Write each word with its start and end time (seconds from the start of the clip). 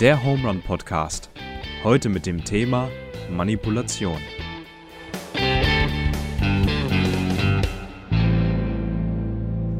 Der 0.00 0.22
Home 0.22 0.46
Run 0.46 0.60
Podcast. 0.60 1.30
Heute 1.82 2.10
mit 2.10 2.26
dem 2.26 2.44
Thema 2.44 2.90
Manipulation. 3.30 4.18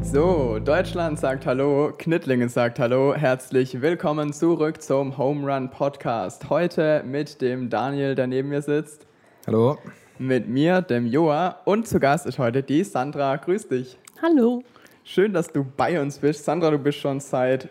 So, 0.01 0.57
Deutschland 0.57 1.19
sagt 1.19 1.45
Hallo, 1.45 1.91
Knittlingen 1.95 2.49
sagt 2.49 2.79
Hallo. 2.79 3.13
Herzlich 3.13 3.79
willkommen 3.79 4.33
zurück 4.33 4.81
zum 4.81 5.19
Home 5.19 5.53
Run 5.53 5.69
Podcast. 5.69 6.49
Heute 6.49 7.03
mit 7.05 7.39
dem 7.41 7.69
Daniel, 7.69 8.15
der 8.15 8.25
neben 8.25 8.49
mir 8.49 8.63
sitzt, 8.63 9.05
Hallo. 9.45 9.77
mit 10.17 10.47
mir, 10.47 10.81
dem 10.81 11.05
Joa 11.05 11.59
und 11.65 11.87
zu 11.87 11.99
Gast 11.99 12.25
ist 12.25 12.39
heute 12.39 12.63
die 12.63 12.83
Sandra. 12.83 13.35
Grüß 13.35 13.67
dich. 13.67 13.99
Hallo. 14.19 14.63
Schön, 15.03 15.31
dass 15.31 15.49
du 15.49 15.63
bei 15.63 16.01
uns 16.01 16.17
bist. 16.17 16.43
Sandra, 16.43 16.71
du 16.71 16.79
bist 16.79 16.97
schon 16.97 17.19
seit 17.19 17.69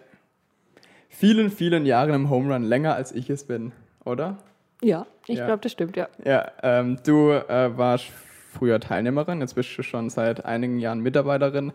vielen, 1.19 1.51
vielen 1.51 1.87
Jahren 1.87 2.13
im 2.15 2.31
Home 2.31 2.53
Run, 2.55 2.63
länger 2.63 2.95
als 2.95 3.13
ich 3.13 3.31
es 3.31 3.45
bin, 3.45 3.73
oder? 4.05 4.37
Ja, 4.83 5.07
ich 5.27 5.39
Ja. 5.39 5.47
glaube, 5.47 5.63
das 5.63 5.73
stimmt, 5.73 5.97
ja. 5.97 6.09
Ja, 6.25 6.51
ähm, 6.63 6.99
du 7.05 7.31
äh, 7.31 7.77
warst 7.77 8.07
früher 8.53 8.81
Teilnehmerin, 8.81 9.41
jetzt 9.41 9.55
bist 9.55 9.77
du 9.77 9.83
schon 9.83 10.11
seit 10.11 10.45
einigen 10.45 10.79
Jahren 10.79 11.01
Mitarbeiterin. 11.01 11.73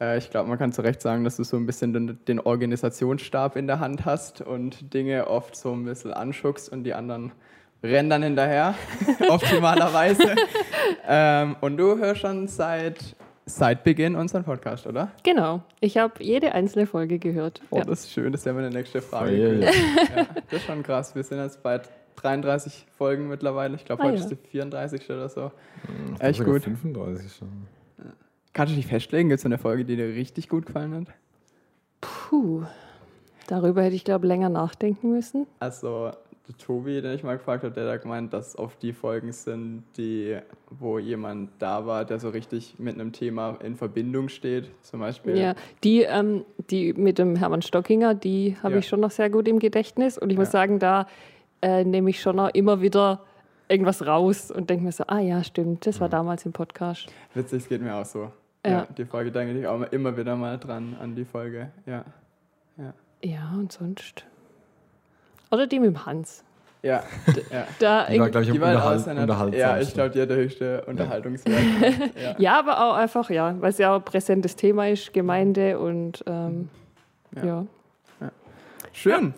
Äh, 0.00 0.18
ich 0.18 0.30
glaube, 0.30 0.48
man 0.48 0.58
kann 0.58 0.72
zu 0.72 0.82
Recht 0.82 1.00
sagen, 1.02 1.24
dass 1.24 1.36
du 1.36 1.44
so 1.44 1.56
ein 1.56 1.66
bisschen 1.66 1.92
den, 1.92 2.18
den 2.26 2.40
Organisationsstab 2.40 3.56
in 3.56 3.66
der 3.66 3.80
Hand 3.80 4.04
hast 4.04 4.40
und 4.40 4.92
Dinge 4.94 5.26
oft 5.28 5.56
so 5.56 5.72
ein 5.72 5.84
bisschen 5.84 6.12
anschuckst 6.12 6.70
und 6.72 6.84
die 6.84 6.94
anderen 6.94 7.32
rennen 7.82 8.08
dann 8.10 8.22
hinterher, 8.22 8.74
optimalerweise. 9.28 10.34
ähm, 11.08 11.56
und 11.60 11.76
du 11.76 11.98
hörst 11.98 12.20
schon 12.22 12.48
seit, 12.48 13.14
seit 13.46 13.84
Beginn 13.84 14.16
unseren 14.16 14.44
Podcast, 14.44 14.86
oder? 14.86 15.12
Genau. 15.22 15.62
Ich 15.80 15.96
habe 15.98 16.22
jede 16.22 16.52
einzelne 16.52 16.86
Folge 16.86 17.18
gehört. 17.18 17.60
Oh, 17.70 17.78
ja. 17.78 17.84
das 17.84 18.00
ist 18.04 18.12
schön, 18.12 18.32
das 18.32 18.44
wäre 18.44 18.54
meine 18.54 18.70
nächste 18.70 19.02
Frage. 19.02 19.30
Oh, 19.32 19.34
ja, 19.34 19.48
ja. 19.52 19.70
Ja, 20.16 20.26
das 20.50 20.60
ist 20.60 20.66
schon 20.66 20.82
krass. 20.82 21.14
Wir 21.14 21.22
sind 21.22 21.38
jetzt 21.38 21.62
bei 21.62 21.80
33 22.16 22.86
Folgen 22.96 23.28
mittlerweile. 23.28 23.74
Ich 23.76 23.84
glaube, 23.84 24.02
Ah, 24.02 24.06
heute 24.06 24.16
ja. 24.18 24.22
ist 24.24 24.30
die 24.30 24.36
34. 24.36 25.10
oder 25.10 25.28
so. 25.28 25.50
Ich 26.14 26.20
Echt 26.22 26.44
gut. 26.44 26.62
35 26.62 27.32
schon. 27.34 27.48
Kannst 28.52 28.72
du 28.72 28.76
dich 28.76 28.86
festlegen? 28.86 29.28
Gibt 29.28 29.40
es 29.40 29.44
eine 29.46 29.58
Folge, 29.58 29.84
die 29.84 29.96
dir 29.96 30.06
richtig 30.08 30.48
gut 30.48 30.66
gefallen 30.66 30.94
hat? 30.94 31.06
Puh. 32.00 32.62
Darüber 33.46 33.82
hätte 33.82 33.94
ich, 33.96 34.04
glaube 34.04 34.26
länger 34.26 34.48
nachdenken 34.48 35.10
müssen. 35.10 35.46
Also, 35.58 36.12
der 36.46 36.56
Tobi, 36.58 37.00
den 37.00 37.14
ich 37.14 37.22
mal 37.22 37.38
gefragt 37.38 37.64
habe, 37.64 37.74
der 37.74 37.90
hat 37.90 38.02
gemeint, 38.02 38.32
dass 38.34 38.58
oft 38.58 38.82
die 38.82 38.92
Folgen 38.92 39.32
sind, 39.32 39.84
die, 39.96 40.36
wo 40.70 40.98
jemand 40.98 41.50
da 41.58 41.86
war, 41.86 42.04
der 42.04 42.18
so 42.20 42.28
richtig 42.28 42.74
mit 42.78 42.94
einem 42.94 43.12
Thema 43.12 43.56
in 43.62 43.76
Verbindung 43.76 44.28
steht. 44.28 44.68
Zum 44.82 45.00
Beispiel. 45.00 45.38
Ja, 45.38 45.54
die, 45.82 46.02
ähm, 46.02 46.44
die 46.70 46.92
mit 46.92 47.18
dem 47.18 47.36
Hermann 47.36 47.62
Stockinger, 47.62 48.14
die 48.14 48.56
habe 48.62 48.74
Ja. 48.74 48.78
ich 48.80 48.88
schon 48.88 49.00
noch 49.00 49.10
sehr 49.10 49.30
gut 49.30 49.48
im 49.48 49.58
Gedächtnis. 49.58 50.18
Und 50.18 50.30
ich 50.30 50.36
muss 50.36 50.48
Ja. 50.48 50.52
sagen, 50.60 50.78
da 50.78 51.06
äh, 51.62 51.82
nehme 51.82 52.10
ich 52.10 52.20
schon 52.20 52.36
noch 52.36 52.50
immer 52.50 52.82
wieder 52.82 53.22
irgendwas 53.70 54.06
raus 54.06 54.50
und 54.50 54.68
denke 54.68 54.84
mir 54.84 54.92
so, 54.92 55.04
ah 55.06 55.20
ja, 55.20 55.42
stimmt, 55.42 55.86
das 55.86 55.98
war 55.98 56.10
damals 56.10 56.44
im 56.44 56.52
Podcast. 56.52 57.06
Witzig, 57.32 57.62
es 57.62 57.68
geht 57.70 57.80
mir 57.80 57.94
auch 57.94 58.04
so. 58.04 58.30
Ja. 58.66 58.70
Ja. 58.70 58.86
die 58.96 59.06
Folge 59.06 59.32
denke 59.32 59.58
ich 59.58 59.66
auch 59.66 59.80
immer 59.92 60.14
wieder 60.16 60.36
mal 60.36 60.58
dran, 60.58 60.94
an 61.00 61.14
die 61.14 61.24
Folge. 61.24 61.70
Ja. 61.86 62.04
Ja, 63.22 63.54
und 63.58 63.72
sonst. 63.72 64.26
Oder 65.50 65.66
die 65.66 65.78
mit 65.78 65.88
dem 65.88 66.06
Hans. 66.06 66.44
Ja. 66.84 67.02
ja. 67.50 67.66
Da 67.78 68.06
Die 68.10 68.20
war, 68.20 68.28
glaube 68.28 68.44
ich, 68.44 68.50
am 68.50 68.60
halt 68.60 68.76
Unterhalt, 68.76 69.06
unterhaltsamsten. 69.06 69.58
ja, 69.58 69.78
ich 69.78 69.94
glaube, 69.94 70.10
die 70.10 70.20
hat 70.20 70.28
der 70.28 70.36
höchste 70.36 70.84
Unterhaltungswert. 70.84 71.58
ja. 72.22 72.34
Ja, 72.36 72.58
aber 72.58 72.84
auch 72.84 72.94
einfach, 72.94 73.30
ja, 73.30 73.56
weil 73.58 73.70
es 73.70 73.78
ja 73.78 73.92
auch 73.92 74.00
ein 74.00 74.04
präsentes 74.04 74.54
Thema 74.54 74.88
ist, 74.88 75.14
Gemeinde 75.14 75.78
und 75.78 76.22
ähm, 76.26 76.68
Ja. 77.36 77.64
ja. 78.20 78.30
Schön. 78.92 79.32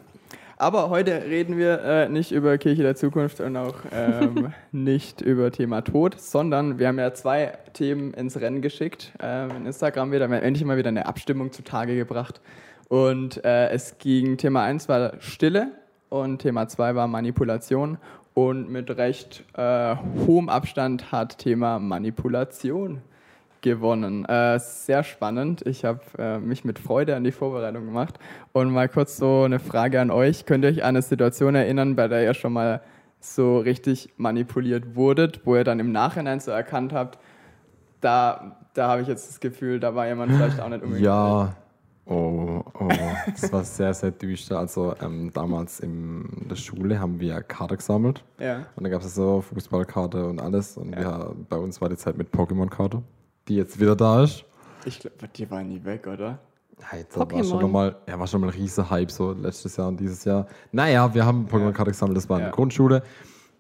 Aber 0.59 0.91
heute 0.91 1.23
reden 1.23 1.57
wir 1.57 1.83
äh, 1.85 2.09
nicht 2.09 2.33
über 2.33 2.57
Kirche 2.59 2.83
der 2.83 2.97
Zukunft 2.97 3.41
und 3.41 3.57
auch 3.57 3.77
ähm, 3.93 4.53
nicht 4.73 5.21
über 5.21 5.53
Thema 5.53 5.83
Tod, 5.83 6.19
sondern 6.19 6.79
wir 6.81 6.89
haben 6.89 6.99
ja 6.99 7.13
zwei 7.15 7.53
Themen 7.75 8.13
ins 8.15 8.41
Rennen 8.41 8.61
geschickt. 8.61 9.13
Ähm, 9.23 9.51
in 9.51 9.67
Instagram 9.67 10.11
wieder, 10.11 10.29
wir 10.29 10.37
haben 10.37 10.43
endlich 10.43 10.65
mal 10.65 10.79
wieder 10.79 10.89
eine 10.89 11.07
Abstimmung 11.07 11.53
zutage 11.53 11.95
gebracht. 11.95 12.41
Und 12.89 13.45
äh, 13.45 13.69
es 13.69 13.99
ging, 13.99 14.37
Thema 14.37 14.63
1 14.63 14.89
war 14.89 15.13
Stille 15.21 15.73
und 16.09 16.39
Thema 16.39 16.69
2 16.69 16.95
war 16.95 17.07
Manipulation. 17.07 17.99
Und 18.35 18.71
mit 18.71 18.91
recht 18.97 19.45
äh, 19.55 19.97
hohem 20.27 20.51
Abstand 20.51 21.11
hat 21.11 21.39
Thema 21.39 21.79
Manipulation 21.79 23.01
gewonnen. 23.63 24.25
Äh, 24.27 24.59
sehr 24.61 25.03
spannend. 25.03 25.67
Ich 25.67 25.85
habe 25.85 26.01
äh, 26.19 26.39
mich 26.39 26.65
mit 26.65 26.79
Freude 26.79 27.17
an 27.17 27.25
die 27.25 27.33
Vorbereitung 27.33 27.87
gemacht. 27.87 28.19
Und 28.53 28.71
mal 28.71 28.89
kurz 28.89 29.17
so 29.17 29.43
eine 29.43 29.59
Frage 29.59 30.01
an 30.01 30.11
euch. 30.11 30.45
Könnt 30.45 30.65
ihr 30.65 30.71
euch 30.71 30.83
an 30.83 30.91
eine 30.91 31.03
Situation 31.03 31.55
erinnern, 31.55 31.97
bei 31.97 32.09
der 32.09 32.25
ihr 32.25 32.35
schon 32.35 32.53
mal 32.53 32.83
so 33.21 33.59
richtig 33.59 34.11
manipuliert 34.19 34.95
wurdet, 34.95 35.41
wo 35.45 35.57
ihr 35.57 35.65
dann 35.65 35.81
im 35.81 35.91
Nachhinein 35.91 36.39
so 36.41 36.51
erkannt 36.51 36.93
habt, 36.93 37.19
da, 38.01 38.59
da 38.75 38.89
habe 38.89 39.03
ich 39.03 39.09
jetzt 39.09 39.29
das 39.29 39.41
Gefühl, 39.41 39.81
da 39.81 39.95
war 39.95 40.07
jemand 40.07 40.33
vielleicht 40.33 40.61
auch 40.61 40.69
nicht 40.69 40.83
unbedingt. 40.83 41.05
Ja. 41.05 41.55
Oh, 42.09 42.63
oh, 42.79 42.89
das 43.33 43.53
war 43.53 43.65
sehr, 43.65 43.93
sehr 43.93 44.13
düster. 44.13 44.59
Also 44.61 44.95
ähm, 45.03 45.33
damals 45.35 45.81
in 45.81 46.47
der 46.49 46.55
Schule 46.55 47.01
haben 47.01 47.19
wir 47.19 47.43
Karte 47.43 47.77
gesammelt. 47.77 48.23
Ja. 48.39 48.59
Und 48.77 48.85
dann 48.85 48.93
gab 48.93 49.03
es 49.03 49.15
so 49.17 49.41
Fußballkarte 49.41 50.25
und 50.27 50.41
alles. 50.41 50.77
Und 50.77 50.93
Ja. 50.93 51.01
wir, 51.01 51.37
bei 51.49 51.57
uns 51.57 51.81
war 51.81 51.89
die 51.89 51.97
Zeit 51.97 52.17
mit 52.17 52.31
Pokémon-Karte, 52.33 53.03
die 53.49 53.57
jetzt 53.57 53.81
wieder 53.81 53.97
da 53.97 54.23
ist. 54.23 54.45
Ich 54.85 55.01
glaube, 55.01 55.17
die 55.35 55.51
war 55.51 55.65
nie 55.65 55.83
weg, 55.85 56.07
oder? 56.07 56.39
Hey, 56.81 57.05
da 57.13 57.29
war 57.29 57.43
schon 57.43 57.61
nochmal, 57.61 57.97
ja, 58.07 58.17
war 58.19 58.27
schon 58.29 58.41
mal 58.43 58.49
ein 58.49 58.53
riesiger 58.53 58.89
Hype 58.89 59.11
so 59.11 59.33
letztes 59.33 59.77
Jahr 59.77 59.89
und 59.89 59.99
dieses 59.99 60.25
Jahr. 60.25 60.47
Naja, 60.71 61.13
wir 61.13 61.25
haben 61.27 61.47
Pokémon-Karte 61.51 61.91
gesammelt, 61.91 62.17
das 62.19 62.29
war 62.29 62.37
in 62.37 62.43
Ja. 62.43 62.49
der 62.51 62.55
Grundschule. 62.55 63.03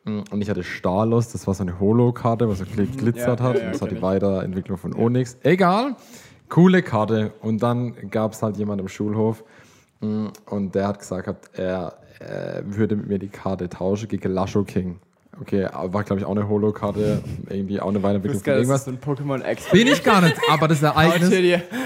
Mm, 0.05 0.21
Und 0.31 0.41
ich 0.41 0.49
hatte 0.51 0.63
Stalos, 0.63 1.33
das 1.33 1.47
war 1.49 1.55
so 1.55 1.63
eine 1.65 1.81
Holo-Karte, 1.81 2.49
was 2.49 2.59
so 2.59 2.65
gl- 2.65 2.97
glitzert 2.97 3.41
Ja, 3.41 3.47
ja, 3.47 3.53
hat. 3.55 3.61
ja, 3.63 3.71
das 3.73 3.81
war 3.81 3.89
die. 3.89 4.01
Weiterentwicklung 4.01 4.77
von 4.79 4.95
Onyx. 4.95 5.37
Egal, 5.43 5.97
coole 6.49 6.83
Karte. 6.83 7.33
Und 7.41 7.63
dann 7.63 8.11
gab 8.11 8.33
es 8.33 8.43
halt 8.43 8.57
jemand 8.57 8.81
im 8.81 8.89
Schulhof 8.89 9.45
mm, 10.01 10.27
und 10.47 10.75
der 10.75 10.89
hat 10.89 10.99
gesagt, 10.99 11.51
er 11.59 11.99
äh, 12.21 12.63
würde 12.65 12.97
mit 12.97 13.09
mir 13.09 13.19
die 13.19 13.29
Karte 13.29 13.69
tauschen 13.69 14.09
gegen 14.09 14.33
Lasho 14.33 14.65
King. 14.65 14.99
Okay, 15.39 15.69
war 15.71 16.03
glaube 16.03 16.19
ich 16.19 16.25
auch 16.25 16.31
eine 16.31 16.49
Holo-Karte, 16.49 17.23
irgendwie 17.51 17.79
auch 17.79 17.91
eine 17.91 18.03
Weiterentwicklung 18.03 18.43
von 18.43 18.45
geil, 18.45 18.65
das 18.65 18.81
ist 18.81 18.87
irgendwas. 18.87 19.19
ein 19.19 19.27
Pokémon-Expert. 19.27 19.73
Bin 19.73 19.87
ich 19.87 20.03
gar 20.03 20.23
nicht, 20.23 20.37
aber 20.49 20.67
das 20.67 20.83
Ereignis. 20.83 21.29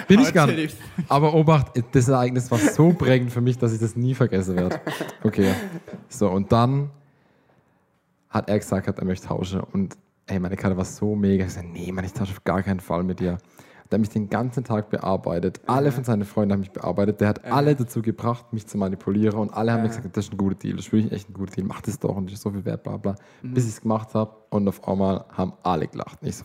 Bin 0.06 0.20
ich 0.20 0.32
gar 0.32 0.46
nicht. 0.46 0.76
Aber 1.08 1.34
Obacht, 1.34 1.72
das 1.90 2.08
Ereignis 2.08 2.48
war 2.50 2.58
so 2.58 2.92
prägend 2.92 3.32
für 3.32 3.40
mich, 3.40 3.58
dass 3.58 3.72
ich 3.72 3.80
das 3.80 3.96
nie 3.96 4.14
vergessen 4.14 4.54
werde. 4.56 4.80
Okay. 5.24 5.52
So, 6.08 6.28
und 6.28 6.52
dann 6.52 6.90
hat 8.28 8.48
er 8.48 8.58
gesagt, 8.58 8.86
er 8.86 9.04
möchte 9.04 9.26
tauschen. 9.26 9.60
Und 9.60 9.96
ey, 10.26 10.38
meine 10.38 10.56
Karte 10.56 10.76
war 10.76 10.84
so 10.84 11.16
mega. 11.16 11.44
Ich 11.44 11.52
sagte, 11.52 11.68
nee, 11.68 11.90
Mann, 11.90 12.04
ich 12.04 12.12
tausche 12.12 12.32
auf 12.32 12.44
gar 12.44 12.62
keinen 12.62 12.80
Fall 12.80 13.02
mit 13.02 13.18
dir. 13.18 13.38
Der 13.90 13.96
hat 13.96 14.00
mich 14.00 14.08
den 14.10 14.30
ganzen 14.30 14.62
Tag 14.62 14.88
bearbeitet. 14.90 15.60
Alle 15.66 15.90
von 15.90 16.04
seinen 16.04 16.24
Freunden 16.24 16.52
haben 16.52 16.60
mich 16.60 16.70
bearbeitet. 16.70 17.20
Der 17.20 17.28
hat 17.28 17.44
alle 17.44 17.74
dazu 17.74 18.02
gebracht, 18.02 18.52
mich 18.52 18.66
zu 18.66 18.78
manipulieren. 18.78 19.36
Und 19.38 19.52
alle 19.52 19.72
haben 19.72 19.82
mir 19.82 19.88
gesagt, 19.88 20.16
das 20.16 20.26
ist 20.26 20.32
ein 20.32 20.36
guter 20.36 20.54
Deal, 20.54 20.76
das 20.76 20.86
ist 20.86 20.92
wirklich 20.92 21.10
echt 21.12 21.28
ein 21.28 21.34
guter 21.34 21.54
Deal. 21.56 21.66
Mach 21.66 21.80
das 21.80 21.98
doch 21.98 22.14
und 22.16 22.26
das 22.26 22.34
ist 22.34 22.42
so 22.42 22.50
viel 22.50 22.64
wert, 22.64 22.84
bla 22.84 22.96
bla. 22.96 23.16
Bis 23.42 23.64
ich 23.64 23.70
es 23.70 23.80
gemacht 23.80 24.14
habe 24.14 24.30
und 24.50 24.68
auf 24.68 24.86
einmal 24.86 25.24
haben 25.32 25.52
alle 25.64 25.88
gelacht. 25.88 26.18
Ich 26.22 26.36
so, 26.36 26.44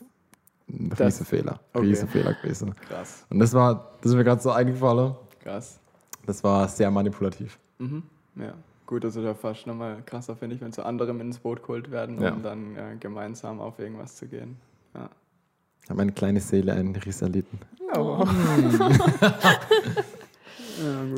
ein 0.70 0.90
Das- 0.90 1.00
riesen 1.02 1.26
Fehler. 1.28 1.60
okay. 1.74 1.86
Riesen 1.86 2.08
Fehler 2.08 2.34
gewesen. 2.34 2.74
Krass, 2.90 3.26
Und 3.30 3.38
das 3.40 3.54
war, 3.54 3.92
das 4.02 4.12
ist 4.12 4.18
mir 4.18 4.24
gerade 4.24 4.42
so 4.42 4.52
eingefallen. 4.52 5.14
krass. 5.44 5.80
Das 6.26 6.44
war 6.44 6.68
sehr 6.68 6.90
manipulativ. 6.90 7.60
Mhm. 7.78 8.02
Ja, 8.38 8.54
gut, 8.88 9.06
also 9.06 9.22
da 9.22 9.36
fast 9.36 9.68
nochmal 9.68 10.02
krasser, 10.04 10.36
finde 10.36 10.56
ich, 10.56 10.62
wenn 10.62 10.72
so 10.72 10.82
andere 10.82 11.14
mit 11.14 11.22
ins 11.28 11.38
Boot 11.38 11.62
geholt 11.62 11.92
werden, 11.92 12.18
um 12.18 12.24
Ja. 12.24 12.32
dann 12.32 12.76
äh, 12.76 12.96
gemeinsam 13.00 13.60
auf 13.62 13.78
irgendwas 13.78 14.16
zu 14.16 14.26
gehen. 14.26 14.58
Ja. 14.96 15.10
Ich 15.85 15.90
habe 15.91 16.00
meine 16.00 16.13
kleine 16.13 16.40
Seele 16.40 16.73
einen 16.73 16.96
Riss 16.96 17.22
erlitten. 17.22 17.59
Oh. 17.96 18.25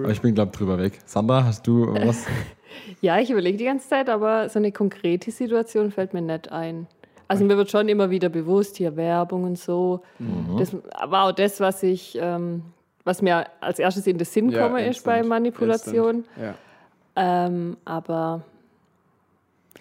Aber 0.02 0.10
ich 0.12 0.20
bin, 0.20 0.36
glaube 0.36 0.52
ich, 0.52 0.58
drüber 0.58 0.78
weg. 0.78 1.00
Sandra, 1.06 1.46
hast 1.46 1.66
du 1.66 1.94
was? 1.94 2.26
Ja, 3.02 3.20
ich 3.20 3.32
überlege 3.32 3.58
die 3.58 3.66
ganze 3.66 3.88
Zeit, 3.90 4.10
aber 4.10 4.50
so 4.50 4.60
eine 4.60 4.72
konkrete 4.72 5.32
Situation 5.32 5.92
fällt 5.92 6.14
mir 6.14 6.22
nicht 6.22 6.52
ein. 6.52 6.88
Also 7.28 7.44
mir 7.44 7.58
wird 7.58 7.72
schon 7.72 7.90
immer 7.90 8.10
wieder 8.10 8.30
bewusst, 8.30 8.78
hier 8.78 8.96
Werbung 8.96 9.44
und 9.44 9.58
so. 9.58 10.02
Mhm. 10.20 10.58
Das 10.58 10.76
war 11.08 11.26
auch 11.26 11.32
das, 11.32 11.60
was 11.60 11.82
ich, 11.84 12.18
ähm, 12.20 12.62
was 13.04 13.22
mir 13.22 13.48
als 13.62 13.80
erstes 13.80 14.06
in 14.08 14.18
den 14.18 14.26
Sinn 14.26 14.50
Ja, 14.50 14.64
komme, 14.64 14.86
ist 14.88 15.04
bei 15.04 15.24
Manipulation. 15.24 16.26
Ja. 16.40 16.56
Ähm, 17.16 17.78
aber 17.84 18.44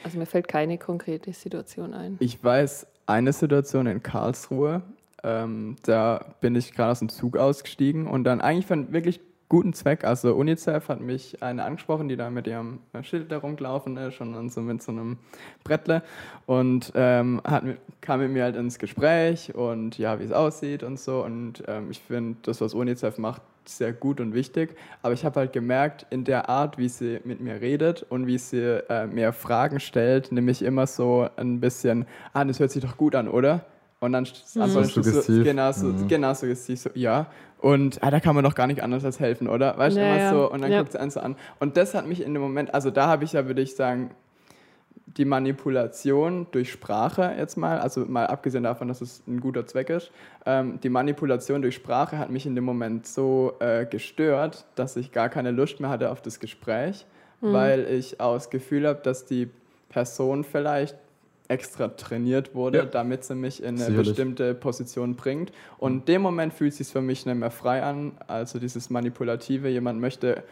also 0.03 0.19
mir 0.19 0.27
fällt 0.27 0.49
keine 0.49 0.79
konkrete 0.79 1.33
Situation 1.33 1.93
ein. 1.95 2.17
Ich 2.21 2.43
weiß 2.43 2.87
eine 3.07 3.33
Situation 3.33 3.87
in 3.87 4.03
Karlsruhe, 4.03 4.83
ähm, 5.23 5.77
da 5.83 6.25
bin 6.41 6.55
ich 6.55 6.73
gerade 6.73 6.93
aus 6.93 6.99
dem 6.99 7.09
Zug 7.09 7.37
ausgestiegen 7.37 8.07
und 8.07 8.25
dann 8.25 8.41
eigentlich 8.41 8.67
von 8.67 8.93
wirklich 8.93 9.21
guten 9.49 9.73
Zweck. 9.73 10.05
Also 10.05 10.35
UNICEF 10.35 10.89
hat 10.89 11.01
mich 11.01 11.43
eine 11.43 11.65
angesprochen, 11.65 12.09
die 12.09 12.17
da 12.17 12.31
mit 12.31 12.47
ihrem 12.47 12.81
Schild 13.03 13.31
da 13.31 13.39
rumgelaufen 13.39 13.97
ist 13.97 14.21
und 14.21 14.51
so 14.51 14.61
mit 14.61 14.83
so 14.83 14.93
einem 14.93 15.19
Brettle 15.63 16.03
und 16.47 16.93
ähm, 16.95 17.41
hat, 17.45 17.65
kam 18.01 18.21
mit 18.21 18.31
mir 18.31 18.45
halt 18.45 18.57
ins 18.57 18.79
Gespräch 18.79 19.55
und 19.55 19.99
ja, 19.99 20.19
wie 20.19 20.25
es 20.25 20.33
aussieht 20.33 20.83
und 20.83 20.99
so. 20.99 21.25
Und 21.25 21.63
ähm, 21.69 21.91
ich 21.91 22.01
finde 22.01 22.39
das, 22.43 22.61
was 22.61 22.75
UNICEF 22.75 23.19
macht, 23.19 23.43
sehr 23.69 23.93
gut 23.93 24.21
und 24.21 24.35
wichtig. 24.35 24.77
Aber 25.03 25.15
ich 25.15 25.25
habe 25.25 25.41
halt 25.41 25.53
gemerkt, 25.53 26.07
in 26.11 26.25
der 26.25 26.49
Art, 26.49 26.79
wie 26.79 26.89
sie 26.89 27.21
mit 27.25 27.41
mir 27.41 27.61
redet 27.61 28.05
und 28.09 28.27
wie 28.27 28.39
sie 28.39 28.83
äh, 28.89 29.07
mir 29.07 29.33
Fragen 29.33 29.81
stellt, 29.81 30.33
nämlich 30.33 30.63
immer 30.63 30.87
so 30.87 31.29
ein 31.37 31.61
bisschen, 31.61 32.07
ah, 32.33 32.45
das 32.45 32.61
hört 32.61 32.71
sich 32.71 32.83
doch 32.83 32.97
gut 32.97 33.15
an, 33.15 33.29
oder? 33.29 33.65
Und 34.01 34.13
dann 34.13 34.25
mhm. 34.55 34.63
antwortest 34.63 34.97
du 34.97 35.03
so, 35.03 35.45
genau 35.45 35.73
so, 35.73 35.87
mhm. 35.87 36.09
genau 36.09 36.35
so, 36.35 36.53
so, 36.55 36.91
ja. 36.95 37.27
Und 37.59 38.03
ah, 38.03 38.11
da 38.11 38.21
kann 38.21 38.35
man 38.35 38.45
doch 38.45 38.55
gar 38.55 38.67
nicht 38.67 38.83
anders 38.83 39.05
als 39.05 39.19
helfen, 39.19 39.49
oder? 39.49 39.77
Weißt 39.79 39.97
du, 39.97 40.01
ja, 40.01 40.07
immer 40.07 40.19
ja. 40.19 40.31
so, 40.31 40.51
und 40.51 40.63
dann 40.63 40.71
ja. 40.71 40.81
guckt 40.81 40.93
sie 40.93 41.01
einen 41.01 41.11
so 41.11 41.21
an. 41.21 41.37
Und 41.59 41.77
das 41.77 41.95
hat 41.95 42.07
mich 42.07 42.23
in 42.23 42.35
dem 42.35 42.43
Moment, 42.43 42.75
also 42.75 42.91
da 42.91 43.07
habe 43.07 43.25
ich 43.25 43.33
ja, 43.33 43.47
würde 43.47 43.63
ich 43.63 43.75
sagen, 43.75 44.11
die 45.17 45.25
Manipulation 45.25 46.47
durch 46.51 46.71
Sprache 46.71 47.35
jetzt 47.39 47.57
mal, 47.57 47.79
also 47.79 48.05
mal 48.05 48.27
abgesehen 48.27 48.65
davon, 48.65 48.89
dass 48.89 49.01
es 49.01 49.23
ein 49.27 49.41
guter 49.41 49.67
Zweck 49.67 49.91
ist, 49.91 50.11
ähm, 50.45 50.79
die 50.83 50.91
Manipulation 50.91 51.63
durch 51.63 51.75
Sprache 51.75 52.19
hat 52.19 52.31
mich 52.31 52.47
in 52.47 52.55
dem 52.55 52.65
Moment 52.65 53.07
so 53.07 53.55
äh, 53.61 53.87
gestört, 53.87 54.67
dass 54.75 54.97
ich 54.97 55.13
gar 55.13 55.29
keine 55.29 55.51
Lust 55.51 55.81
mehr 55.81 55.91
hatte 55.91 56.11
auf 56.11 56.21
das 56.21 56.39
Gespräch, 56.39 57.07
mhm. 57.41 57.53
weil 57.53 57.87
ich 57.91 58.21
auch 58.21 58.35
das 58.35 58.51
Gefühl 58.51 58.87
habe, 58.87 59.01
dass 59.03 59.25
die 59.25 59.49
Person 59.89 60.45
vielleicht 60.45 60.97
extra 61.49 61.89
trainiert 61.89 62.55
wurde, 62.55 62.79
ja. 62.79 62.85
damit 62.85 63.25
sie 63.25 63.35
mich 63.35 63.63
in 63.63 63.69
eine 63.69 63.79
Sicherlich. 63.79 64.09
bestimmte 64.09 64.55
Position 64.55 65.15
bringt. 65.15 65.53
Und 65.79 65.93
in 65.93 66.05
dem 66.07 66.23
Moment 66.23 66.53
fühlt 66.53 66.73
es 66.73 66.79
sich 66.79 66.89
für 66.89 67.01
mich 67.01 67.25
nicht 67.25 67.37
mehr 67.37 67.53
frei 67.53 67.83
an. 67.83 68.13
Also 68.27 68.59
dieses 68.59 68.91
Manipulative, 68.91 69.69
jemand 69.69 70.01
möchte, 70.01 70.43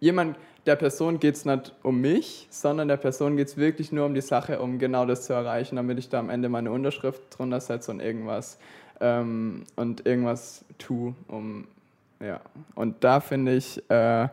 jemand, 0.00 0.36
der 0.66 0.76
Person 0.76 1.18
geht 1.18 1.34
es 1.34 1.44
nicht 1.44 1.74
um 1.82 2.00
mich, 2.00 2.46
sondern 2.50 2.88
der 2.88 2.96
Person 2.96 3.36
geht 3.36 3.48
es 3.48 3.56
wirklich 3.56 3.92
nur 3.92 4.06
um 4.06 4.14
die 4.14 4.20
Sache, 4.20 4.60
um 4.60 4.78
genau 4.78 5.06
das 5.06 5.24
zu 5.24 5.32
erreichen, 5.32 5.76
damit 5.76 5.98
ich 5.98 6.08
da 6.08 6.20
am 6.20 6.30
Ende 6.30 6.48
meine 6.48 6.70
Unterschrift 6.70 7.22
drunter 7.30 7.60
setze 7.60 7.90
und 7.90 8.00
irgendwas 8.00 8.58
ähm, 9.00 9.64
und 9.76 10.06
irgendwas 10.06 10.64
tue, 10.78 11.14
um 11.28 11.66
ja. 12.20 12.40
Und 12.76 13.02
da 13.02 13.20
finde 13.20 13.56
ich, 13.56 13.78
äh, 13.90 14.28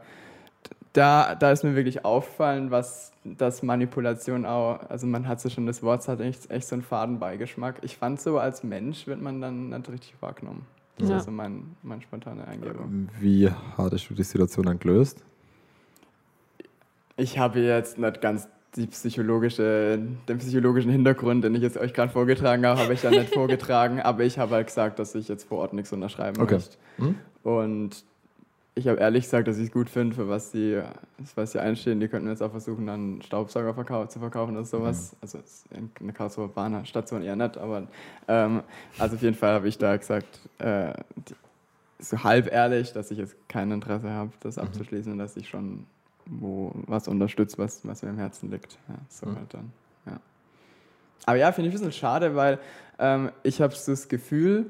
da, 0.94 1.36
da 1.36 1.52
ist 1.52 1.64
mir 1.64 1.76
wirklich 1.76 2.06
auffallen, 2.06 2.72
was 2.72 3.12
das 3.24 3.64
Manipulation 3.64 4.46
auch, 4.46 4.80
also 4.90 5.08
man 5.08 5.28
hat 5.28 5.42
so 5.42 5.50
schon 5.50 5.66
das 5.66 5.84
Wort, 5.84 6.08
hat 6.08 6.20
echt, 6.20 6.50
echt 6.52 6.68
so 6.68 6.76
einen 6.76 6.84
Fadenbeigeschmack. 6.84 7.80
Ich 7.84 7.98
fand 7.98 8.22
so, 8.22 8.38
als 8.38 8.64
Mensch 8.64 9.08
wird 9.08 9.22
man 9.22 9.42
dann 9.42 9.70
nicht 9.70 9.90
richtig 9.90 10.16
wahrgenommen. 10.20 10.66
Das 10.98 11.10
ja. 11.10 11.18
ist 11.18 11.26
so 11.26 11.32
mein, 11.32 11.76
mein 11.82 12.02
spontane 12.02 12.46
Eingebung. 12.48 13.10
Wie 13.20 13.50
hattest 13.78 14.10
du 14.10 14.14
die 14.14 14.24
Situation 14.24 14.66
dann 14.66 14.80
gelöst? 14.80 15.24
Ich 17.20 17.38
habe 17.38 17.60
jetzt 17.60 17.98
nicht 17.98 18.22
ganz 18.22 18.48
die 18.76 18.88
psychologische, 18.88 20.00
den 20.28 20.38
psychologischen 20.38 20.92
Hintergrund, 20.92 21.44
den 21.44 21.56
ich 21.56 21.62
jetzt 21.62 21.78
euch 21.78 21.94
gerade 21.94 22.12
vorgetragen 22.12 22.66
habe, 22.66 22.80
habe 22.80 22.94
ich 22.94 23.04
ja 23.04 23.10
nicht 23.10 23.34
vorgetragen, 23.34 24.00
aber 24.00 24.24
ich 24.24 24.38
habe 24.38 24.56
halt 24.56 24.68
gesagt, 24.68 25.00
dass 25.00 25.16
ich 25.16 25.28
jetzt 25.28 25.48
vor 25.48 25.60
Ort 25.60 25.74
nichts 25.74 25.92
unterschreiben 25.92 26.42
okay. 26.42 26.56
möchte. 26.56 26.78
Hm? 26.98 27.16
Und 27.44 28.04
ich 28.76 28.88
habe 28.88 29.00
ehrlich 29.00 29.26
gesagt, 29.26 29.48
dass 29.48 29.58
ich 29.58 29.66
es 29.66 29.72
gut 29.72 29.90
finde, 29.90 30.16
für 30.16 30.30
was 30.30 30.52
sie, 30.52 30.82
was 31.36 31.52
sie 31.52 31.62
einstehen. 31.62 32.00
Die 32.00 32.08
könnten 32.08 32.30
jetzt 32.30 32.42
auch 32.42 32.52
versuchen, 32.52 32.86
dann 32.86 33.22
Staubsauger 33.22 33.74
verkau 33.74 34.06
zu 34.06 34.20
verkaufen 34.20 34.56
oder 34.56 34.66
sowas. 34.66 35.14
Mhm. 35.14 35.18
Also 35.22 35.40
eine 36.00 36.14
Karlsruher 36.14 36.48
Bahnstation 36.48 37.24
eher 37.24 37.36
nicht, 37.36 37.58
aber 37.58 37.88
ähm, 38.28 38.62
also 38.98 39.16
auf 39.16 39.22
jeden 39.22 39.36
Fall 39.36 39.54
habe 39.54 39.68
ich 39.68 39.78
da 39.78 39.98
gesagt, 39.98 40.40
äh, 40.60 40.94
die, 41.16 41.36
so 42.02 42.24
halb 42.24 42.50
ehrlich, 42.52 42.94
dass 42.94 43.12
ich 43.12 43.18
jetzt 43.18 43.36
kein 43.50 43.72
Interesse 43.72 44.10
habe, 44.12 44.32
das 44.40 44.56
mhm. 44.56 44.64
abzuschließen 44.64 45.12
und 45.12 45.18
dass 45.18 45.36
ich 45.36 45.50
schon 45.50 45.86
wo 46.30 46.72
was 46.88 47.08
unterstützt, 47.08 47.58
was, 47.58 47.86
was 47.88 48.04
mir 48.04 48.10
im 48.10 48.18
Herzen 48.18 48.52
liegt. 48.52 48.78
Ja, 48.88 48.96
so 49.10 49.28
mhm. 49.28 49.36
halt 49.36 49.54
dann. 49.54 49.72
Ja. 50.06 50.20
Aber 51.26 51.38
ja, 51.38 51.52
finde 51.52 51.70
ich 51.70 51.76
ein 51.76 51.80
bisschen 51.80 51.92
schade, 51.92 52.36
weil 52.36 52.60
ähm, 53.00 53.32
ich 53.44 53.62
habe 53.62 53.74
das 53.74 54.08
Gefühl, 54.08 54.70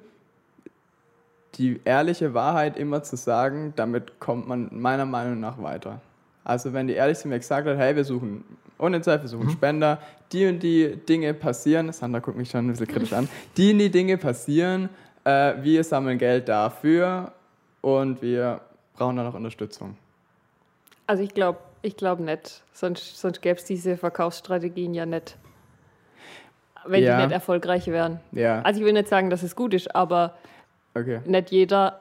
die 1.55 1.81
ehrliche 1.83 2.33
Wahrheit 2.33 2.77
immer 2.77 3.03
zu 3.03 3.17
sagen, 3.17 3.73
damit 3.75 4.19
kommt 4.19 4.47
man 4.47 4.69
meiner 4.71 5.05
Meinung 5.05 5.39
nach 5.39 5.61
weiter. 5.61 6.01
Also 6.43 6.73
wenn 6.73 6.87
die 6.87 6.93
ehrlich 6.93 7.17
zu 7.17 7.27
mir 7.27 7.37
gesagt 7.37 7.67
hat, 7.67 7.77
hey, 7.77 7.95
wir 7.95 8.03
suchen 8.03 8.43
UNICEF, 8.77 9.21
wir 9.23 9.27
suchen 9.27 9.47
mhm. 9.47 9.51
Spender, 9.51 9.99
die 10.31 10.47
und 10.47 10.63
die 10.63 10.95
Dinge 10.95 11.33
passieren, 11.33 11.91
Sandra 11.91 12.19
guckt 12.19 12.37
mich 12.37 12.49
schon 12.49 12.65
ein 12.65 12.71
bisschen 12.71 12.87
kritisch 12.87 13.13
an, 13.13 13.27
die 13.57 13.73
und 13.73 13.79
die 13.79 13.91
Dinge 13.91 14.17
passieren, 14.17 14.89
äh, 15.25 15.55
wir 15.61 15.83
sammeln 15.83 16.17
Geld 16.17 16.47
dafür 16.47 17.33
und 17.81 18.21
wir 18.21 18.61
brauchen 18.95 19.17
da 19.17 19.23
noch 19.23 19.33
Unterstützung. 19.33 19.97
Also 21.09 21.23
ich 21.23 21.33
glaube 21.33 21.59
ich 21.81 21.95
glaub 21.95 22.19
nicht, 22.19 22.63
sonst, 22.73 23.17
sonst 23.17 23.41
gäbe 23.41 23.57
es 23.57 23.63
diese 23.63 23.95
Verkaufsstrategien 23.95 24.93
ja 24.93 25.05
nicht, 25.05 25.37
wenn 26.85 27.03
ja. 27.03 27.15
die 27.15 27.23
nicht 27.23 27.33
erfolgreich 27.33 27.87
wären. 27.87 28.19
Ja. 28.31 28.61
Also 28.61 28.81
ich 28.81 28.85
will 28.85 28.93
nicht 28.93 29.07
sagen, 29.07 29.29
dass 29.29 29.43
es 29.43 29.55
gut 29.55 29.73
ist, 29.73 29.95
aber 29.95 30.35
Okay. 30.93 31.21
Nicht 31.25 31.51
jeder. 31.51 31.99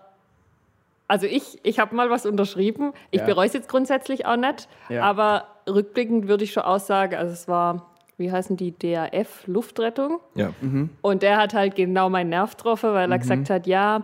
Also 1.07 1.27
ich, 1.27 1.59
ich 1.63 1.79
habe 1.79 1.95
mal 1.95 2.11
was 2.11 2.27
unterschrieben. 2.27 2.93
Ich 3.11 3.21
ja. 3.21 3.27
bereue 3.27 3.47
es 3.47 3.53
jetzt 3.53 3.69
grundsätzlich 3.69 4.27
auch 4.27 4.37
nicht. 4.37 4.69
Ja. 4.89 5.03
Aber 5.03 5.47
rückblickend 5.69 6.29
würde 6.29 6.45
ich 6.45 6.53
schon 6.53 6.65
aussagen, 6.65 7.15
also 7.15 7.33
es 7.33 7.49
war, 7.49 7.87
wie 8.19 8.31
heißen 8.31 8.57
die, 8.57 8.77
DAF 8.79 9.47
Luftrettung. 9.47 10.21
Ja. 10.35 10.53
Mhm. 10.61 10.91
Und 11.01 11.23
der 11.23 11.39
hat 11.39 11.55
halt 11.55 11.77
genau 11.77 12.11
meinen 12.11 12.31
Nerv 12.31 12.57
getroffen, 12.57 12.93
weil 12.93 13.11
er 13.11 13.17
mhm. 13.17 13.21
gesagt 13.21 13.51
hat, 13.51 13.67
ja, 13.67 14.03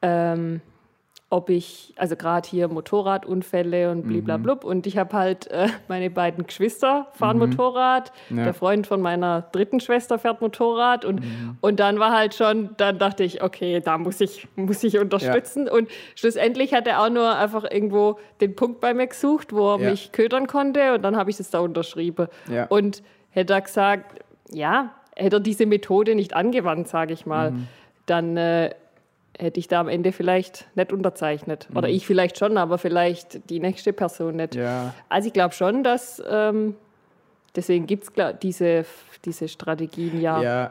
ähm, 0.00 0.62
ob 1.32 1.48
ich, 1.48 1.94
also 1.96 2.16
gerade 2.16 2.48
hier 2.48 2.66
Motorradunfälle 2.66 3.92
und 3.92 4.02
bliblablub. 4.02 4.64
Mhm. 4.64 4.70
Und 4.70 4.86
ich 4.88 4.98
habe 4.98 5.16
halt 5.16 5.46
äh, 5.46 5.68
meine 5.86 6.10
beiden 6.10 6.44
Geschwister 6.44 7.06
fahren 7.12 7.38
mhm. 7.38 7.50
Motorrad, 7.50 8.12
ja. 8.30 8.42
der 8.42 8.52
Freund 8.54 8.88
von 8.88 9.00
meiner 9.00 9.42
dritten 9.52 9.78
Schwester 9.78 10.18
fährt 10.18 10.40
Motorrad 10.40 11.04
und, 11.04 11.20
mhm. 11.20 11.56
und 11.60 11.78
dann 11.78 12.00
war 12.00 12.12
halt 12.12 12.34
schon, 12.34 12.70
dann 12.78 12.98
dachte 12.98 13.22
ich, 13.22 13.44
okay, 13.44 13.80
da 13.80 13.96
muss 13.96 14.20
ich, 14.20 14.48
muss 14.56 14.82
ich 14.82 14.98
unterstützen. 14.98 15.66
Ja. 15.66 15.72
Und 15.72 15.88
schlussendlich 16.16 16.74
hat 16.74 16.88
er 16.88 17.00
auch 17.00 17.10
nur 17.10 17.36
einfach 17.36 17.62
irgendwo 17.62 18.18
den 18.40 18.56
Punkt 18.56 18.80
bei 18.80 18.92
mir 18.92 19.06
gesucht, 19.06 19.52
wo 19.52 19.74
er 19.74 19.80
ja. 19.80 19.90
mich 19.90 20.10
ködern 20.10 20.48
konnte 20.48 20.94
und 20.94 21.02
dann 21.02 21.16
habe 21.16 21.30
ich 21.30 21.36
das 21.36 21.50
da 21.50 21.60
unterschrieben. 21.60 22.26
Und 22.70 23.04
hätte 23.30 23.52
er 23.52 23.60
gesagt, 23.60 24.20
ja, 24.50 24.94
hätte 25.14 25.36
er 25.36 25.40
diese 25.40 25.66
Methode 25.66 26.16
nicht 26.16 26.34
angewandt, 26.34 26.88
sage 26.88 27.12
ich 27.12 27.24
mal, 27.24 27.52
mhm. 27.52 27.68
dann 28.06 28.36
äh, 28.36 28.70
hätte 29.40 29.58
ich 29.58 29.68
da 29.68 29.80
am 29.80 29.88
Ende 29.88 30.12
vielleicht 30.12 30.68
nicht 30.76 30.92
unterzeichnet. 30.92 31.68
Oder 31.74 31.88
mhm. 31.88 31.94
ich 31.94 32.06
vielleicht 32.06 32.38
schon, 32.38 32.56
aber 32.56 32.78
vielleicht 32.78 33.50
die 33.50 33.60
nächste 33.60 33.92
Person 33.92 34.36
nicht. 34.36 34.54
Ja. 34.54 34.94
Also 35.08 35.28
ich 35.28 35.32
glaube 35.32 35.54
schon, 35.54 35.82
dass 35.82 36.22
ähm, 36.28 36.76
deswegen 37.56 37.86
gibt 37.86 38.04
es 38.04 38.12
diese, 38.42 38.84
diese 39.24 39.48
Strategien 39.48 40.20
ja. 40.20 40.42
Ja, 40.42 40.70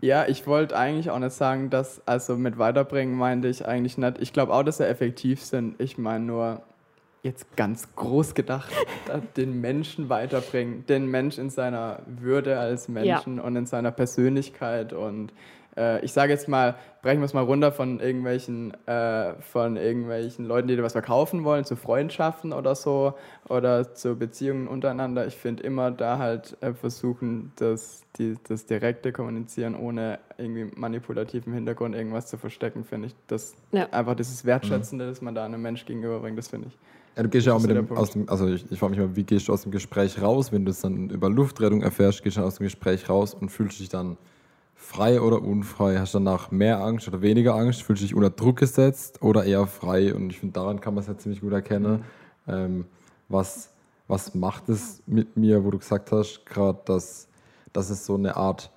ja 0.00 0.26
ich 0.26 0.46
wollte 0.46 0.76
eigentlich 0.76 1.10
auch 1.10 1.18
nicht 1.18 1.32
sagen, 1.32 1.70
dass, 1.70 2.02
also 2.06 2.36
mit 2.36 2.58
weiterbringen 2.58 3.16
meinte 3.16 3.48
ich 3.48 3.66
eigentlich 3.66 3.98
nicht. 3.98 4.18
Ich 4.20 4.32
glaube 4.32 4.52
auch, 4.52 4.62
dass 4.62 4.78
sie 4.78 4.86
effektiv 4.86 5.42
sind. 5.42 5.80
Ich 5.80 5.98
meine 5.98 6.24
nur, 6.24 6.62
jetzt 7.22 7.56
ganz 7.56 7.94
groß 7.94 8.34
gedacht, 8.34 8.72
den 9.36 9.60
Menschen 9.60 10.08
weiterbringen, 10.08 10.86
den 10.86 11.06
Mensch 11.06 11.38
in 11.38 11.50
seiner 11.50 12.00
Würde 12.06 12.58
als 12.58 12.88
Menschen 12.88 13.36
ja. 13.36 13.42
und 13.42 13.56
in 13.56 13.66
seiner 13.66 13.90
Persönlichkeit 13.90 14.92
und 14.92 15.32
äh, 15.76 16.04
ich 16.04 16.12
sage 16.12 16.32
jetzt 16.32 16.48
mal, 16.48 16.76
brechen 17.02 17.20
wir 17.20 17.26
es 17.26 17.34
mal 17.34 17.44
runter 17.44 17.72
von 17.72 18.00
irgendwelchen, 18.00 18.72
äh, 18.86 19.34
von 19.40 19.76
irgendwelchen 19.76 20.44
Leuten, 20.44 20.68
die 20.68 20.76
dir 20.76 20.82
was 20.82 20.92
verkaufen 20.92 21.44
wollen, 21.44 21.64
zu 21.64 21.76
Freundschaften 21.76 22.52
oder 22.52 22.74
so 22.74 23.14
oder 23.48 23.94
zu 23.94 24.16
Beziehungen 24.16 24.68
untereinander. 24.68 25.26
Ich 25.26 25.36
finde 25.36 25.62
immer 25.62 25.90
da 25.90 26.18
halt 26.18 26.56
äh, 26.62 26.72
versuchen, 26.72 27.52
das, 27.56 28.02
die, 28.18 28.36
das 28.48 28.66
direkte 28.66 29.12
Kommunizieren 29.12 29.74
ohne 29.74 30.18
irgendwie 30.38 30.70
manipulativen 30.74 31.52
Hintergrund 31.52 31.94
irgendwas 31.94 32.26
zu 32.26 32.38
verstecken, 32.38 32.84
finde 32.84 33.08
ich. 33.08 33.14
Das 33.26 33.54
ja. 33.72 33.88
einfach 33.90 34.14
dieses 34.14 34.44
Wertschätzende, 34.44 35.04
mhm. 35.04 35.08
das 35.10 35.22
man 35.22 35.34
da 35.34 35.44
einem 35.44 35.62
Mensch 35.62 35.84
gegenüberbringt, 35.86 36.38
das 36.38 36.48
finde 36.48 36.68
ich. 36.68 36.78
Ja, 37.16 37.22
du 37.22 37.30
gehst 37.30 37.46
ja 37.46 37.54
auch 37.54 37.60
mit 37.60 37.70
dem, 37.70 37.90
aus 37.96 38.10
dem, 38.10 38.28
also 38.28 38.46
ich, 38.46 38.70
ich 38.70 38.78
frage 38.78 38.90
mich 38.90 39.00
mal, 39.00 39.16
wie 39.16 39.24
gehst 39.24 39.48
du 39.48 39.52
aus 39.52 39.62
dem 39.62 39.72
Gespräch 39.72 40.20
raus, 40.20 40.52
wenn 40.52 40.66
du 40.66 40.70
es 40.70 40.82
dann 40.82 41.08
über 41.08 41.30
Luftrettung 41.30 41.80
erfährst, 41.82 42.22
gehst 42.22 42.36
du 42.36 42.42
aus 42.42 42.56
dem 42.56 42.64
Gespräch 42.64 43.08
raus 43.08 43.32
und 43.32 43.48
fühlst 43.48 43.80
dich 43.80 43.88
dann 43.88 44.18
frei 44.86 45.20
oder 45.20 45.42
unfrei? 45.42 45.98
Hast 45.98 46.14
du 46.14 46.18
danach 46.18 46.50
mehr 46.50 46.80
Angst 46.80 47.08
oder 47.08 47.20
weniger 47.20 47.54
Angst? 47.54 47.82
Fühlst 47.82 48.02
du 48.02 48.06
dich 48.06 48.14
unter 48.14 48.30
Druck 48.30 48.56
gesetzt 48.56 49.20
oder 49.20 49.44
eher 49.44 49.66
frei? 49.66 50.14
Und 50.14 50.30
ich 50.30 50.38
finde, 50.38 50.54
daran 50.54 50.80
kann 50.80 50.94
man 50.94 51.02
es 51.02 51.08
ja 51.08 51.18
ziemlich 51.18 51.40
gut 51.40 51.52
erkennen. 51.52 52.04
Mhm. 52.46 52.52
Ähm, 52.52 52.84
was, 53.28 53.70
was 54.06 54.34
macht 54.34 54.68
es 54.68 55.02
mit 55.06 55.36
mir, 55.36 55.64
wo 55.64 55.70
du 55.70 55.78
gesagt 55.78 56.12
hast, 56.12 56.46
gerade, 56.46 56.78
dass, 56.84 57.26
dass 57.72 57.90
es 57.90 58.06
so 58.06 58.14
eine 58.14 58.36
Art 58.36 58.70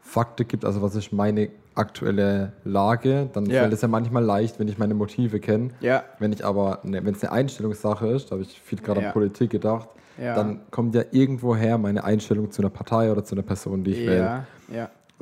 Fakte 0.00 0.44
gibt? 0.44 0.66
Also, 0.66 0.82
was 0.82 0.94
ist 0.94 1.12
meine 1.12 1.48
aktuelle 1.74 2.52
Lage? 2.64 3.30
Dann 3.32 3.46
ja. 3.46 3.62
fällt 3.62 3.72
es 3.72 3.80
ja 3.80 3.88
manchmal 3.88 4.22
leicht, 4.22 4.60
wenn 4.60 4.68
ich 4.68 4.76
meine 4.76 4.94
Motive 4.94 5.40
kenne. 5.40 5.70
Ja. 5.80 6.04
Wenn 6.18 6.32
ich 6.32 6.44
aber, 6.44 6.80
ne, 6.82 7.04
wenn 7.04 7.14
es 7.14 7.22
eine 7.24 7.32
Einstellungssache 7.32 8.06
ist, 8.08 8.26
da 8.26 8.32
habe 8.32 8.42
ich 8.42 8.60
viel 8.60 8.80
gerade 8.80 9.00
ja. 9.00 9.06
an 9.08 9.12
Politik 9.14 9.50
gedacht, 9.50 9.88
dann 10.16 10.60
kommt 10.70 10.94
ja 10.94 11.02
irgendwoher 11.10 11.76
meine 11.76 12.04
Einstellung 12.04 12.52
zu 12.52 12.62
einer 12.62 12.70
Partei 12.70 13.10
oder 13.10 13.24
zu 13.24 13.34
einer 13.34 13.42
Person, 13.42 13.82
die 13.82 13.92
ich 13.92 14.06
wähle. 14.06 14.46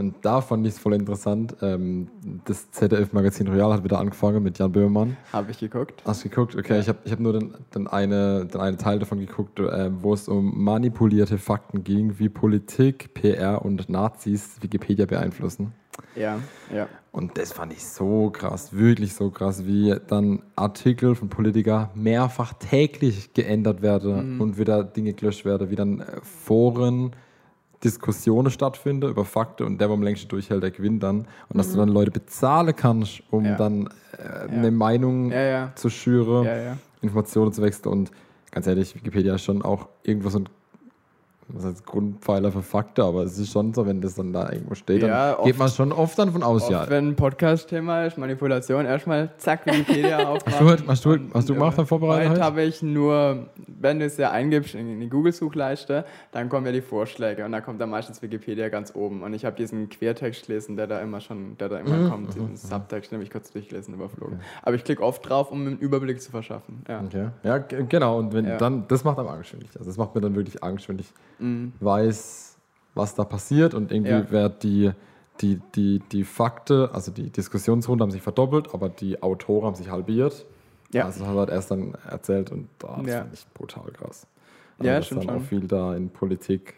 Und 0.03 0.17
da 0.23 0.41
fand 0.41 0.67
ich 0.67 0.75
es 0.75 0.81
voll 0.81 0.95
interessant. 0.95 1.55
Ähm, 1.63 2.09
das 2.45 2.73
ZDF-Magazin 2.73 3.47
Royal 3.47 3.73
hat 3.73 3.85
wieder 3.85 4.01
angefangen 4.01 4.43
mit 4.43 4.59
Jan 4.59 4.73
Böhmermann. 4.73 5.17
Habe 5.33 5.53
ich 5.53 5.59
geguckt. 5.59 6.03
Hast 6.05 6.25
du 6.25 6.29
geguckt? 6.29 6.57
Okay, 6.57 6.75
ja. 6.75 6.81
ich 6.81 6.89
habe 6.89 6.99
ich 7.05 7.13
hab 7.13 7.21
nur 7.21 7.33
den, 7.33 7.55
den, 7.73 7.87
eine, 7.87 8.45
den 8.47 8.61
einen 8.61 8.79
Teil 8.79 8.99
davon 8.99 9.21
geguckt, 9.21 9.61
äh, 9.61 9.91
wo 10.03 10.13
es 10.13 10.27
um 10.27 10.65
manipulierte 10.65 11.39
Fakten 11.39 11.85
ging, 11.85 12.19
wie 12.19 12.29
Politik, 12.29 13.15
PR 13.15 13.65
und 13.65 13.89
Nazis 13.89 14.57
Wikipedia 14.61 15.07
beeinflussen. 15.07 15.73
Ja, 16.17 16.41
ja. 16.75 16.89
Und 17.13 17.39
das 17.39 17.53
fand 17.53 17.73
ich 17.73 17.87
so 17.87 18.31
krass, 18.31 18.73
wirklich 18.73 19.15
so 19.15 19.31
krass, 19.31 19.67
wie 19.67 19.95
dann 20.09 20.43
Artikel 20.57 21.15
von 21.15 21.29
Politikern 21.29 21.91
mehrfach 21.95 22.55
täglich 22.55 23.35
geändert 23.35 23.83
werden 23.83 24.35
mhm. 24.35 24.41
und 24.41 24.59
wieder 24.59 24.83
Dinge 24.83 25.13
gelöscht 25.13 25.45
werden, 25.45 25.71
wie 25.71 25.77
dann 25.77 26.01
äh, 26.01 26.07
Foren 26.23 27.13
Diskussionen 27.85 28.51
stattfinden 28.51 29.09
über 29.11 29.25
Fakten 29.25 29.65
und 29.65 29.81
der, 29.81 29.89
der 29.89 29.95
am 29.95 30.03
längsten 30.03 30.29
durchhält, 30.29 30.63
der 30.63 30.71
gewinnt 30.71 31.03
dann. 31.03 31.27
Und 31.49 31.59
dass 31.59 31.73
du 31.73 31.79
dann 31.79 31.89
Leute 31.89 32.11
bezahlen 32.11 32.75
kannst, 32.77 33.23
um 33.31 33.45
ja. 33.45 33.57
dann 33.57 33.89
äh, 34.19 34.49
eine 34.51 34.71
Meinung 34.71 35.31
ja, 35.33 35.73
zu 35.75 35.91
schüren, 35.91 36.79
Informationen 37.01 37.53
zu 37.53 37.63
wechseln. 37.63 37.93
Und 37.93 38.11
ganz 38.51 38.67
ehrlich, 38.67 38.95
Wikipedia 38.95 39.35
ist 39.35 39.45
schon 39.45 39.63
auch 39.63 39.89
irgendwo 40.05 40.29
so 40.29 40.39
ein 40.39 40.49
was 41.55 41.65
heißt 41.65 41.87
Grundpfeiler 41.87 42.51
für 42.51 42.63
Fakten, 42.63 43.03
aber 43.03 43.23
es 43.25 43.39
ist 43.39 43.53
schon 43.53 43.75
so, 43.75 43.87
wenn 43.87 44.01
das 44.01 44.15
dann 44.15 44.33
da 44.33 44.51
irgendwo 44.51 44.75
steht, 44.75 45.03
ja, 45.03 45.35
dann 45.35 45.45
geht 45.45 45.59
man 45.59 45.69
schon 45.69 45.93
oft 45.93 46.19
dann 46.19 46.33
von 46.33 46.43
aus, 46.43 46.69
ja. 46.69 46.89
Wenn 46.89 47.09
ein 47.09 47.17
Podcast-Thema 47.17 48.07
ist, 48.07 48.19
Manipulation, 48.19 48.87
erstmal 48.87 49.31
zack, 49.39 49.67
Wikipedia 49.67 50.19
aufmachen. 50.29 50.67
hast 50.67 50.81
du, 50.81 50.89
hast 50.89 51.05
du, 51.05 51.35
hast 51.35 51.49
du 51.49 51.55
gemacht, 51.55 51.79
dann 51.79 51.87
vorbereitet? 51.87 52.31
Heute 52.31 52.43
habe 52.43 52.63
ich 52.63 52.83
nur, 52.83 53.49
wenn 53.67 53.99
du 53.99 54.07
es 54.07 54.17
ja 54.17 54.31
eingibst 54.31 54.75
in 54.75 55.01
die 55.01 55.09
Google-Suchleiste, 55.09 56.05
dann 56.31 56.49
kommen 56.49 56.67
ja 56.67 56.73
die 56.73 56.83
Vorschläge 56.83 57.45
und 57.45 57.53
da 57.53 57.61
kommt 57.61 57.81
dann 57.81 57.91
meistens 57.91 58.23
Wikipedia 58.23 58.69
ganz 58.69 58.95
oben. 58.95 59.23
Und 59.23 59.35
ich 59.35 59.45
habe 59.45 59.57
diesen 59.57 59.89
Quertext 59.89 60.47
gelesen, 60.47 60.77
der 60.77 60.87
da 60.87 61.01
immer 61.01 61.21
schon, 61.21 61.57
der 61.59 61.69
da 61.69 61.79
immer 61.79 62.09
kommt, 62.09 62.35
diesen 62.35 62.51
mhm. 62.51 62.57
Subtext, 62.57 63.11
den 63.11 63.17
habe 63.17 63.25
ich 63.25 63.31
kurz 63.31 63.51
durchgelesen, 63.51 63.95
überflogen. 63.95 64.37
Okay. 64.37 64.45
Aber 64.63 64.75
ich 64.77 64.85
klicke 64.85 65.03
oft 65.03 65.29
drauf, 65.29 65.51
um 65.51 65.67
einen 65.67 65.79
Überblick 65.79 66.21
zu 66.23 66.31
verschaffen. 66.31 66.83
Ja, 66.89 67.03
okay. 67.05 67.29
ja 67.43 67.59
genau. 67.59 68.19
Und 68.19 68.33
wenn 68.33 68.47
ja. 68.47 68.57
dann, 68.57 68.87
das 68.89 69.05
macht 69.05 69.19
am 69.19 69.29
Angst, 69.29 69.55
Also 69.55 69.91
das 69.91 69.97
macht 69.97 70.15
mir 70.15 70.21
dann 70.21 70.35
wirklich 70.35 70.63
Angst, 70.63 70.89
wenn 70.89 70.99
ich 70.99 71.13
mhm. 71.43 71.73
weiß, 71.81 72.57
was 72.95 73.15
da 73.15 73.25
passiert 73.25 73.75
und 73.75 73.93
irgendwie 73.93 74.13
ja. 74.13 74.31
wird 74.31 74.63
die, 74.63 74.93
die, 75.41 75.61
die, 75.75 76.01
die 76.11 76.25
Fakten, 76.25 76.89
also 76.91 77.11
die 77.11 77.31
Diskussionsrunde 77.31 78.03
haben 78.03 78.11
sich 78.11 78.23
verdoppelt, 78.23 78.75
aber 78.75 78.89
die 78.89 79.23
Autoren 79.23 79.67
haben 79.67 79.75
sich 79.75 79.91
halbiert. 79.91 80.47
Ja. 80.93 81.07
Also 81.07 81.27
hat 81.27 81.49
er 81.49 81.55
erst 81.55 81.71
dann 81.71 81.95
erzählt 82.09 82.53
und 82.53 82.69
oh, 82.85 82.97
das 82.99 83.07
ja. 83.07 83.19
fand 83.21 83.35
ich 83.35 83.47
brutal 83.55 83.91
krass. 83.93 84.27
Also 84.79 84.91
ja, 84.91 84.99
dass 84.99 85.09
dann 85.09 85.23
schon. 85.23 85.37
auch 85.37 85.43
viel 85.43 85.67
da 85.67 85.97
in 85.97 86.11
Politik 86.11 86.75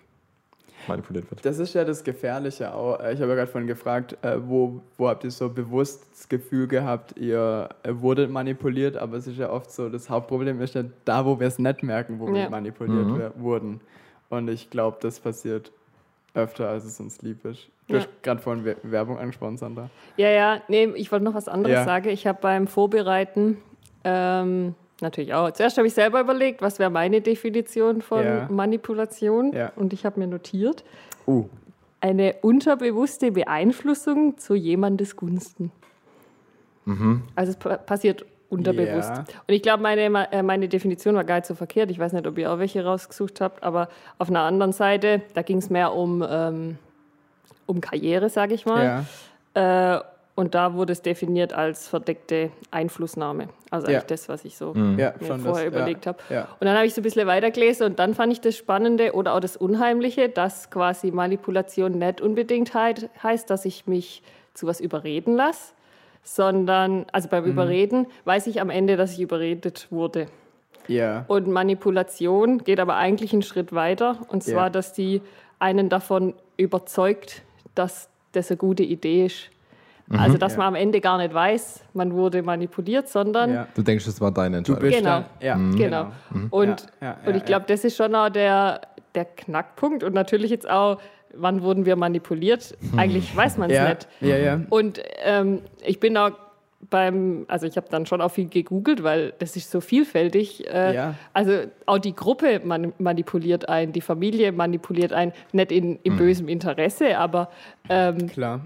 manipuliert 0.86 1.30
wird. 1.30 1.44
Das 1.44 1.58
ist 1.58 1.74
ja 1.74 1.84
das 1.84 2.04
Gefährliche 2.04 2.72
auch. 2.72 2.98
Ich 3.00 3.20
habe 3.20 3.30
ja 3.30 3.34
gerade 3.34 3.46
vorhin 3.46 3.66
gefragt, 3.66 4.16
äh, 4.22 4.38
wo, 4.40 4.82
wo 4.98 5.08
habt 5.08 5.24
ihr 5.24 5.30
so 5.30 5.48
bewusst 5.48 6.06
das 6.12 6.28
Gefühl 6.28 6.68
gehabt, 6.68 7.16
ihr 7.18 7.68
wurdet 7.88 8.30
manipuliert, 8.30 8.96
aber 8.96 9.16
es 9.16 9.26
ist 9.26 9.38
ja 9.38 9.50
oft 9.50 9.70
so, 9.70 9.88
das 9.88 10.08
Hauptproblem 10.10 10.60
ist 10.60 10.74
ja 10.74 10.84
da, 11.04 11.24
wo 11.24 11.40
wir 11.40 11.46
es 11.46 11.58
nicht 11.58 11.82
merken, 11.82 12.18
wo 12.18 12.28
ja. 12.28 12.34
wir 12.34 12.50
manipuliert 12.50 13.36
mhm. 13.36 13.42
wurden. 13.42 13.80
Und 14.28 14.48
ich 14.48 14.70
glaube, 14.70 14.98
das 15.00 15.20
passiert 15.20 15.72
öfter, 16.34 16.68
als 16.68 16.84
es 16.84 16.98
uns 17.00 17.22
lieb 17.22 17.44
ist. 17.44 17.68
Du 17.86 17.94
ja. 17.94 18.00
hast 18.00 18.08
gerade 18.22 18.40
vorhin 18.40 18.76
Werbung 18.82 19.18
angesprochen, 19.18 19.56
Sandra. 19.56 19.90
Ja, 20.16 20.30
ja, 20.30 20.62
nee, 20.68 20.86
ich 20.96 21.12
wollte 21.12 21.24
noch 21.24 21.34
was 21.34 21.48
anderes 21.48 21.74
ja. 21.74 21.84
sagen. 21.84 22.08
Ich 22.08 22.26
habe 22.26 22.38
beim 22.40 22.66
Vorbereiten 22.66 23.58
ähm, 24.04 24.74
natürlich 25.00 25.34
auch, 25.34 25.50
zuerst 25.52 25.76
habe 25.76 25.86
ich 25.86 25.94
selber 25.94 26.20
überlegt, 26.20 26.62
was 26.62 26.78
wäre 26.78 26.90
meine 26.90 27.20
Definition 27.20 28.02
von 28.02 28.24
ja. 28.24 28.48
Manipulation. 28.50 29.52
Ja. 29.52 29.72
Und 29.76 29.92
ich 29.92 30.04
habe 30.04 30.18
mir 30.18 30.26
notiert, 30.26 30.84
uh. 31.26 31.44
eine 32.00 32.36
unterbewusste 32.42 33.32
Beeinflussung 33.32 34.38
zu 34.38 34.54
jemandes 34.54 35.16
Gunsten. 35.16 35.70
Mhm. 36.86 37.22
Also 37.34 37.52
es 37.52 37.58
passiert 37.86 38.26
unterbewusst. 38.54 39.10
Yeah. 39.10 39.24
Und 39.46 39.54
ich 39.54 39.62
glaube, 39.62 39.82
meine, 39.82 40.32
äh, 40.32 40.42
meine 40.42 40.68
Definition 40.68 41.14
war 41.14 41.24
gar 41.24 41.36
nicht 41.36 41.46
so 41.46 41.54
verkehrt. 41.54 41.90
Ich 41.90 41.98
weiß 41.98 42.12
nicht, 42.12 42.26
ob 42.26 42.38
ihr 42.38 42.52
auch 42.52 42.58
welche 42.58 42.84
rausgesucht 42.84 43.40
habt, 43.40 43.62
aber 43.62 43.88
auf 44.18 44.28
einer 44.28 44.40
anderen 44.40 44.72
Seite, 44.72 45.22
da 45.34 45.42
ging 45.42 45.58
es 45.58 45.70
mehr 45.70 45.92
um, 45.92 46.24
ähm, 46.28 46.78
um 47.66 47.80
Karriere, 47.80 48.28
sage 48.28 48.54
ich 48.54 48.66
mal. 48.66 49.04
Yeah. 49.54 49.96
Äh, 49.96 50.00
und 50.36 50.56
da 50.56 50.74
wurde 50.74 50.92
es 50.92 51.00
definiert 51.00 51.52
als 51.52 51.86
verdeckte 51.86 52.50
Einflussnahme. 52.72 53.48
Also 53.70 53.86
ja. 53.86 53.98
eigentlich 53.98 54.06
das, 54.08 54.28
was 54.28 54.44
ich 54.44 54.56
so 54.56 54.74
mhm. 54.74 54.98
ja, 54.98 55.14
mir 55.20 55.38
vorher 55.38 55.70
das, 55.70 55.74
überlegt 55.74 56.06
ja, 56.06 56.12
habe. 56.12 56.18
Ja. 56.28 56.48
Und 56.58 56.66
dann 56.66 56.76
habe 56.76 56.86
ich 56.86 56.94
so 56.94 57.00
ein 57.00 57.04
bisschen 57.04 57.26
weitergelesen 57.28 57.86
und 57.86 57.98
dann 58.00 58.14
fand 58.14 58.32
ich 58.32 58.40
das 58.40 58.56
Spannende 58.56 59.12
oder 59.12 59.34
auch 59.34 59.40
das 59.40 59.56
Unheimliche, 59.56 60.28
dass 60.28 60.70
quasi 60.70 61.12
Manipulation 61.12 61.98
nicht 61.98 62.20
unbedingt 62.20 62.74
heißt, 62.74 63.48
dass 63.48 63.64
ich 63.64 63.86
mich 63.86 64.22
zu 64.54 64.66
was 64.66 64.80
überreden 64.80 65.36
lasse, 65.36 65.72
sondern, 66.24 67.06
also 67.12 67.28
beim 67.28 67.44
mhm. 67.44 67.50
Überreden 67.50 68.06
weiß 68.24 68.48
ich 68.48 68.60
am 68.60 68.70
Ende, 68.70 68.96
dass 68.96 69.12
ich 69.12 69.20
überredet 69.20 69.86
wurde. 69.90 70.26
Ja. 70.88 71.24
Und 71.28 71.48
Manipulation 71.48 72.58
geht 72.58 72.80
aber 72.80 72.96
eigentlich 72.96 73.32
einen 73.32 73.42
Schritt 73.42 73.72
weiter. 73.72 74.18
Und 74.28 74.42
zwar, 74.42 74.64
ja. 74.64 74.70
dass 74.70 74.92
die 74.92 75.22
einen 75.58 75.88
davon 75.88 76.34
überzeugt, 76.56 77.42
dass 77.74 78.08
das 78.32 78.50
eine 78.50 78.56
gute 78.58 78.82
Idee 78.82 79.26
ist. 79.26 79.50
Mhm. 80.06 80.18
Also, 80.18 80.36
dass 80.36 80.52
ja. 80.52 80.58
man 80.58 80.68
am 80.68 80.74
Ende 80.74 81.00
gar 81.00 81.18
nicht 81.18 81.32
weiß, 81.32 81.84
man 81.94 82.12
wurde 82.12 82.42
manipuliert, 82.42 83.08
sondern. 83.08 83.52
Ja. 83.52 83.68
Du 83.74 83.82
denkst, 83.82 84.06
es 84.06 84.20
war 84.20 84.30
deine 84.30 84.58
Entscheidung. 84.58 84.90
genau. 84.90 85.24
Ja. 85.40 85.56
Mhm. 85.56 85.76
genau. 85.76 86.12
Mhm. 86.30 86.48
Und, 86.50 86.86
und 87.24 87.36
ich 87.36 87.44
glaube, 87.44 87.64
das 87.68 87.84
ist 87.84 87.96
schon 87.96 88.14
auch 88.14 88.28
der, 88.28 88.82
der 89.14 89.24
Knackpunkt. 89.24 90.02
Und 90.02 90.14
natürlich 90.14 90.50
jetzt 90.50 90.68
auch 90.68 90.98
wann 91.36 91.62
wurden 91.62 91.86
wir 91.86 91.96
manipuliert? 91.96 92.76
Eigentlich 92.96 93.34
weiß 93.36 93.58
man 93.58 93.70
es 93.70 93.76
ja, 93.76 93.88
nicht. 93.88 94.08
Ja, 94.20 94.36
ja. 94.36 94.60
Und 94.70 95.00
ähm, 95.24 95.62
ich 95.84 96.00
bin 96.00 96.16
auch 96.16 96.32
beim, 96.90 97.44
also 97.48 97.66
ich 97.66 97.76
habe 97.76 97.88
dann 97.90 98.06
schon 98.06 98.20
auch 98.20 98.30
viel 98.30 98.48
gegoogelt, 98.48 99.02
weil 99.02 99.32
das 99.38 99.56
ist 99.56 99.70
so 99.70 99.80
vielfältig. 99.80 100.68
Äh, 100.68 100.94
ja. 100.94 101.14
Also 101.32 101.64
auch 101.86 101.98
die 101.98 102.14
Gruppe 102.14 102.60
man, 102.64 102.92
manipuliert 102.98 103.68
ein, 103.68 103.92
die 103.92 104.00
Familie 104.00 104.52
manipuliert 104.52 105.12
ein, 105.12 105.32
nicht 105.52 105.72
in, 105.72 105.98
in 106.02 106.12
hm. 106.12 106.18
bösem 106.18 106.48
Interesse, 106.48 107.18
aber 107.18 107.50
ähm, 107.88 108.28
klar. 108.28 108.60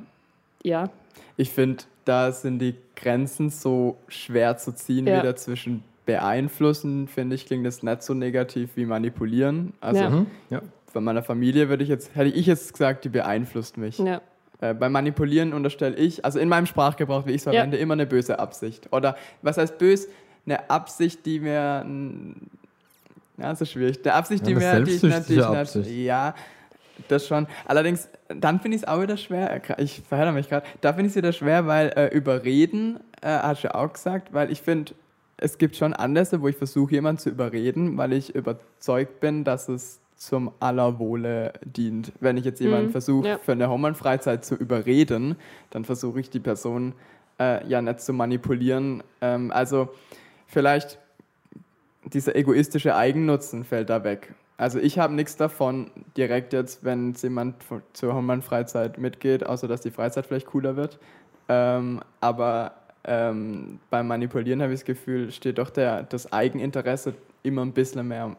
Ja. 0.62 0.90
Ich 1.36 1.50
finde, 1.50 1.84
da 2.04 2.32
sind 2.32 2.58
die 2.58 2.74
Grenzen 2.96 3.50
so 3.50 3.96
schwer 4.08 4.56
zu 4.56 4.74
ziehen 4.74 5.06
ja. 5.06 5.18
wieder 5.18 5.36
zwischen 5.36 5.84
beeinflussen, 6.04 7.06
finde 7.06 7.36
ich, 7.36 7.46
klingt 7.46 7.66
das 7.66 7.82
nicht 7.82 8.02
so 8.02 8.14
negativ 8.14 8.70
wie 8.76 8.86
manipulieren. 8.86 9.74
Also 9.80 10.02
ja. 10.02 10.10
Mhm. 10.10 10.26
ja 10.50 10.62
von 10.98 11.04
meiner 11.04 11.22
Familie 11.22 11.68
würde 11.68 11.84
ich 11.84 11.88
jetzt, 11.88 12.16
hätte 12.16 12.30
ich 12.30 12.46
jetzt 12.46 12.72
gesagt, 12.72 13.04
die 13.04 13.08
beeinflusst 13.08 13.76
mich. 13.76 14.00
Ja. 14.00 14.20
Äh, 14.60 14.74
beim 14.74 14.90
Manipulieren 14.90 15.52
unterstelle 15.52 15.94
ich, 15.94 16.24
also 16.24 16.40
in 16.40 16.48
meinem 16.48 16.66
Sprachgebrauch, 16.66 17.24
wie 17.24 17.30
ich 17.30 17.36
es 17.36 17.42
verwende, 17.44 17.76
ja. 17.76 17.82
immer 17.84 17.92
eine 17.92 18.04
böse 18.04 18.40
Absicht. 18.40 18.92
Oder 18.92 19.16
was 19.40 19.58
heißt 19.58 19.78
bös? 19.78 20.08
Eine 20.44 20.68
Absicht, 20.68 21.24
die 21.24 21.38
mir. 21.38 21.86
Ja, 23.36 23.50
das 23.50 23.60
ist 23.60 23.70
schwierig. 23.70 24.00
Eine 24.04 24.14
Absicht, 24.14 24.44
die 24.44 24.50
ja, 24.50 24.58
mir. 24.58 24.82
Die 24.82 24.90
ich 24.90 25.02
natürlich 25.04 25.44
Absicht. 25.44 25.88
Ja, 25.88 26.34
das 27.06 27.28
schon. 27.28 27.46
Allerdings, 27.64 28.08
dann 28.26 28.58
finde 28.58 28.78
ich 28.78 28.82
es 28.82 28.88
auch 28.88 29.00
wieder 29.00 29.18
schwer. 29.18 29.62
Ich 29.78 30.02
verhedder 30.08 30.32
mich 30.32 30.48
gerade. 30.48 30.66
Da 30.80 30.94
finde 30.94 31.06
ich 31.06 31.12
es 31.12 31.16
wieder 31.16 31.32
schwer, 31.32 31.68
weil 31.68 31.92
äh, 31.94 32.08
überreden, 32.08 32.98
äh, 33.22 33.28
hast 33.28 33.62
du 33.62 33.68
ja 33.68 33.76
auch 33.76 33.92
gesagt, 33.92 34.34
weil 34.34 34.50
ich 34.50 34.62
finde, 34.62 34.94
es 35.36 35.58
gibt 35.58 35.76
schon 35.76 35.92
Anlässe, 35.92 36.42
wo 36.42 36.48
ich 36.48 36.56
versuche, 36.56 36.90
jemanden 36.90 37.20
zu 37.20 37.30
überreden, 37.30 37.96
weil 37.96 38.14
ich 38.14 38.34
überzeugt 38.34 39.20
bin, 39.20 39.44
dass 39.44 39.68
es 39.68 40.00
zum 40.18 40.50
Allerwohle 40.60 41.52
dient. 41.64 42.12
Wenn 42.20 42.36
ich 42.36 42.44
jetzt 42.44 42.60
jemanden 42.60 42.88
mhm. 42.88 42.92
versuche, 42.92 43.28
ja. 43.28 43.38
für 43.38 43.52
eine 43.52 43.68
Hormonfreizeit 43.68 44.44
zu 44.44 44.56
überreden, 44.56 45.36
dann 45.70 45.84
versuche 45.84 46.20
ich 46.20 46.28
die 46.28 46.40
Person 46.40 46.92
äh, 47.40 47.66
ja 47.66 47.80
nicht 47.80 48.00
zu 48.00 48.12
manipulieren. 48.12 49.02
Ähm, 49.20 49.52
also 49.52 49.88
vielleicht 50.46 50.98
dieser 52.04 52.34
egoistische 52.36 52.96
Eigennutzen 52.96 53.64
fällt 53.64 53.90
da 53.90 54.02
weg. 54.04 54.34
Also 54.56 54.80
ich 54.80 54.98
habe 54.98 55.14
nichts 55.14 55.36
davon 55.36 55.90
direkt 56.16 56.52
jetzt, 56.52 56.84
wenn 56.84 57.14
jemand 57.14 57.54
zur 57.92 58.14
Hormonfreizeit 58.14 58.98
mitgeht, 58.98 59.46
außer 59.46 59.68
dass 59.68 59.82
die 59.82 59.92
Freizeit 59.92 60.26
vielleicht 60.26 60.46
cooler 60.46 60.74
wird. 60.74 60.98
Ähm, 61.48 62.00
aber 62.20 62.72
ähm, 63.04 63.78
beim 63.88 64.08
Manipulieren 64.08 64.60
habe 64.60 64.72
ich 64.72 64.80
das 64.80 64.84
Gefühl, 64.84 65.30
steht 65.30 65.58
doch 65.58 65.70
der, 65.70 66.02
das 66.02 66.32
Eigeninteresse 66.32 67.14
immer 67.44 67.62
ein 67.62 67.72
bisschen 67.72 68.08
mehr 68.08 68.36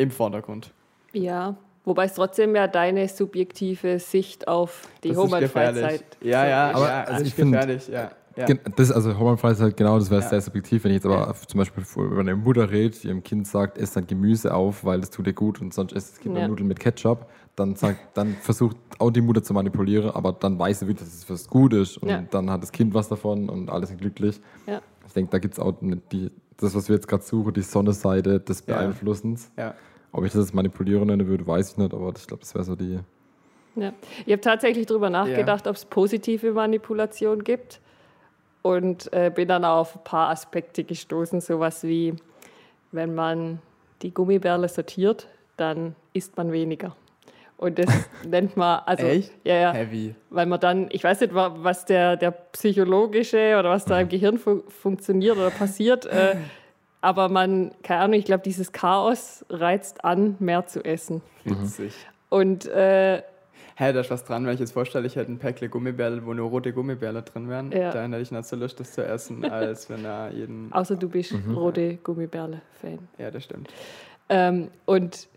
im 0.00 0.10
Vordergrund. 0.10 0.72
Ja, 1.12 1.56
wobei 1.84 2.04
es 2.04 2.14
trotzdem 2.14 2.54
ja 2.56 2.66
deine 2.66 3.08
subjektive 3.08 3.98
Sicht 3.98 4.48
auf 4.48 4.88
die 5.04 5.16
Homeland-Freizeit 5.16 6.04
Ja, 6.20 6.46
ja, 6.46 6.70
aber 6.70 6.88
ja, 6.88 7.04
also 7.04 7.24
ich 7.24 7.34
finde, 7.34 7.80
ja. 7.92 8.10
Ja. 8.36 8.46
Das, 8.76 8.92
also 8.92 9.18
Hormonfreizeit, 9.18 9.76
genau, 9.76 9.98
das 9.98 10.08
wäre 10.08 10.22
ja. 10.22 10.28
sehr 10.28 10.40
subjektiv. 10.40 10.84
Wenn 10.84 10.92
ich 10.92 10.96
jetzt 10.96 11.06
aber 11.06 11.26
ja. 11.26 11.34
zum 11.34 11.58
Beispiel 11.58 11.84
über 11.96 12.20
eine 12.20 12.36
Mutter 12.36 12.70
rede, 12.70 12.96
die 12.96 13.08
ihrem 13.08 13.22
Kind 13.22 13.46
sagt, 13.46 13.76
ess 13.76 13.92
dein 13.92 14.06
Gemüse 14.06 14.54
auf, 14.54 14.84
weil 14.84 15.00
das 15.00 15.10
tut 15.10 15.26
dir 15.26 15.32
gut 15.32 15.60
und 15.60 15.74
sonst 15.74 15.92
isst 15.92 16.12
das 16.12 16.20
Kind 16.20 16.36
ja. 16.36 16.46
Nudeln 16.46 16.68
mit 16.68 16.78
Ketchup, 16.78 17.26
dann, 17.56 17.74
sagt, 17.74 18.16
dann 18.16 18.34
versucht 18.40 18.76
auch 18.98 19.10
die 19.10 19.20
Mutter 19.20 19.42
zu 19.42 19.52
manipulieren, 19.52 20.10
aber 20.10 20.32
dann 20.32 20.58
weiß 20.58 20.80
sie 20.80 20.88
wieder, 20.88 21.00
dass 21.00 21.12
es 21.12 21.28
was 21.28 21.48
gut 21.48 21.74
ist 21.74 21.98
und 21.98 22.28
dann 22.30 22.50
hat 22.50 22.62
das 22.62 22.72
Kind 22.72 22.94
was 22.94 23.08
davon 23.08 23.48
und 23.50 23.68
alle 23.68 23.86
sind 23.86 24.00
glücklich. 24.00 24.40
Ich 25.06 25.12
denke, 25.12 25.32
da 25.32 25.38
gibt 25.38 25.54
es 25.54 25.60
auch 25.60 25.74
die, 26.12 26.30
das, 26.56 26.74
was 26.74 26.88
wir 26.88 26.94
jetzt 26.94 27.08
gerade 27.08 27.24
suchen, 27.24 27.52
die 27.52 27.62
Sonnenseite 27.62 28.38
des 28.38 28.62
Beeinflussens. 28.62 29.50
Ja. 29.58 29.74
Ob 30.12 30.24
ich 30.24 30.32
das 30.32 30.42
jetzt 30.46 30.54
manipulieren 30.54 31.06
nenne 31.06 31.26
würde, 31.26 31.46
weiß 31.46 31.72
ich 31.72 31.76
nicht, 31.78 31.94
aber 31.94 32.12
ich 32.16 32.26
glaube, 32.26 32.40
das 32.40 32.54
wäre 32.54 32.64
so 32.64 32.74
die. 32.74 32.98
Ja. 33.76 33.92
Ich 34.26 34.32
habe 34.32 34.40
tatsächlich 34.40 34.86
darüber 34.86 35.10
nachgedacht, 35.10 35.66
ja. 35.66 35.70
ob 35.70 35.76
es 35.76 35.84
positive 35.84 36.52
Manipulation 36.52 37.44
gibt 37.44 37.80
und 38.62 39.12
äh, 39.12 39.30
bin 39.34 39.48
dann 39.48 39.64
auf 39.64 39.96
ein 39.96 40.04
paar 40.04 40.30
Aspekte 40.30 40.84
gestoßen, 40.84 41.40
sowas 41.40 41.84
wie, 41.84 42.14
wenn 42.92 43.14
man 43.14 43.60
die 44.02 44.12
Gummibärle 44.12 44.68
sortiert, 44.68 45.28
dann 45.56 45.94
isst 46.12 46.36
man 46.36 46.52
weniger. 46.52 46.96
Und 47.56 47.78
das 47.78 47.86
nennt 48.26 48.56
man, 48.56 48.80
also, 48.86 49.06
Echt? 49.06 49.32
ja, 49.44 49.54
ja. 49.54 49.72
Heavy. 49.72 50.14
Weil 50.30 50.46
man 50.46 50.58
dann, 50.60 50.88
ich 50.90 51.04
weiß 51.04 51.20
nicht, 51.20 51.34
was 51.34 51.84
der, 51.84 52.16
der 52.16 52.30
psychologische 52.30 53.56
oder 53.58 53.70
was 53.70 53.84
da 53.84 54.00
im 54.00 54.08
Gehirn 54.10 54.38
fu 54.38 54.62
funktioniert 54.68 55.36
oder 55.36 55.50
passiert, 55.50 56.06
äh, 56.06 56.36
aber 57.00 57.28
man, 57.28 57.72
keine 57.82 58.00
Ahnung, 58.00 58.18
ich 58.18 58.24
glaube, 58.24 58.42
dieses 58.42 58.72
Chaos 58.72 59.44
reizt 59.48 60.04
an, 60.04 60.36
mehr 60.38 60.66
zu 60.66 60.84
essen. 60.84 61.22
Witzig. 61.44 61.94
Und 62.28 62.66
äh, 62.66 63.22
Hä, 63.76 63.94
da 63.94 64.00
ist 64.00 64.10
was 64.10 64.26
dran, 64.26 64.44
wenn 64.44 64.52
ich 64.52 64.60
jetzt 64.60 64.72
vorstelle, 64.72 65.06
ich 65.06 65.16
hätte 65.16 65.32
ein 65.32 65.38
Päckle 65.38 65.70
Gummibärle, 65.70 66.26
wo 66.26 66.34
nur 66.34 66.50
rote 66.50 66.70
Gummibärle 66.70 67.22
drin 67.22 67.48
wären. 67.48 67.72
Ja. 67.72 67.90
Dann 67.90 68.12
hätte 68.12 68.22
ich 68.22 68.30
nicht 68.30 68.44
so 68.44 68.54
Lust, 68.54 68.78
das 68.78 68.92
zu 68.92 69.02
essen, 69.02 69.42
als 69.50 69.88
wenn 69.88 70.02
da 70.02 70.28
jeden. 70.28 70.70
Außer 70.70 70.96
du 70.96 71.08
bist 71.08 71.32
mhm. 71.32 71.54
rote 71.54 71.96
Gummibärle-Fan. 71.96 72.98
Ja, 73.16 73.30
das 73.30 73.44
stimmt. 73.44 73.70
Ähm, 74.28 74.68
und 74.84 75.28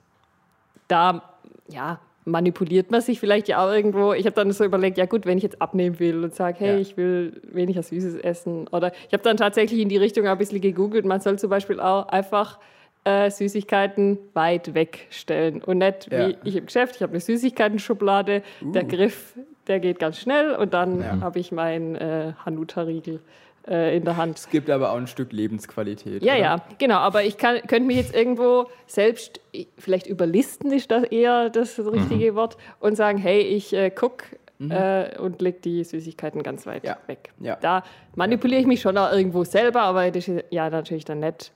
da, 0.89 1.23
ja, 1.69 2.01
manipuliert 2.25 2.91
man 2.91 3.01
sich 3.01 3.19
vielleicht 3.19 3.47
ja 3.47 3.65
auch 3.65 3.71
irgendwo. 3.71 4.13
Ich 4.13 4.25
habe 4.25 4.35
dann 4.35 4.51
so 4.51 4.63
überlegt, 4.63 4.97
ja 4.97 5.05
gut, 5.05 5.25
wenn 5.25 5.37
ich 5.37 5.43
jetzt 5.43 5.61
abnehmen 5.61 5.99
will 5.99 6.23
und 6.23 6.33
sage, 6.33 6.59
hey, 6.59 6.73
ja. 6.75 6.79
ich 6.79 6.97
will 6.97 7.41
weniger 7.51 7.83
Süßes 7.83 8.15
essen. 8.15 8.67
Oder 8.69 8.91
ich 9.07 9.13
habe 9.13 9.23
dann 9.23 9.37
tatsächlich 9.37 9.79
in 9.79 9.89
die 9.89 9.97
Richtung 9.97 10.27
ein 10.27 10.37
bisschen 10.37 10.61
gegoogelt. 10.61 11.05
Man 11.05 11.19
soll 11.19 11.37
zum 11.39 11.49
Beispiel 11.49 11.79
auch 11.79 12.07
einfach 12.07 12.59
äh, 13.03 13.29
Süßigkeiten 13.29 14.17
weit 14.33 14.73
wegstellen. 14.73 15.61
Und 15.61 15.79
nicht 15.79 16.11
ja. 16.11 16.29
wie 16.29 16.37
ich 16.43 16.55
im 16.55 16.65
Geschäft, 16.65 16.95
ich 16.95 17.01
habe 17.01 17.11
eine 17.11 17.19
Süßigkeiten-Schublade, 17.19 18.43
uh. 18.61 18.71
der 18.71 18.83
Griff, 18.85 19.33
der 19.67 19.79
geht 19.79 19.99
ganz 19.99 20.19
schnell 20.19 20.55
und 20.55 20.73
dann 20.73 21.01
ja. 21.01 21.19
habe 21.21 21.39
ich 21.39 21.51
meinen 21.51 21.95
äh, 21.95 22.33
Hanuta-Riegel 22.45 23.19
äh, 23.67 23.95
in 23.97 24.03
der 24.05 24.17
Hand. 24.17 24.37
Es 24.37 24.49
gibt 24.49 24.69
aber 24.69 24.91
auch 24.91 24.97
ein 24.97 25.07
Stück 25.07 25.31
Lebensqualität. 25.31 26.23
Ja, 26.23 26.33
oder? 26.33 26.41
ja, 26.41 26.61
genau. 26.77 26.97
Aber 26.97 27.23
ich 27.23 27.37
kann, 27.37 27.61
könnte 27.67 27.87
mich 27.87 27.97
jetzt 27.97 28.13
irgendwo 28.13 28.69
selbst, 28.87 29.39
vielleicht 29.77 30.07
überlisten 30.07 30.71
ist 30.71 30.91
das 30.91 31.03
eher 31.03 31.49
das 31.49 31.79
richtige 31.79 32.31
mhm. 32.31 32.35
Wort, 32.35 32.57
und 32.79 32.95
sagen, 32.95 33.17
hey, 33.17 33.41
ich 33.41 33.73
äh, 33.73 33.89
gucke 33.89 34.25
Mhm. 34.59 34.71
Äh, 34.71 35.17
und 35.17 35.41
lege 35.41 35.59
die 35.59 35.83
Süßigkeiten 35.83 36.43
ganz 36.43 36.65
weit 36.65 36.83
ja. 36.83 36.97
weg. 37.07 37.31
Ja. 37.39 37.57
Da 37.59 37.83
manipuliere 38.15 38.61
ich 38.61 38.67
mich 38.67 38.81
schon 38.81 38.97
auch 38.97 39.11
irgendwo 39.11 39.43
selber, 39.43 39.81
aber 39.81 40.09
das 40.11 40.27
ist 40.27 40.45
ja 40.51 40.69
natürlich 40.69 41.05
dann 41.05 41.19
nett. 41.19 41.51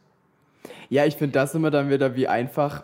Ja, 0.90 1.06
ich 1.06 1.16
finde 1.16 1.34
das 1.34 1.54
immer 1.56 1.72
dann 1.72 1.90
wieder, 1.90 2.16
wie 2.16 2.28
einfach 2.28 2.84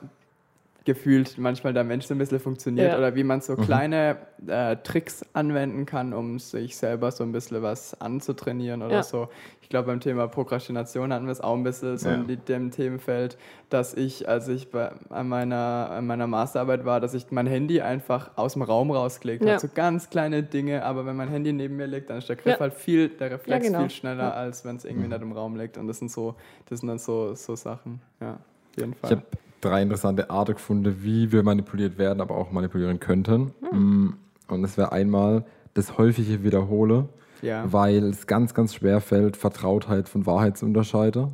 gefühlt 0.85 1.37
manchmal 1.37 1.73
der 1.73 1.83
Mensch 1.85 2.05
so 2.05 2.13
ein 2.13 2.17
bisschen 2.17 2.39
funktioniert 2.39 2.91
ja. 2.91 2.97
oder 2.97 3.15
wie 3.15 3.23
man 3.23 3.39
so 3.39 3.53
mhm. 3.53 3.61
kleine 3.61 4.17
äh, 4.47 4.75
Tricks 4.77 5.25
anwenden 5.33 5.85
kann, 5.85 6.13
um 6.13 6.39
sich 6.39 6.75
selber 6.75 7.11
so 7.11 7.23
ein 7.23 7.31
bisschen 7.31 7.61
was 7.61 7.99
anzutrainieren 8.01 8.81
oder 8.81 8.95
ja. 8.95 9.03
so. 9.03 9.29
Ich 9.61 9.69
glaube, 9.69 9.87
beim 9.87 10.01
Thema 10.01 10.27
Prokrastination 10.27 11.13
hatten 11.13 11.25
wir 11.25 11.31
es 11.31 11.39
auch 11.39 11.55
ein 11.55 11.63
bisschen 11.63 11.97
so 11.97 12.09
ja. 12.09 12.15
in 12.15 12.45
dem 12.47 12.71
Themenfeld, 12.71 13.37
dass 13.69 13.93
ich, 13.93 14.27
als 14.27 14.49
ich 14.49 14.71
bei, 14.71 14.91
an, 15.09 15.29
meiner, 15.29 15.89
an 15.91 16.05
meiner 16.05 16.27
Masterarbeit 16.27 16.83
war, 16.83 16.99
dass 16.99 17.13
ich 17.13 17.31
mein 17.31 17.47
Handy 17.47 17.79
einfach 17.79 18.31
aus 18.35 18.53
dem 18.53 18.61
Raum 18.61 18.91
rausgelegt 18.91 19.45
habe. 19.45 19.59
So 19.59 19.69
ganz 19.73 20.09
kleine 20.09 20.43
Dinge, 20.43 20.83
aber 20.83 21.05
wenn 21.05 21.15
mein 21.15 21.29
Handy 21.29 21.53
neben 21.53 21.77
mir 21.77 21.87
liegt, 21.87 22.09
dann 22.09 22.17
ist 22.17 22.27
der 22.27 22.35
Griff 22.35 22.59
halt 22.59 22.73
viel, 22.73 23.07
der 23.07 23.31
Reflex 23.31 23.65
genau. 23.65 23.79
viel 23.79 23.89
schneller, 23.89 24.35
als 24.35 24.65
wenn 24.65 24.75
es 24.75 24.85
irgendwie 24.85 25.07
nicht 25.07 25.21
im 25.21 25.31
Raum 25.31 25.55
liegt. 25.55 25.77
Und 25.77 25.87
das 25.87 25.99
sind 25.99 26.11
so, 26.11 26.35
das 26.67 26.81
sind 26.81 26.89
dann 26.89 26.99
so, 26.99 27.33
so 27.35 27.55
Sachen. 27.55 28.01
Ja, 28.19 28.33
auf 28.33 28.77
jeden 28.77 28.93
Fall. 28.93 29.11
Ich 29.13 29.42
drei 29.63 29.81
interessante 29.81 30.29
Arten 30.29 30.53
gefunden, 30.53 30.97
wie 31.01 31.31
wir 31.31 31.43
manipuliert 31.43 31.97
werden, 31.97 32.21
aber 32.21 32.35
auch 32.35 32.51
manipulieren 32.51 32.99
könnten. 32.99 33.53
Mhm. 33.71 34.17
Und 34.47 34.61
das 34.61 34.77
wäre 34.77 34.91
einmal 34.91 35.45
das 35.73 35.97
häufige 35.97 36.43
Wiederhole, 36.43 37.09
ja. 37.41 37.71
weil 37.71 38.03
es 38.05 38.27
ganz, 38.27 38.53
ganz 38.53 38.75
schwer 38.75 39.01
fällt, 39.01 39.37
Vertrautheit 39.37 40.07
von 40.09 40.25
Wahrheit 40.25 40.57
zu 40.57 40.65
unterscheiden. 40.65 41.33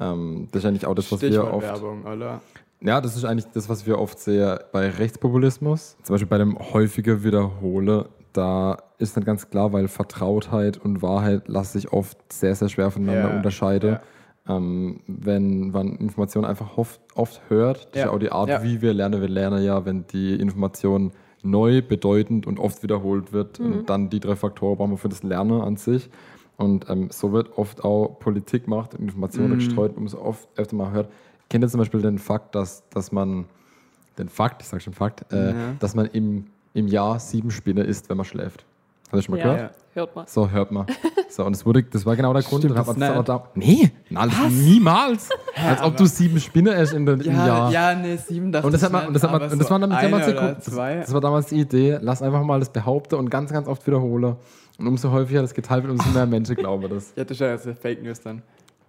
Ähm, 0.00 0.48
das 0.52 0.62
ist 0.62 0.68
eigentlich 0.68 0.86
auch 0.86 0.94
das, 0.94 1.10
was 1.12 1.22
wir 1.22 1.52
oft. 1.52 1.66
Werbung, 1.66 2.04
oder? 2.04 2.40
Ja, 2.80 3.00
das 3.00 3.16
ist 3.16 3.24
eigentlich 3.24 3.50
das, 3.52 3.68
was 3.68 3.86
wir 3.86 3.98
oft 3.98 4.20
sehen 4.20 4.58
bei 4.72 4.88
Rechtspopulismus. 4.88 5.96
Zum 6.02 6.14
Beispiel 6.14 6.28
bei 6.28 6.38
dem 6.38 6.56
häufigen 6.58 7.24
Wiederhole, 7.24 8.08
da 8.32 8.76
ist 8.98 9.16
dann 9.16 9.24
ganz 9.24 9.50
klar, 9.50 9.72
weil 9.72 9.88
Vertrautheit 9.88 10.76
und 10.76 11.02
Wahrheit 11.02 11.48
lassen 11.48 11.78
sich 11.78 11.92
oft 11.92 12.16
sehr, 12.32 12.54
sehr 12.54 12.68
schwer 12.68 12.90
voneinander 12.90 13.30
ja. 13.30 13.36
unterscheiden. 13.36 13.92
Ja. 13.94 14.00
Ähm, 14.48 15.00
wenn 15.06 15.70
man 15.70 15.96
Informationen 15.96 16.46
einfach 16.46 16.78
oft, 16.78 17.00
oft 17.14 17.40
hört, 17.48 17.88
das 17.90 17.94
ja. 17.94 18.00
ist 18.00 18.06
ja 18.06 18.10
auch 18.12 18.18
die 18.18 18.32
Art, 18.32 18.48
ja. 18.48 18.62
wie 18.62 18.80
wir 18.80 18.94
lernen. 18.94 19.20
Wir 19.20 19.28
lernen 19.28 19.62
ja, 19.62 19.84
wenn 19.84 20.06
die 20.06 20.34
Information 20.34 21.12
neu, 21.42 21.82
bedeutend 21.82 22.46
und 22.46 22.58
oft 22.58 22.82
wiederholt 22.82 23.32
wird. 23.32 23.60
Mhm. 23.60 23.72
Und 23.72 23.90
dann 23.90 24.10
die 24.10 24.20
drei 24.20 24.36
Faktoren 24.36 24.76
brauchen 24.76 24.90
wir 24.92 24.98
für 24.98 25.08
das 25.08 25.22
Lernen 25.22 25.60
an 25.60 25.76
sich. 25.76 26.08
Und 26.56 26.90
ähm, 26.90 27.08
so 27.10 27.32
wird 27.32 27.56
oft 27.56 27.84
auch 27.84 28.18
Politik 28.18 28.64
gemacht, 28.64 28.94
Informationen 28.94 29.52
mhm. 29.52 29.58
gestreut, 29.58 29.96
um 29.96 30.06
es 30.06 30.14
oft 30.14 30.48
öfter 30.56 30.74
mal 30.74 30.90
hört. 30.90 31.08
Kennt 31.48 31.64
ihr 31.64 31.68
zum 31.68 31.78
Beispiel 31.78 32.02
den 32.02 32.18
Fakt, 32.18 32.54
dass, 32.54 32.88
dass 32.90 33.12
man, 33.12 33.46
den 34.18 34.28
Fakt, 34.28 34.62
ich 34.62 34.68
sage 34.68 34.82
schon 34.82 34.92
Fakt, 34.92 35.32
äh, 35.32 35.50
ja. 35.50 35.54
dass 35.78 35.94
man 35.94 36.06
im, 36.06 36.46
im 36.74 36.88
Jahr 36.88 37.20
sieben 37.20 37.50
Spiele 37.50 37.84
isst, 37.84 38.10
wenn 38.10 38.16
man 38.16 38.26
schläft? 38.26 38.64
Hast 39.10 39.20
du 39.20 39.22
schon 39.22 39.34
mal 39.36 39.38
ja, 39.38 39.44
gehört? 39.44 39.70
Ja. 39.70 39.76
Hört 39.94 40.14
man. 40.14 40.26
So, 40.26 40.50
hört 40.50 40.70
man. 40.70 40.86
So, 41.28 41.44
und 41.44 41.56
das, 41.56 41.64
wurde, 41.64 41.82
das 41.82 42.04
war 42.04 42.14
genau 42.14 42.32
der 42.32 42.42
Grund. 42.42 42.62
Stimmt, 42.62 42.78
das 42.78 42.86
das 42.86 43.24
da, 43.24 43.50
nee, 43.54 43.90
nein, 44.10 44.30
niemals. 44.50 45.28
Ja, 45.56 45.62
Als 45.70 45.82
ob 45.82 45.96
du 45.96 46.06
sieben 46.06 46.38
Spinnen 46.38 46.72
erst 46.72 46.92
in 46.92 47.06
den, 47.06 47.20
ja, 47.20 47.30
im 47.30 47.36
Jahr. 47.36 47.72
Ja, 47.72 47.94
nee, 47.94 48.16
sieben 48.16 48.52
das 48.52 48.64
und 48.64 48.72
das, 48.72 48.82
hat 48.82 48.92
man, 48.92 49.08
und 49.08 49.14
das, 49.14 49.22
hat 49.22 49.32
man, 49.32 49.42
und 49.50 49.58
das 49.58 49.70
war 49.70 49.78
damals, 49.78 50.26
damals. 50.26 50.64
Das, 50.64 50.74
das 50.74 51.12
war 51.12 51.20
damals 51.20 51.46
die 51.46 51.60
Idee, 51.60 51.98
lass 52.00 52.22
einfach 52.22 52.42
mal 52.42 52.60
das 52.60 52.70
behaupten 52.70 53.16
und 53.16 53.30
ganz, 53.30 53.52
ganz 53.52 53.66
oft 53.66 53.86
wiederholen. 53.86 54.36
Und 54.78 54.86
umso 54.86 55.10
häufiger 55.10 55.42
das 55.42 55.54
geteilt 55.54 55.84
wird, 55.84 55.92
umso 55.92 56.10
mehr 56.10 56.26
Menschen 56.26 56.54
glauben 56.54 56.88
das. 56.88 57.12
Ja, 57.16 57.24
das 57.24 57.32
ist 57.32 57.40
ja 57.40 57.50
jetzt 57.50 57.68
Fake 57.80 58.02
News 58.02 58.20
dann. 58.20 58.42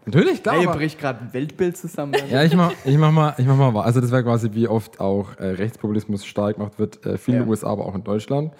Natürlich, 0.05 0.43
klar. 0.43 0.55
Hey, 0.55 0.65
ihr 0.65 0.71
bricht 0.71 0.99
gerade 0.99 1.21
ein 1.21 1.33
Weltbild 1.33 1.77
zusammen. 1.77 2.13
ja, 2.29 2.43
ich 2.43 2.55
mach, 2.55 2.71
ich 2.85 2.97
mach 2.97 3.11
mal, 3.11 3.33
ich 3.37 3.45
mach 3.45 3.57
mal. 3.57 3.81
Also 3.81 3.99
das 3.99 4.11
wäre 4.11 4.23
quasi, 4.23 4.49
wie 4.53 4.67
oft 4.67 4.99
auch 4.99 5.37
äh, 5.37 5.45
Rechtspopulismus 5.47 6.25
stark 6.25 6.57
gemacht 6.57 6.77
wird, 6.77 7.05
äh, 7.05 7.17
viel 7.17 7.33
ja. 7.33 7.39
in 7.39 7.45
den 7.45 7.49
USA, 7.49 7.69
aber 7.69 7.85
auch 7.85 7.95
in 7.95 8.03
Deutschland 8.03 8.51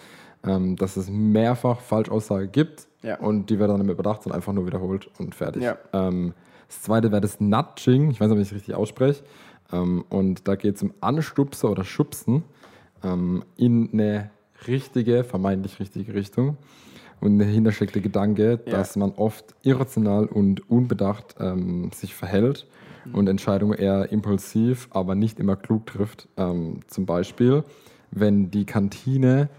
ähm, 0.44 0.76
dass 0.76 0.98
es 0.98 1.10
mehrfach 1.10 1.82
Falschaussage 1.82 2.48
gibt 2.48 2.88
ja. 3.04 3.20
und 3.20 3.50
die 3.50 3.60
wird 3.60 3.70
dann 3.70 3.86
mehr 3.86 3.96
bedacht, 3.96 4.24
sondern 4.24 4.38
einfach 4.38 4.54
nur 4.54 4.66
wiederholt 4.66 5.10
und 5.20 5.36
fertig. 5.36 5.64
Ja. 5.64 5.78
Ähm, 5.94 6.34
das 6.68 6.84
zweite 6.84 7.12
wäre 7.12 7.22
das 7.22 7.40
Nudging, 7.40 8.12
ich 8.12 8.20
weiß 8.20 8.28
nicht, 8.28 8.38
ob 8.38 8.42
ich 8.42 8.48
es 8.48 8.54
richtig 8.54 8.76
ausspreche. 8.76 9.24
Ähm, 9.72 10.06
und 10.10 10.48
da 10.48 10.56
geht 10.56 10.76
es 10.76 10.84
um 10.84 10.94
Anstupsen 11.02 11.70
oder 11.70 11.84
Schubsen 11.84 12.44
ähm, 13.04 13.44
in 13.58 13.90
eine 13.92 14.30
richtige, 14.68 15.24
vermeintlich 15.24 15.80
richtige 15.80 16.14
Richtung. 16.14 16.58
Und 17.22 17.40
dahinter 17.40 17.72
steckt 17.72 17.96
der 17.96 18.02
Gedanke, 18.02 18.60
ja. 18.66 18.72
dass 18.72 18.96
man 18.96 19.12
oft 19.12 19.54
irrational 19.64 20.26
und 20.26 20.70
unbedacht 20.70 21.36
ähm, 21.40 21.92
sich 21.94 22.16
verhält 22.16 22.66
mhm. 23.06 23.16
und 23.16 23.28
Entscheidungen 23.28 23.78
eher 23.78 24.12
impulsiv, 24.12 24.88
aber 24.92 25.16
nicht 25.16 25.40
immer 25.40 25.56
klug 25.56 25.86
trifft. 25.86 26.30
Ähm, 26.38 26.80
zum 26.88 27.06
Beispiel, 27.06 27.64
wenn 28.12 28.52
die 28.52 28.66
Kantine 28.66 29.50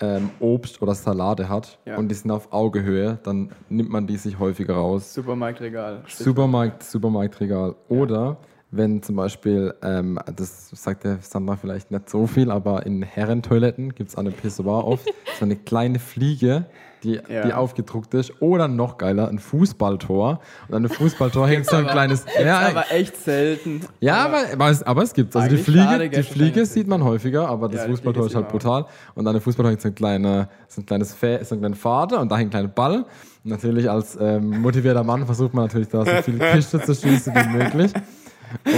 ähm, 0.00 0.30
Obst 0.40 0.80
oder 0.82 0.94
Salate 0.94 1.48
hat 1.48 1.78
ja. 1.84 1.96
und 1.96 2.08
die 2.08 2.14
sind 2.14 2.30
auf 2.30 2.52
Augehöhe, 2.52 3.18
dann 3.22 3.50
nimmt 3.68 3.90
man 3.90 4.06
die 4.06 4.16
sich 4.16 4.38
häufiger 4.38 4.74
raus. 4.74 5.14
Supermarktregal. 5.14 6.02
Supermarkt, 6.08 6.82
Supermarktregal. 6.82 7.76
Oder 7.88 8.24
ja. 8.24 8.36
wenn 8.70 9.02
zum 9.02 9.16
Beispiel, 9.16 9.74
ähm, 9.82 10.18
das 10.34 10.70
sagt 10.70 11.04
der 11.04 11.18
Sandra 11.20 11.56
vielleicht 11.56 11.90
nicht 11.90 12.08
so 12.08 12.26
viel, 12.26 12.50
aber 12.50 12.86
in 12.86 13.02
Herrentoiletten 13.02 13.94
gibt 13.94 14.10
es 14.10 14.16
an 14.16 14.24
dem 14.24 14.34
Pissoir 14.34 14.86
oft 14.86 15.06
so 15.38 15.44
eine 15.44 15.56
kleine 15.56 15.98
Fliege, 15.98 16.66
die, 17.02 17.20
ja. 17.28 17.46
die 17.46 17.52
aufgedruckt 17.52 18.14
ist. 18.14 18.40
Oder 18.40 18.68
noch 18.68 18.98
geiler, 18.98 19.28
ein 19.28 19.38
Fußballtor. 19.38 20.40
Und 20.68 20.74
an 20.74 20.82
dem 20.82 20.90
Fußballtor 20.90 21.48
hängt 21.48 21.66
so 21.66 21.76
ein 21.76 21.86
kleines. 21.86 22.24
Ja, 22.42 22.68
aber 22.68 22.90
echt 22.90 23.16
selten. 23.16 23.80
Ja, 24.00 24.24
aber, 24.24 24.38
aber, 24.52 24.70
es, 24.70 24.82
aber 24.82 25.02
es 25.02 25.12
gibt 25.12 25.34
Also 25.34 25.48
die 25.48 25.62
Fliege, 25.62 26.10
die 26.10 26.22
Fliege 26.22 26.66
sieht 26.66 26.86
man 26.86 27.04
häufiger, 27.04 27.48
aber 27.48 27.68
das 27.68 27.82
ja, 27.82 27.88
Fußballtor 27.88 28.26
ist 28.26 28.34
halt 28.34 28.48
brutal. 28.48 28.86
Und 29.14 29.26
an 29.26 29.34
dem 29.34 29.42
Fußballtor 29.42 29.70
hängt 29.70 29.80
so 29.80 29.88
ein, 29.88 29.94
kleiner, 29.94 30.48
so 30.68 30.80
ein 30.82 30.86
kleines 30.86 31.14
Fä 31.14 31.42
so 31.44 31.54
ein 31.54 31.60
kleiner 31.60 31.76
Vater 31.76 32.20
und 32.20 32.30
da 32.30 32.36
hängt 32.36 32.48
ein 32.48 32.50
kleiner 32.50 32.68
Ball. 32.68 33.04
Und 33.44 33.50
natürlich 33.50 33.90
als 33.90 34.18
ähm, 34.20 34.60
motivierter 34.60 35.04
Mann 35.04 35.24
versucht 35.24 35.54
man 35.54 35.64
natürlich 35.64 35.88
da 35.88 36.04
so 36.04 36.10
viele 36.22 36.38
Kiste 36.52 36.80
zu 36.80 36.94
schießen 36.94 37.34
wie 37.34 37.58
möglich. 37.58 37.92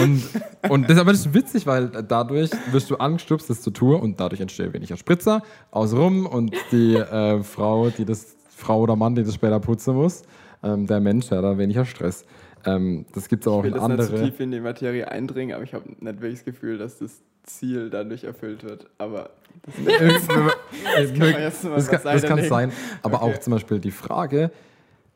Und, 0.01 0.23
und 0.69 0.91
das, 0.91 0.99
aber 0.99 1.13
das 1.13 1.27
ist 1.27 1.35
witzig, 1.35 1.67
weil 1.67 1.89
dadurch 1.89 2.51
wirst 2.71 2.91
du 2.91 2.97
angestupst, 2.97 3.49
das 3.49 3.63
zu 3.63 3.71
tun 3.71 4.01
und 4.01 4.21
dadurch 4.21 4.41
entsteht 4.41 4.73
weniger 4.73 4.97
Spritzer 4.97 5.43
außenrum 5.71 6.27
und 6.27 6.55
die 6.71 6.95
äh, 6.95 7.43
Frau, 7.43 7.91
die 7.91 8.05
das, 8.05 8.37
Frau 8.49 8.81
oder 8.81 8.97
Mann, 8.97 9.15
die 9.15 9.25
das 9.25 9.35
später 9.35 9.61
putzen 9.61 9.95
muss, 9.95 10.23
ähm, 10.63 10.87
der 10.87 11.01
Mensch 11.01 11.31
hat 11.31 11.43
da 11.43 11.57
weniger 11.59 11.85
Stress. 11.85 12.25
Ähm, 12.65 13.07
das 13.15 13.29
gibt 13.29 13.45
es 13.45 13.49
auch 13.49 13.65
in 13.65 13.75
andere. 13.75 14.05
Ich 14.05 14.13
will 14.13 14.19
nicht 14.19 14.27
zu 14.27 14.31
tief 14.31 14.41
in 14.41 14.51
die 14.53 14.61
Materie 14.61 15.11
eindringen, 15.11 15.55
aber 15.55 15.65
ich 15.65 15.75
habe 15.75 15.89
nicht 15.89 16.21
wirklich 16.21 16.35
das 16.35 16.45
Gefühl, 16.45 16.79
dass 16.79 16.99
das 16.99 17.23
Ziel 17.45 17.91
dadurch 17.91 18.25
erfüllt 18.25 18.63
wird. 18.63 18.87
Aber 18.99 19.31
das, 19.65 20.27
das, 20.27 21.63
das, 21.63 21.89
kann, 21.89 22.01
das 22.05 22.23
kann 22.23 22.45
sein. 22.45 22.73
Aber 23.03 23.23
okay. 23.23 23.33
auch 23.35 23.39
zum 23.39 23.53
Beispiel 23.55 23.81
die 23.81 23.91
Frage, 23.91 24.53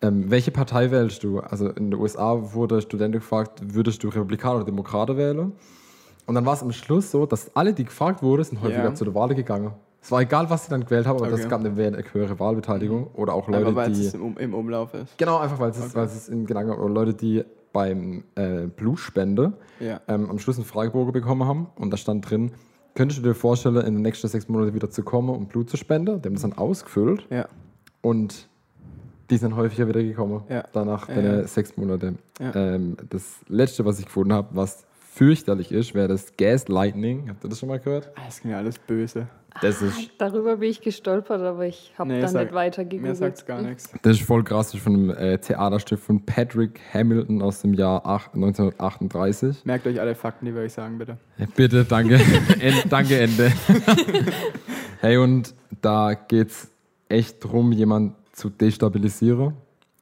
ähm, 0.02 0.30
welche 0.30 0.50
Partei 0.50 0.90
wählst 0.90 1.24
du? 1.24 1.40
Also 1.40 1.68
in 1.68 1.90
den 1.90 2.00
USA 2.00 2.52
wurde 2.54 2.82
Studenten 2.82 3.18
gefragt, 3.20 3.60
würdest 3.62 4.02
du 4.02 4.08
Republikaner 4.08 4.56
oder 4.56 4.64
Demokraten 4.64 5.16
wählen? 5.16 5.52
Und 6.26 6.34
dann 6.34 6.44
war 6.44 6.54
es 6.54 6.62
am 6.62 6.72
Schluss 6.72 7.10
so, 7.10 7.24
dass 7.24 7.54
alle, 7.54 7.72
die 7.72 7.84
gefragt 7.84 8.22
wurden, 8.22 8.44
sind 8.44 8.60
häufiger 8.60 8.84
ja. 8.84 8.94
zu 8.94 9.04
der 9.04 9.14
Wahl 9.14 9.34
gegangen. 9.34 9.72
Es 10.02 10.10
war 10.12 10.20
egal, 10.20 10.48
was 10.50 10.64
sie 10.64 10.70
dann 10.70 10.84
gewählt 10.84 11.06
haben, 11.06 11.16
aber 11.16 11.26
okay. 11.26 11.36
das 11.36 11.48
gab 11.48 11.64
eine 11.64 11.74
höhere 12.12 12.38
Wahlbeteiligung. 12.38 13.08
Oder 13.14 13.34
auch 13.34 13.48
Leute, 13.48 13.66
einfach, 13.66 13.86
die. 13.86 14.06
Es 14.06 14.14
im, 14.14 14.36
im 14.36 14.54
Umlauf 14.54 14.94
ist. 14.94 15.16
Genau, 15.18 15.38
einfach 15.38 15.58
weil 15.58 15.70
es, 15.70 15.80
okay. 15.80 15.90
weil 15.94 16.04
es 16.04 16.28
in 16.28 16.46
Gedanken 16.46 16.72
oder 16.72 16.92
Leute, 16.92 17.14
die 17.14 17.44
beim 17.72 18.24
äh, 18.36 18.66
Blutspende 18.66 19.54
ja. 19.80 20.00
ähm, 20.08 20.30
am 20.30 20.38
Schluss 20.38 20.56
einen 20.56 20.64
Fragebogen 20.64 21.12
bekommen 21.12 21.46
haben 21.46 21.66
und 21.76 21.90
da 21.90 21.96
stand 21.96 22.28
drin, 22.30 22.52
könntest 22.94 23.18
du 23.18 23.24
dir 23.24 23.34
vorstellen, 23.34 23.76
in 23.76 23.94
den 23.94 24.02
nächsten 24.02 24.28
sechs 24.28 24.48
Monaten 24.48 24.74
wieder 24.74 24.90
zu 24.90 25.02
kommen 25.02 25.28
und 25.30 25.48
Blut 25.48 25.70
zu 25.70 25.76
spenden? 25.76 26.22
Die 26.22 26.28
haben 26.28 26.34
das 26.34 26.42
dann 26.42 26.54
ausgefüllt. 26.54 27.26
Ja. 27.30 27.48
Und 28.00 28.48
die 29.30 29.36
sind 29.36 29.56
häufiger 29.56 29.88
wieder 29.88 30.02
gekommen. 30.02 30.44
Ja. 30.48 30.64
Danach 30.72 31.08
ja, 31.08 31.20
ja. 31.20 31.46
sechs 31.46 31.76
Monate. 31.76 32.14
Ähm, 32.40 32.96
das 33.10 33.40
letzte, 33.48 33.84
was 33.84 33.98
ich 33.98 34.06
gefunden 34.06 34.32
habe, 34.32 34.48
was 34.52 34.84
fürchterlich 35.12 35.72
ist, 35.72 35.94
wäre 35.94 36.08
das 36.08 36.36
Gas 36.36 36.68
Lightning. 36.68 37.28
Habt 37.28 37.44
ihr 37.44 37.48
das 37.48 37.58
schon 37.58 37.68
mal 37.68 37.80
gehört? 37.80 38.10
Ah, 38.16 38.22
das 38.26 38.40
klingt 38.40 38.52
ja 38.52 38.58
alles 38.58 38.78
böse. 38.78 39.28
Das 39.62 39.80
ist 39.80 40.10
Darüber 40.18 40.58
bin 40.58 40.70
ich 40.70 40.82
gestolpert, 40.82 41.40
aber 41.40 41.64
ich 41.64 41.94
habe 41.96 42.10
nee, 42.10 42.20
dann 42.20 42.28
sag, 42.28 42.42
nicht 42.44 42.54
weiter 42.54 42.84
gegoogelt. 42.84 43.08
Mir 43.08 43.14
sagt 43.14 43.38
es 43.38 43.46
gar 43.46 43.62
nichts. 43.62 43.90
Das 44.02 44.18
ist 44.18 44.26
voll 44.26 44.44
krass. 44.44 44.66
Das 44.66 44.74
ist 44.74 44.82
von 44.82 44.94
einem 44.94 45.10
äh, 45.10 45.38
Theaterstück 45.38 45.98
von 45.98 46.24
Patrick 46.24 46.78
Hamilton 46.92 47.40
aus 47.40 47.62
dem 47.62 47.72
Jahr 47.72 48.04
8, 48.04 48.34
1938. 48.34 49.64
Merkt 49.64 49.86
euch 49.86 49.98
alle 49.98 50.14
Fakten, 50.14 50.44
die 50.44 50.54
wir 50.54 50.62
euch 50.62 50.74
sagen, 50.74 50.98
bitte. 50.98 51.16
Ja, 51.38 51.46
bitte, 51.54 51.84
danke. 51.84 52.16
End, 52.60 52.84
danke, 52.90 53.18
Ende. 53.18 53.52
hey, 55.00 55.16
und 55.16 55.54
da 55.80 56.14
geht 56.14 56.48
es 56.48 56.70
echt 57.08 57.42
darum, 57.44 57.72
jemanden 57.72 58.14
zu 58.36 58.50
destabilisieren 58.50 59.54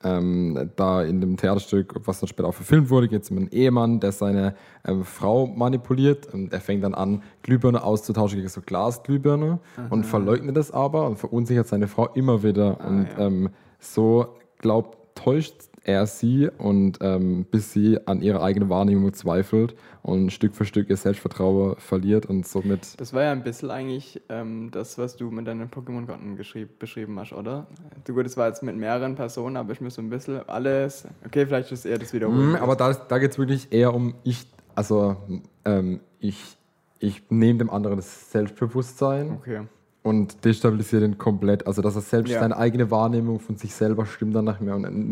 ähm, 0.04 0.70
da 0.76 1.02
in 1.02 1.20
dem 1.20 1.36
Theaterstück, 1.36 1.94
was 2.04 2.20
dann 2.20 2.28
später 2.28 2.48
auch 2.48 2.54
verfilmt 2.54 2.90
wurde, 2.90 3.08
geht 3.08 3.22
es 3.22 3.30
um 3.30 3.38
einen 3.38 3.48
Ehemann, 3.48 4.00
der 4.00 4.12
seine 4.12 4.54
ähm, 4.86 5.04
Frau 5.04 5.46
manipuliert 5.46 6.32
und 6.32 6.52
er 6.52 6.60
fängt 6.60 6.84
dann 6.84 6.94
an, 6.94 7.22
Glühbirne 7.42 7.82
auszutauschen 7.82 8.36
gegen 8.36 8.48
so 8.48 8.60
Glasglühbirne 8.60 9.58
Aha. 9.76 9.86
und 9.90 10.04
verleugnet 10.04 10.56
das 10.56 10.70
aber 10.70 11.06
und 11.06 11.18
verunsichert 11.18 11.66
seine 11.66 11.88
Frau 11.88 12.08
immer 12.14 12.42
wieder. 12.42 12.78
Ah, 12.80 12.86
und 12.86 13.08
ja. 13.18 13.26
ähm, 13.26 13.48
so 13.80 14.36
glaubt, 14.58 14.98
täuscht 15.14 15.54
er 15.84 16.06
sie 16.06 16.48
und 16.58 16.98
ähm, 17.00 17.44
bis 17.50 17.72
sie 17.72 17.98
an 18.06 18.22
ihrer 18.22 18.42
eigenen 18.42 18.68
Wahrnehmung 18.68 19.12
zweifelt 19.12 19.74
und 20.02 20.32
Stück 20.32 20.54
für 20.54 20.64
Stück 20.64 20.90
ihr 20.90 20.96
Selbstvertrauen 20.96 21.76
verliert 21.76 22.26
und 22.26 22.46
somit. 22.46 22.98
Das 23.00 23.12
war 23.12 23.22
ja 23.22 23.32
ein 23.32 23.44
bisschen 23.44 23.70
eigentlich 23.70 24.22
ähm, 24.28 24.70
das, 24.70 24.98
was 24.98 25.16
du 25.16 25.30
mit 25.30 25.46
deinen 25.46 25.70
Pokémon-Karten 25.70 26.36
beschrieben 26.78 27.18
hast, 27.20 27.32
oder? 27.32 27.66
Du 28.04 28.14
gut, 28.14 28.26
das 28.26 28.36
war 28.36 28.48
jetzt 28.48 28.62
mit 28.62 28.76
mehreren 28.76 29.14
Personen, 29.14 29.56
aber 29.56 29.72
ich 29.72 29.80
muss 29.80 29.94
so 29.94 30.02
ein 30.02 30.10
bisschen 30.10 30.48
alles. 30.48 31.06
Okay, 31.26 31.46
vielleicht 31.46 31.70
ist 31.70 31.84
eher 31.84 31.98
das 31.98 32.12
wiederholen. 32.12 32.52
Mm, 32.52 32.56
aber 32.56 32.76
da, 32.76 32.92
da 32.92 33.18
geht 33.18 33.32
es 33.32 33.38
wirklich 33.38 33.72
eher 33.72 33.94
um 33.94 34.14
ich, 34.24 34.46
also 34.74 35.16
ähm, 35.64 36.00
ich, 36.18 36.58
ich 36.98 37.22
nehme 37.30 37.58
dem 37.58 37.70
anderen 37.70 37.96
das 37.96 38.30
Selbstbewusstsein. 38.30 39.32
Okay 39.32 39.60
und 40.04 40.44
destabilisiert 40.44 41.02
ihn 41.02 41.18
komplett. 41.18 41.66
Also, 41.66 41.82
dass 41.82 41.96
er 41.96 42.02
selbst 42.02 42.30
ja. 42.30 42.40
seine 42.40 42.56
eigene 42.56 42.90
Wahrnehmung 42.90 43.40
von 43.40 43.56
sich 43.56 43.74
selber 43.74 44.04
stimmt 44.04 44.36
dann 44.36 44.54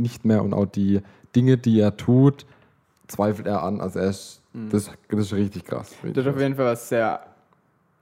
nicht 0.00 0.24
mehr 0.24 0.44
und 0.44 0.52
auch 0.52 0.66
die 0.66 1.00
Dinge, 1.34 1.56
die 1.56 1.80
er 1.80 1.96
tut, 1.96 2.44
zweifelt 3.08 3.46
er 3.46 3.62
an. 3.62 3.80
Also, 3.80 3.98
er 3.98 4.10
ist, 4.10 4.42
mhm. 4.52 4.68
das, 4.68 4.90
das 5.08 5.20
ist 5.20 5.32
richtig 5.32 5.64
krass. 5.64 5.94
Das 6.02 6.26
ist 6.26 6.32
auf 6.32 6.38
jeden 6.38 6.54
Fall 6.54 6.66
was 6.66 6.90
sehr 6.90 7.26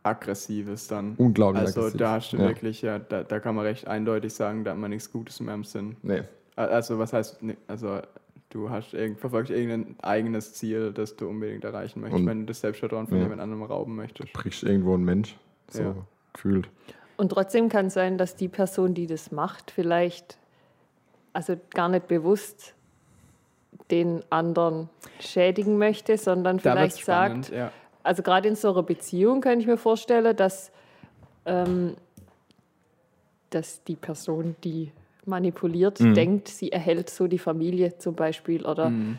Aggressives 0.02 0.88
dann. 0.88 1.14
Unglaublich 1.16 1.62
also, 1.62 1.80
aggressiv. 1.80 1.98
da 1.98 2.12
hast 2.12 2.32
du 2.32 2.38
ja. 2.38 2.48
wirklich, 2.48 2.82
ja, 2.82 2.98
da, 2.98 3.22
da 3.22 3.38
kann 3.38 3.54
man 3.54 3.66
recht 3.66 3.86
eindeutig 3.86 4.34
sagen, 4.34 4.64
da 4.64 4.72
hat 4.72 4.78
man 4.78 4.90
nichts 4.90 5.12
Gutes 5.12 5.38
mehr 5.38 5.54
im 5.54 5.62
Sinn. 5.62 5.96
Nee. 6.02 6.22
Also, 6.56 6.98
was 6.98 7.12
heißt, 7.12 7.38
also 7.68 8.00
du 8.48 8.68
hast 8.68 8.96
verfolgst 9.18 9.52
irgendein 9.52 9.94
eigenes 10.02 10.54
Ziel, 10.54 10.92
das 10.92 11.14
du 11.14 11.28
unbedingt 11.28 11.62
erreichen 11.62 12.00
möchtest, 12.00 12.20
und 12.20 12.26
wenn 12.26 12.40
du 12.40 12.46
das 12.46 12.60
Selbstvertrauen 12.60 13.06
von 13.06 13.18
ja. 13.18 13.22
jemand 13.22 13.40
anderem 13.40 13.62
rauben 13.62 13.94
möchtest. 13.94 14.34
Du 14.34 14.40
brichst 14.40 14.64
irgendwo 14.64 14.94
einen 14.94 15.04
Mensch. 15.04 15.38
So. 15.68 15.82
Ja 15.82 15.94
gefühlt. 16.32 16.68
Und 17.16 17.30
trotzdem 17.30 17.68
kann 17.68 17.86
es 17.86 17.94
sein, 17.94 18.16
dass 18.16 18.34
die 18.34 18.48
Person, 18.48 18.94
die 18.94 19.06
das 19.06 19.30
macht, 19.30 19.70
vielleicht 19.70 20.38
also 21.32 21.56
gar 21.70 21.88
nicht 21.88 22.08
bewusst 22.08 22.74
den 23.90 24.22
anderen 24.30 24.88
schädigen 25.20 25.78
möchte, 25.78 26.16
sondern 26.16 26.60
vielleicht 26.60 27.00
spannend, 27.00 27.46
sagt, 27.46 27.56
ja. 27.56 27.72
also 28.02 28.22
gerade 28.22 28.48
in 28.48 28.56
so 28.56 28.72
einer 28.72 28.82
Beziehung 28.82 29.40
kann 29.40 29.60
ich 29.60 29.66
mir 29.66 29.76
vorstellen, 29.76 30.34
dass, 30.36 30.72
ähm, 31.44 31.94
dass 33.50 33.84
die 33.84 33.96
Person, 33.96 34.56
die 34.64 34.92
manipuliert, 35.26 36.00
mhm. 36.00 36.14
denkt, 36.14 36.48
sie 36.48 36.72
erhält 36.72 37.10
so 37.10 37.26
die 37.26 37.38
Familie 37.38 37.98
zum 37.98 38.14
Beispiel 38.14 38.64
oder 38.64 38.90
mhm. 38.90 39.18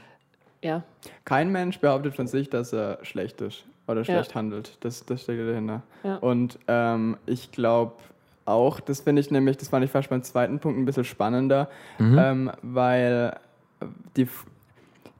ja. 0.63 0.83
Kein 1.23 1.51
Mensch 1.51 1.79
behauptet 1.79 2.15
von 2.15 2.27
sich, 2.27 2.49
dass 2.49 2.73
er 2.73 2.97
schlecht 3.03 3.41
ist 3.41 3.65
oder 3.87 4.03
schlecht 4.03 4.31
ja. 4.31 4.35
handelt. 4.35 4.77
Das, 4.81 5.05
das 5.05 5.23
steckt 5.23 5.41
dahinter. 5.41 5.81
Ja. 6.03 6.17
Und 6.17 6.59
ähm, 6.67 7.17
ich 7.25 7.51
glaube 7.51 7.93
auch, 8.45 8.79
das 8.79 9.01
finde 9.01 9.21
ich 9.21 9.31
nämlich, 9.31 9.57
das 9.57 9.69
fand 9.69 9.85
ich 9.85 9.91
fast 9.91 10.09
beim 10.09 10.23
zweiten 10.23 10.59
Punkt 10.59 10.79
ein 10.79 10.85
bisschen 10.85 11.03
spannender, 11.03 11.69
mhm. 11.99 12.17
ähm, 12.19 12.51
weil 12.61 13.37
die, 14.17 14.27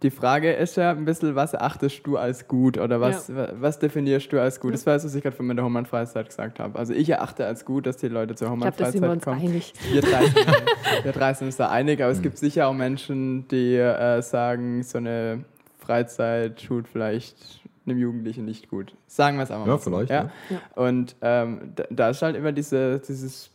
die 0.02 0.10
Frage 0.10 0.54
ist 0.54 0.78
ja 0.78 0.91
ein 0.91 1.06
bisschen, 1.06 1.36
was 1.36 1.54
achtest 1.54 2.06
du 2.06 2.17
als 2.17 2.47
gut 2.47 2.78
oder 2.80 3.00
was, 3.00 3.28
ja. 3.28 3.50
was 3.60 3.78
definierst 3.78 4.32
du 4.34 4.41
als 4.41 4.60
gut? 4.60 4.74
Das 4.74 4.86
war 4.86 4.93
das, 4.93 5.06
was 5.06 5.13
ich 5.13 5.21
gerade 5.21 5.36
von 5.36 5.47
der 5.56 5.63
Hohmann-Freizeit 5.63 6.28
gesagt 6.28 6.60
habe. 6.60 6.78
Also 6.78 6.93
ich 6.93 7.10
erachte 7.10 7.45
als 7.45 7.65
gut, 7.65 7.86
dass 7.86 7.97
die 7.97 8.08
Leute 8.08 8.36
zur 8.36 8.50
Hohmann-Freizeit 8.50 9.21
kommen. 9.21 9.39
Einig. 9.39 9.74
Wir 9.91 10.02
drei, 10.02 10.26
sind, 10.26 10.47
wir 11.04 11.12
drei 11.12 11.34
sind 11.34 11.47
uns 11.47 11.58
da 11.58 11.69
einig, 11.69 12.02
aber 12.02 12.12
mhm. 12.12 12.17
es 12.17 12.21
gibt 12.24 12.38
sicher 12.38 12.67
auch 12.67 12.74
Menschen, 12.74 13.47
die 13.50 13.76
äh, 13.76 14.21
sagen, 14.21 14.82
so 14.82 14.97
eine 14.97 15.45
Freizeit 15.80 16.63
tut 16.65 16.88
vielleicht 16.88 17.61
einem 17.86 17.98
Jugendlichen 17.98 18.46
nicht 18.46 18.70
gut. 18.70 18.94
Sagen 19.08 19.38
wir 19.38 19.44
es 19.44 19.52
einfach 19.52 19.65
mal. 19.65 19.74
Ja, 19.74 19.78
vielleicht. 19.78 20.10
Ja? 20.12 20.32
ja. 20.50 20.62
Und 20.76 21.15
ähm, 21.22 21.74
da, 21.76 21.84
da, 21.89 22.10
ist 22.10 22.22
halt 22.22 22.36
immer 22.36 22.52
diese, 22.52 23.00
dieses, 23.00 23.50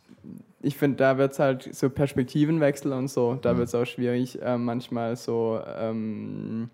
ich 0.63 0.77
finde, 0.77 0.97
da 0.97 1.19
wird 1.19 1.33
es 1.33 1.39
halt 1.39 1.75
so 1.75 1.89
Perspektivenwechsel 1.89 2.93
und 2.93 3.09
so, 3.09 3.39
da 3.41 3.55
mhm. 3.55 3.59
wird 3.59 3.69
es 3.69 3.75
auch 3.75 3.85
schwierig, 3.85 4.41
äh, 4.43 4.59
manchmal 4.59 5.17
so, 5.17 5.61
ähm, 5.79 6.71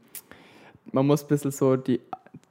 man 0.92 1.06
muss 1.06 1.22
ein 1.22 1.28
bisschen 1.28 1.50
so 1.50 1.76
die, 1.76 2.00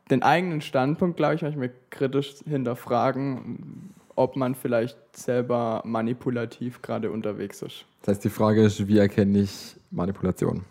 den 0.09 0.23
eigenen 0.23 0.61
Standpunkt, 0.61 1.17
glaube 1.17 1.35
ich, 1.35 1.41
manchmal 1.41 1.71
kritisch 1.89 2.35
hinterfragen, 2.47 3.93
ob 4.15 4.35
man 4.35 4.55
vielleicht 4.55 4.97
selber 5.15 5.81
manipulativ 5.85 6.81
gerade 6.81 7.11
unterwegs 7.11 7.61
ist. 7.61 7.85
Das 8.01 8.15
heißt, 8.15 8.25
die 8.25 8.29
Frage 8.29 8.63
ist, 8.63 8.87
wie 8.87 8.97
erkenne 8.97 9.39
ich 9.39 9.75
Manipulation? 9.89 10.63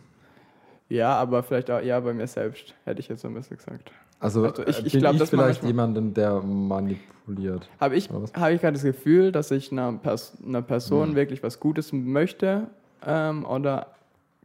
Ja, 0.89 1.15
aber 1.15 1.43
vielleicht 1.43 1.71
auch 1.71 1.81
eher 1.81 2.01
bei 2.01 2.13
mir 2.13 2.27
selbst, 2.27 2.75
hätte 2.85 3.01
ich 3.01 3.09
jetzt 3.09 3.23
so 3.23 3.29
ein 3.29 3.35
bisschen 3.35 3.57
gesagt. 3.57 3.93
Also, 4.21 4.45
also 4.45 4.63
ich, 4.67 4.87
ich 4.87 4.93
glaube, 4.93 5.19
das 5.19 5.31
vielleicht 5.31 5.65
jemanden, 5.65 6.13
der 6.13 6.41
manipuliert. 6.43 7.69
Habe 7.81 7.97
ich, 7.97 8.11
hab 8.11 8.51
ich 8.51 8.61
gerade 8.61 8.75
das 8.75 8.83
Gefühl, 8.83 9.33
dass 9.33 9.51
ich 9.51 9.73
einer, 9.73 9.95
Pers 9.95 10.37
einer 10.47 10.63
Person 10.63 11.11
mhm. 11.11 11.15
wirklich 11.17 11.43
was 11.43 11.59
Gutes 11.59 11.93
möchte 11.93 12.67
ähm, 13.05 13.47
oder 13.47 13.87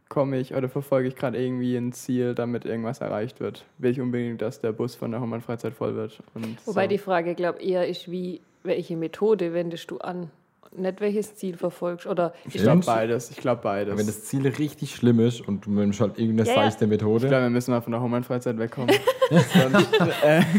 komme 0.08 0.38
ich 0.38 0.54
oder 0.54 0.68
verfolge 0.68 1.08
ich 1.08 1.16
gerade 1.16 1.36
irgendwie 1.38 1.76
ein 1.76 1.92
Ziel, 1.92 2.34
damit 2.34 2.64
irgendwas 2.64 3.00
erreicht 3.00 3.40
wird? 3.40 3.64
Will 3.78 3.90
ich 3.90 4.00
unbedingt, 4.00 4.40
dass 4.40 4.60
der 4.60 4.72
Bus 4.72 4.94
von 4.94 5.10
der 5.10 5.20
Hohmann 5.20 5.42
Freizeit 5.42 5.74
voll 5.74 5.94
wird? 5.94 6.22
Wobei 6.64 6.84
so. 6.84 6.88
die 6.88 6.98
Frage, 6.98 7.34
glaube 7.34 7.60
ich, 7.60 7.70
eher 7.70 7.86
ist, 7.86 8.10
wie, 8.10 8.40
welche 8.62 8.96
Methode 8.96 9.52
wendest 9.52 9.90
du 9.90 9.98
an? 9.98 10.30
Nicht 10.72 11.00
welches 11.00 11.34
Ziel 11.36 11.56
verfolgst. 11.56 12.06
Oder 12.06 12.32
ich 12.46 12.54
glaube 12.54 12.84
beides. 12.84 13.30
Ich 13.30 13.36
glaube 13.36 13.62
beides. 13.62 13.96
wenn 13.96 14.06
das 14.06 14.24
Ziel 14.24 14.46
richtig 14.46 14.94
schlimm 14.94 15.20
ist 15.20 15.46
und 15.46 15.66
du 15.66 15.70
nimmst 15.70 16.00
halt 16.00 16.18
irgendeine 16.18 16.48
ja, 16.48 16.54
seichte 16.54 16.86
Methode. 16.86 17.24
Ich 17.24 17.30
glaube, 17.30 17.44
wir 17.44 17.50
müssen 17.50 17.70
mal 17.70 17.80
von 17.80 17.92
der 17.92 18.00
Homeland-Freizeit 18.00 18.58
wegkommen. 18.58 18.90
äh. 20.22 20.42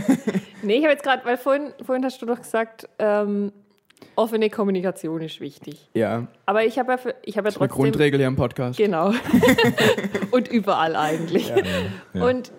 Nee, 0.64 0.78
ich 0.78 0.84
habe 0.84 0.94
jetzt 0.94 1.04
gerade, 1.04 1.24
weil 1.24 1.38
vorhin, 1.38 1.72
vorhin 1.86 2.04
hast 2.04 2.22
du 2.22 2.26
doch 2.26 2.42
gesagt, 2.42 2.90
ähm, 3.00 3.52
offene 4.16 4.50
Kommunikation 4.50 5.22
ist 5.22 5.40
wichtig. 5.40 5.90
Ja. 5.94 6.28
Aber 6.46 6.66
ich 6.66 6.78
habe 6.80 6.94
ja, 6.94 6.98
für, 6.98 7.16
ich 7.24 7.38
hab 7.38 7.46
ja 7.46 7.52
trotzdem... 7.52 7.62
Eine 7.62 7.92
Grundregel 7.92 8.20
hier 8.20 8.28
im 8.28 8.36
Podcast. 8.36 8.78
Genau. 8.78 9.14
und 10.32 10.48
überall 10.48 10.96
eigentlich. 10.96 11.50
Ja. 11.50 11.58
Ja. 12.14 12.26
Und 12.26 12.52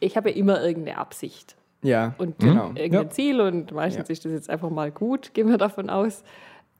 ich 0.00 0.16
habe 0.16 0.30
ja 0.30 0.36
immer 0.36 0.62
irgendeine 0.62 0.98
Absicht. 0.98 1.56
Ja, 1.86 2.14
und 2.18 2.38
genau. 2.38 2.72
irgendein 2.74 2.92
ja. 2.92 3.10
Ziel 3.10 3.40
und 3.40 3.72
meistens 3.72 4.08
ja. 4.08 4.12
ist 4.12 4.24
das 4.24 4.32
jetzt 4.32 4.50
einfach 4.50 4.70
mal 4.70 4.90
gut, 4.90 5.32
gehen 5.34 5.48
wir 5.48 5.58
davon 5.58 5.88
aus. 5.88 6.24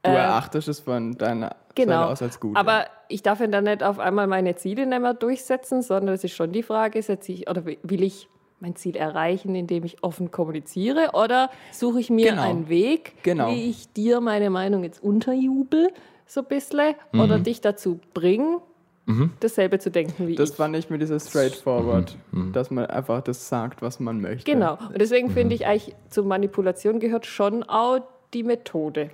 Du 0.03 0.11
äh, 0.11 0.15
erachtest 0.15 0.67
es 0.67 0.79
von 0.79 1.13
deiner 1.13 1.55
genau. 1.75 1.93
Seite 1.93 2.07
aus 2.07 2.21
als 2.21 2.39
gut. 2.39 2.55
Aber 2.57 2.79
ja. 2.79 2.87
ich 3.07 3.23
darf 3.23 3.39
ja 3.39 3.47
dann 3.47 3.63
nicht 3.63 3.83
auf 3.83 3.99
einmal 3.99 4.27
meine 4.27 4.55
Ziele 4.55 4.85
nicht 4.85 5.01
mehr 5.01 5.13
durchsetzen, 5.13 5.81
sondern 5.81 6.13
es 6.15 6.23
ist 6.23 6.35
schon 6.35 6.51
die 6.51 6.63
Frage, 6.63 7.01
setze 7.01 7.31
ich 7.31 7.49
oder 7.49 7.65
will 7.65 8.03
ich 8.03 8.27
mein 8.59 8.75
Ziel 8.75 8.95
erreichen, 8.95 9.55
indem 9.55 9.83
ich 9.83 10.03
offen 10.03 10.31
kommuniziere 10.31 11.11
oder 11.13 11.49
suche 11.71 11.99
ich 11.99 12.09
mir 12.09 12.31
genau. 12.31 12.41
einen 12.41 12.69
Weg, 12.69 13.13
genau. 13.23 13.51
wie 13.51 13.69
ich 13.69 13.91
dir 13.93 14.19
meine 14.19 14.49
Meinung 14.49 14.83
jetzt 14.83 15.01
unterjubel, 15.01 15.91
so 16.25 16.41
ein 16.41 16.47
bisschen, 16.47 16.95
mhm. 17.11 17.19
oder 17.21 17.39
dich 17.39 17.61
dazu 17.61 17.99
bringe, 18.13 18.59
mhm. 19.07 19.31
dasselbe 19.39 19.79
zu 19.79 19.89
denken 19.89 20.27
wie 20.27 20.35
das 20.35 20.49
ich. 20.49 20.51
Das 20.51 20.57
fand 20.57 20.75
ich 20.75 20.89
mit 20.89 21.01
dieser 21.01 21.19
Straightforward, 21.19 22.15
mhm. 22.31 22.47
mhm. 22.47 22.53
dass 22.53 22.69
man 22.69 22.85
einfach 22.85 23.21
das 23.21 23.49
sagt, 23.49 23.81
was 23.81 23.99
man 23.99 24.21
möchte. 24.21 24.51
Genau. 24.51 24.73
Und 24.73 24.99
deswegen 25.01 25.29
finde 25.31 25.47
mhm. 25.47 25.61
ich 25.61 25.65
eigentlich, 25.65 25.95
zur 26.09 26.25
Manipulation 26.25 26.99
gehört 26.99 27.25
schon 27.25 27.63
auch 27.63 27.99
die 28.33 28.43
Methode. 28.43 29.09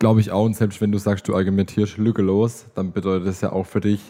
Glaube 0.00 0.20
ich 0.20 0.30
auch. 0.30 0.44
Und 0.44 0.54
selbst 0.54 0.80
wenn 0.80 0.92
du 0.92 0.98
sagst, 0.98 1.28
du 1.28 1.34
argumentierst 1.34 1.98
lückelos, 1.98 2.66
dann 2.74 2.92
bedeutet 2.92 3.28
das 3.28 3.40
ja 3.40 3.52
auch 3.52 3.66
für 3.66 3.80
dich, 3.80 4.00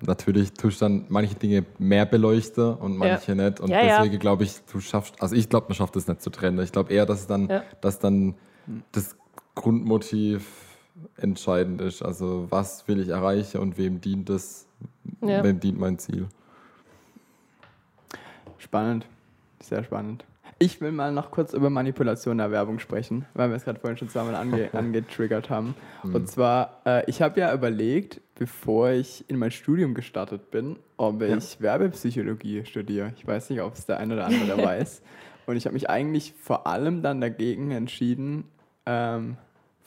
natürlich 0.00 0.52
tust 0.52 0.80
du 0.80 0.84
dann 0.84 1.04
manche 1.08 1.34
Dinge 1.34 1.64
mehr 1.78 2.06
beleuchten 2.06 2.74
und 2.74 2.96
manche 2.96 3.34
ja. 3.34 3.44
nicht. 3.50 3.60
Und 3.60 3.70
ja, 3.70 3.82
deswegen 3.82 4.14
ja. 4.14 4.20
glaube 4.20 4.44
ich, 4.44 4.54
du 4.72 4.80
schaffst, 4.80 5.20
also 5.20 5.34
ich 5.34 5.48
glaube, 5.48 5.66
man 5.68 5.74
schafft 5.74 5.96
es 5.96 6.06
nicht 6.06 6.22
zu 6.22 6.30
trennen. 6.30 6.60
Ich 6.60 6.72
glaube 6.72 6.92
eher, 6.92 7.06
dass 7.06 7.20
es 7.20 7.26
dann, 7.26 7.50
dass 7.80 7.98
dann 7.98 8.34
das 8.92 9.16
Grundmotiv 9.54 10.67
entscheidend 11.16 11.80
ist. 11.80 12.02
Also 12.02 12.46
was 12.50 12.86
will 12.88 13.00
ich 13.00 13.08
erreichen 13.08 13.58
und 13.58 13.78
wem 13.78 14.00
dient 14.00 14.28
das, 14.28 14.66
ja. 15.20 15.42
wem 15.42 15.60
dient 15.60 15.78
mein 15.78 15.98
Ziel. 15.98 16.26
Spannend, 18.58 19.06
sehr 19.60 19.84
spannend. 19.84 20.24
Ich 20.60 20.80
will 20.80 20.90
mal 20.90 21.12
noch 21.12 21.30
kurz 21.30 21.52
über 21.52 21.70
Manipulation 21.70 22.38
der 22.38 22.50
Werbung 22.50 22.80
sprechen, 22.80 23.26
weil 23.34 23.48
wir 23.48 23.56
es 23.56 23.64
gerade 23.64 23.78
vorhin 23.78 23.96
schon 23.96 24.08
zweimal 24.08 24.34
ange 24.34 24.70
angetriggert 24.74 25.50
haben. 25.50 25.76
Mhm. 26.02 26.14
Und 26.16 26.28
zwar, 26.28 26.82
äh, 26.84 27.08
ich 27.08 27.22
habe 27.22 27.38
ja 27.38 27.54
überlegt, 27.54 28.20
bevor 28.34 28.90
ich 28.90 29.24
in 29.28 29.38
mein 29.38 29.52
Studium 29.52 29.94
gestartet 29.94 30.50
bin, 30.50 30.76
ob 30.96 31.22
ich 31.22 31.54
ja. 31.54 31.60
Werbepsychologie 31.60 32.64
studiere. 32.64 33.12
Ich 33.16 33.24
weiß 33.24 33.50
nicht, 33.50 33.60
ob 33.60 33.74
es 33.74 33.86
der 33.86 33.98
eine 33.98 34.14
oder 34.14 34.26
andere 34.26 34.58
weiß. 34.64 35.02
Und 35.46 35.56
ich 35.56 35.64
habe 35.64 35.74
mich 35.74 35.88
eigentlich 35.88 36.34
vor 36.40 36.66
allem 36.66 37.02
dann 37.02 37.20
dagegen 37.20 37.70
entschieden, 37.70 38.44
ähm, 38.84 39.36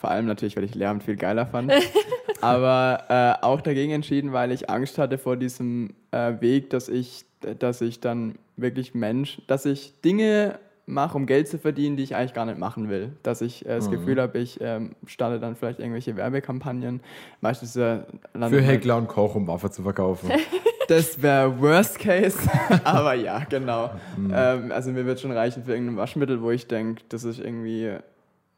vor 0.01 0.09
allem 0.09 0.25
natürlich, 0.25 0.57
weil 0.57 0.63
ich 0.63 0.73
Lehramt 0.73 1.03
viel 1.03 1.15
geiler 1.15 1.45
fand, 1.45 1.71
aber 2.41 3.03
äh, 3.07 3.45
auch 3.45 3.61
dagegen 3.61 3.91
entschieden, 3.91 4.33
weil 4.33 4.51
ich 4.51 4.67
Angst 4.67 4.97
hatte 4.97 5.19
vor 5.19 5.37
diesem 5.37 5.93
äh, 6.09 6.33
Weg, 6.41 6.71
dass 6.71 6.89
ich, 6.89 7.23
dass 7.59 7.81
ich 7.81 7.99
dann 7.99 8.35
wirklich 8.57 8.95
Mensch, 8.95 9.43
dass 9.45 9.65
ich 9.67 10.01
Dinge 10.01 10.59
mache, 10.87 11.15
um 11.15 11.27
Geld 11.27 11.47
zu 11.47 11.59
verdienen, 11.59 11.97
die 11.97 12.03
ich 12.03 12.15
eigentlich 12.15 12.33
gar 12.33 12.47
nicht 12.47 12.57
machen 12.57 12.89
will. 12.89 13.13
Dass 13.21 13.41
ich 13.41 13.63
äh, 13.63 13.75
das 13.75 13.87
mhm. 13.87 13.91
Gefühl 13.91 14.19
habe, 14.19 14.39
ich 14.39 14.59
ähm, 14.59 14.95
starte 15.05 15.39
dann 15.39 15.55
vielleicht 15.55 15.79
irgendwelche 15.79 16.17
Werbekampagnen. 16.17 17.01
Meistens 17.39 17.75
äh, 17.75 17.99
Für 18.33 18.61
Heckler 18.61 18.97
und 18.97 19.07
Koch, 19.07 19.35
um 19.35 19.47
Waffe 19.47 19.69
zu 19.69 19.83
verkaufen. 19.83 20.31
das 20.87 21.21
wäre 21.21 21.61
Worst 21.61 21.99
Case, 21.99 22.39
aber 22.83 23.13
ja, 23.13 23.43
genau. 23.47 23.91
Mhm. 24.17 24.33
Ähm, 24.35 24.71
also 24.71 24.91
mir 24.91 25.05
wird 25.05 25.19
schon 25.19 25.31
reichen 25.31 25.63
für 25.63 25.73
irgendein 25.73 25.97
Waschmittel, 25.97 26.41
wo 26.41 26.49
ich 26.49 26.67
denke, 26.67 27.03
das 27.09 27.23
ist 27.23 27.39
irgendwie 27.39 27.97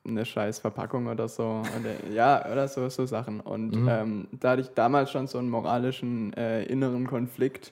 eine 0.06 0.26
scheiß 0.26 0.60
Verpackung 0.60 1.08
oder 1.08 1.28
so. 1.28 1.62
Oder, 1.80 2.13
ja, 2.13 2.46
oder 2.52 2.68
so, 2.68 2.89
so 2.89 3.06
Sachen. 3.06 3.39
Und 3.39 3.76
mhm. 3.76 3.89
ähm, 3.89 4.28
da 4.32 4.52
hatte 4.52 4.62
ich 4.62 4.70
damals 4.70 5.12
schon 5.12 5.28
so 5.28 5.38
einen 5.38 5.50
moralischen 5.50 6.34
äh, 6.34 6.63
inneren 6.63 7.08
Konflikt. 7.08 7.72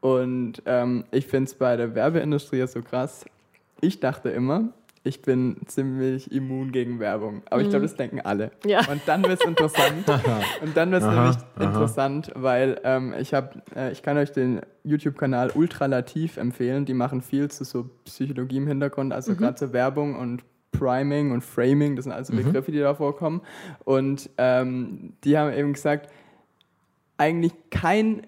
Und 0.00 0.62
ähm, 0.66 1.04
ich 1.10 1.26
finde 1.26 1.48
es 1.48 1.54
bei 1.54 1.76
der 1.76 1.94
Werbeindustrie 1.94 2.58
ja 2.58 2.66
so 2.66 2.82
krass. 2.82 3.24
Ich 3.80 4.00
dachte 4.00 4.28
immer, 4.30 4.68
ich 5.02 5.20
bin 5.20 5.56
ziemlich 5.66 6.32
immun 6.32 6.72
gegen 6.72 6.98
Werbung. 6.98 7.42
Aber 7.46 7.58
mhm. 7.58 7.64
ich 7.64 7.70
glaube, 7.70 7.84
das 7.84 7.96
denken 7.96 8.20
alle. 8.20 8.50
Ja. 8.64 8.80
Und 8.90 9.02
dann 9.06 9.22
wird 9.22 9.40
es 9.40 9.46
interessant. 9.46 10.06
und 10.62 10.76
dann 10.76 10.90
wird 10.90 11.02
es 11.02 11.08
nämlich 11.08 11.36
aha. 11.56 11.64
interessant, 11.64 12.30
weil 12.34 12.80
ähm, 12.84 13.14
ich 13.18 13.34
habe, 13.34 13.50
äh, 13.76 13.92
ich 13.92 14.02
kann 14.02 14.16
euch 14.16 14.32
den 14.32 14.60
YouTube-Kanal 14.84 15.50
Ultralativ 15.54 16.36
empfehlen. 16.36 16.86
Die 16.86 16.94
machen 16.94 17.20
viel 17.20 17.50
zu 17.50 17.64
so 17.64 17.90
Psychologie 18.04 18.56
im 18.56 18.66
Hintergrund, 18.66 19.12
also 19.12 19.32
mhm. 19.32 19.36
gerade 19.36 19.56
zur 19.56 19.72
Werbung 19.72 20.16
und 20.16 20.42
Priming 20.78 21.30
und 21.32 21.42
Framing, 21.42 21.96
das 21.96 22.04
sind 22.04 22.12
also 22.12 22.32
mhm. 22.32 22.44
Begriffe, 22.44 22.72
die 22.72 22.78
da 22.78 22.94
vorkommen. 22.94 23.40
Und 23.84 24.30
ähm, 24.38 25.14
die 25.24 25.38
haben 25.38 25.52
eben 25.52 25.72
gesagt, 25.72 26.10
eigentlich 27.16 27.52
kein, 27.70 28.26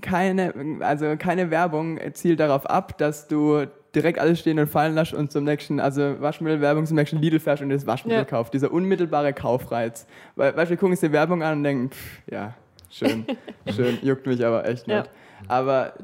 keine, 0.00 0.52
also 0.80 1.16
keine 1.18 1.50
Werbung 1.50 1.98
zielt 2.12 2.40
darauf 2.40 2.66
ab, 2.66 2.98
dass 2.98 3.28
du 3.28 3.66
direkt 3.94 4.18
alles 4.18 4.40
stehen 4.40 4.58
und 4.58 4.68
fallen 4.68 4.94
lässt 4.94 5.14
und 5.14 5.32
zum 5.32 5.44
nächsten, 5.44 5.80
also 5.80 6.20
Waschmittelwerbung 6.20 6.86
zum 6.86 6.96
nächsten 6.96 7.18
Lidl 7.18 7.40
fährst 7.40 7.62
und 7.62 7.70
das 7.70 7.86
Waschmittel 7.86 8.20
ja. 8.20 8.24
kauft. 8.24 8.54
Dieser 8.54 8.70
unmittelbare 8.70 9.32
Kaufreiz. 9.32 10.06
Weil, 10.36 10.56
weißt, 10.56 10.70
wir 10.70 10.76
gucken 10.76 10.92
uns 10.92 11.00
die 11.00 11.12
Werbung 11.12 11.42
an 11.42 11.58
und 11.58 11.64
denken, 11.64 11.90
pff, 11.90 12.22
ja, 12.30 12.54
schön, 12.90 13.24
schön, 13.74 13.98
juckt 14.02 14.26
mich 14.26 14.44
aber 14.44 14.66
echt 14.66 14.86
nicht. 14.86 15.06
Ja. 15.06 15.12
Aber 15.48 15.94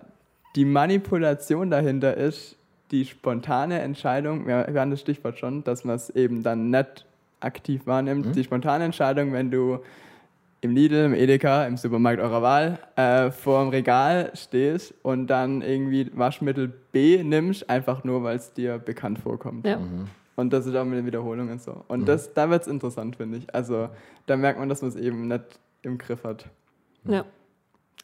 die 0.57 0.65
Manipulation 0.65 1.71
dahinter 1.71 2.17
ist, 2.17 2.57
die 2.91 3.05
spontane 3.05 3.81
Entscheidung, 3.81 4.47
wir, 4.47 4.67
haben 4.75 4.91
das 4.91 5.01
Stichwort 5.01 5.39
schon, 5.39 5.65
dass 5.65 5.85
man 5.85 5.97
es 5.97 6.11
eben 6.11 6.43
dann 6.43 6.71
nicht 6.71 7.07
aktiv 7.41 7.87
wahrnimmt, 7.87 8.27
mhm. 8.27 8.33
die 8.33 8.45
spontane 8.45 8.85
Entscheidung, 8.85 9.33
wenn 9.33 9.51
du 9.51 9.81
im 10.61 10.75
Lidl, 10.75 11.05
im 11.05 11.15
Edeka, 11.15 11.67
im 11.67 11.77
Supermarkt 11.77 12.21
eurer 12.21 12.41
Wahl 12.41 12.79
äh, 12.97 13.31
vor 13.31 13.63
dem 13.63 13.69
Regal 13.69 14.31
stehst 14.35 14.95
und 15.03 15.27
dann 15.27 15.61
irgendwie 15.61 16.11
Waschmittel 16.15 16.73
B 16.91 17.23
nimmst, 17.23 17.69
einfach 17.69 18.03
nur, 18.03 18.23
weil 18.23 18.37
es 18.37 18.55
dir 18.55 18.79
bekannt 18.79 19.19
vorkommt. 19.19 19.67
Ja. 19.67 19.79
Mhm. 19.79 20.09
Und 20.37 20.53
das 20.53 20.67
ist 20.67 20.75
auch 20.75 20.85
mit 20.85 20.99
den 20.99 21.07
Wiederholungen 21.07 21.59
so. 21.59 21.85
Und 21.87 22.01
mhm. 22.01 22.05
das, 22.07 22.33
da 22.33 22.49
wird 22.49 22.63
es 22.63 22.69
interessant, 22.69 23.17
finde 23.17 23.39
ich. 23.39 23.55
Also 23.55 23.91
da 24.27 24.37
merkt 24.37 24.59
man, 24.59 24.69
dass 24.69 24.81
man 24.81 24.91
es 24.91 24.97
eben 24.97 25.29
nicht 25.29 25.45
im 25.83 25.99
Griff 25.99 26.25
hat. 26.25 26.49
Ja. 27.05 27.25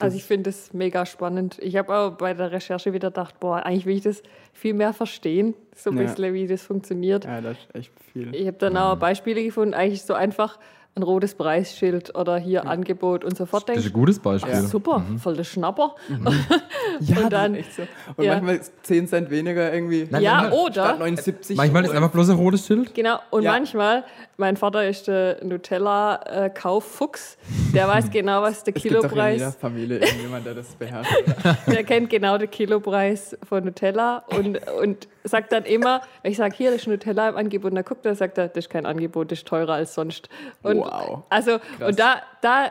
Also 0.03 0.17
ich 0.17 0.25
finde 0.25 0.51
es 0.51 0.73
mega 0.73 1.07
spannend. 1.07 1.59
Ich 1.61 1.77
habe 1.77 1.95
auch 1.95 2.11
bei 2.13 2.35
der 2.35 2.53
Recherche 2.53 2.93
wieder 2.93 3.09
gedacht, 3.09 3.39
boah, 3.41 3.65
eigentlich 3.65 3.87
will 3.87 3.97
ich 3.97 4.03
das 4.03 4.23
viel 4.53 4.75
mehr 4.75 4.93
verstehen, 4.93 5.55
so 5.75 5.91
ein 5.91 5.97
ja. 5.97 6.05
bisschen, 6.05 6.35
wie 6.35 6.47
das 6.47 6.63
funktioniert. 6.63 7.25
Ja, 7.25 7.41
das 7.41 7.59
ist 7.59 7.75
echt 7.75 7.93
viel. 8.13 8.35
Ich 8.35 8.47
habe 8.47 8.57
dann 8.59 8.77
auch 8.77 8.97
Beispiele 8.97 9.43
gefunden, 9.43 9.75
eigentlich 9.75 10.03
so 10.03 10.15
einfach 10.15 10.59
ein 10.97 11.03
rotes 11.05 11.35
Preisschild 11.35 12.17
oder 12.17 12.37
hier 12.37 12.63
ja. 12.65 12.71
Angebot 12.71 13.25
und 13.25 13.37
so 13.37 13.47
fort. 13.47 13.69
Das 13.69 13.79
ist 13.79 13.87
ein 13.87 13.93
gutes 13.93 14.19
Beispiel. 14.19 14.53
Ja. 14.53 14.63
Super, 14.63 14.99
mhm. 14.99 15.19
voll 15.19 15.37
der 15.37 15.45
Schnapper. 15.45 15.95
Mhm. 16.09 16.27
ja, 17.01 17.19
und 17.21 17.33
dann, 17.33 17.55
echt 17.55 17.75
so. 17.75 17.83
Und 18.17 18.25
ja. 18.25 18.35
manchmal 18.35 18.61
10 18.83 19.07
Cent 19.07 19.31
weniger 19.31 19.73
irgendwie. 19.73 20.09
Nein, 20.11 20.23
ja, 20.23 20.43
manchmal, 20.43 20.61
oder? 20.61 20.73
Statt 20.73 20.99
79. 20.99 21.57
Manchmal 21.57 21.85
ist 21.85 21.93
einfach 21.93 22.11
bloß 22.11 22.31
ein 22.31 22.37
rotes 22.37 22.67
Schild. 22.67 22.93
Genau, 22.95 23.19
und 23.31 23.45
manchmal, 23.45 24.05
mein 24.37 24.57
Vater 24.57 24.87
ist 24.89 25.07
der 25.07 25.45
Nutella-Kauffuchs, 25.45 27.39
der 27.73 27.87
weiß 27.87 28.11
genau, 28.11 28.43
was 28.43 28.65
der 28.65 28.75
es 28.75 28.83
Kilopreis... 28.83 29.37
ist. 29.37 29.43
in 29.43 29.49
jeder 29.49 29.53
Familie 29.53 29.99
irgendjemand, 29.99 30.47
der 30.47 30.55
das 30.55 30.75
beherrscht. 30.75 31.13
der 31.69 31.85
kennt 31.85 32.11
genau 32.11 32.37
den 32.37 32.51
Kilopreis 32.51 33.39
von 33.49 33.65
Nutella 33.65 34.25
und, 34.37 34.59
und 34.83 35.09
sagt 35.23 35.53
dann 35.53 35.65
immer, 35.65 36.01
ich 36.23 36.37
sage, 36.37 36.55
hier, 36.57 36.71
das 36.71 36.81
ist 36.81 36.89
Nutella 36.89 37.29
im 37.29 37.37
Angebot, 37.37 37.71
und 37.71 37.77
dann 37.77 37.85
guckt 37.85 38.05
er, 38.07 38.15
sagt 38.15 38.39
er, 38.39 38.49
das 38.49 38.65
ist 38.65 38.71
kein 38.71 38.87
Angebot, 38.87 39.31
das 39.31 39.41
ist 39.41 39.49
teurer 39.49 39.75
als 39.75 39.95
sonst. 39.95 40.29
Und 40.63 40.80
wow. 40.81 41.23
Also, 41.29 41.59
Krass. 41.59 41.89
und 41.89 41.99
da, 41.99 42.23
da, 42.41 42.71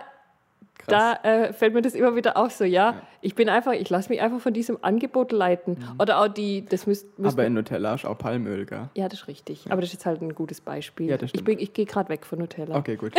da 0.87 1.13
äh, 1.23 1.53
fällt 1.53 1.73
mir 1.73 1.81
das 1.81 1.93
immer 1.93 2.15
wieder 2.15 2.37
auf 2.37 2.51
so, 2.51 2.63
ja, 2.63 2.91
ja. 2.91 3.01
ich 3.21 3.35
bin 3.35 3.49
einfach, 3.49 3.73
ich 3.73 3.89
lasse 3.89 4.09
mich 4.09 4.21
einfach 4.21 4.39
von 4.39 4.53
diesem 4.53 4.77
Angebot 4.81 5.31
leiten. 5.31 5.77
Mhm. 5.79 5.99
Oder 5.99 6.21
auch 6.21 6.27
die, 6.27 6.65
das 6.65 6.87
müsst, 6.87 7.17
müsst 7.19 7.33
Aber 7.33 7.45
in 7.45 7.53
Nutella 7.53 7.95
ist 7.95 8.05
auch 8.05 8.17
Palmöl, 8.17 8.65
gell? 8.65 8.89
Ja, 8.95 9.07
das 9.07 9.21
ist 9.21 9.27
richtig. 9.27 9.65
Ja. 9.65 9.71
Aber 9.71 9.81
das 9.81 9.89
ist 9.89 9.93
jetzt 9.95 10.05
halt 10.05 10.21
ein 10.21 10.33
gutes 10.33 10.61
Beispiel. 10.61 11.07
Ja, 11.07 11.17
das 11.17 11.29
stimmt. 11.29 11.47
Ich, 11.49 11.59
ich 11.59 11.73
gehe 11.73 11.85
gerade 11.85 12.09
weg 12.09 12.25
von 12.25 12.39
Nutella. 12.39 12.75
Okay, 12.75 12.95
gut. 12.95 13.13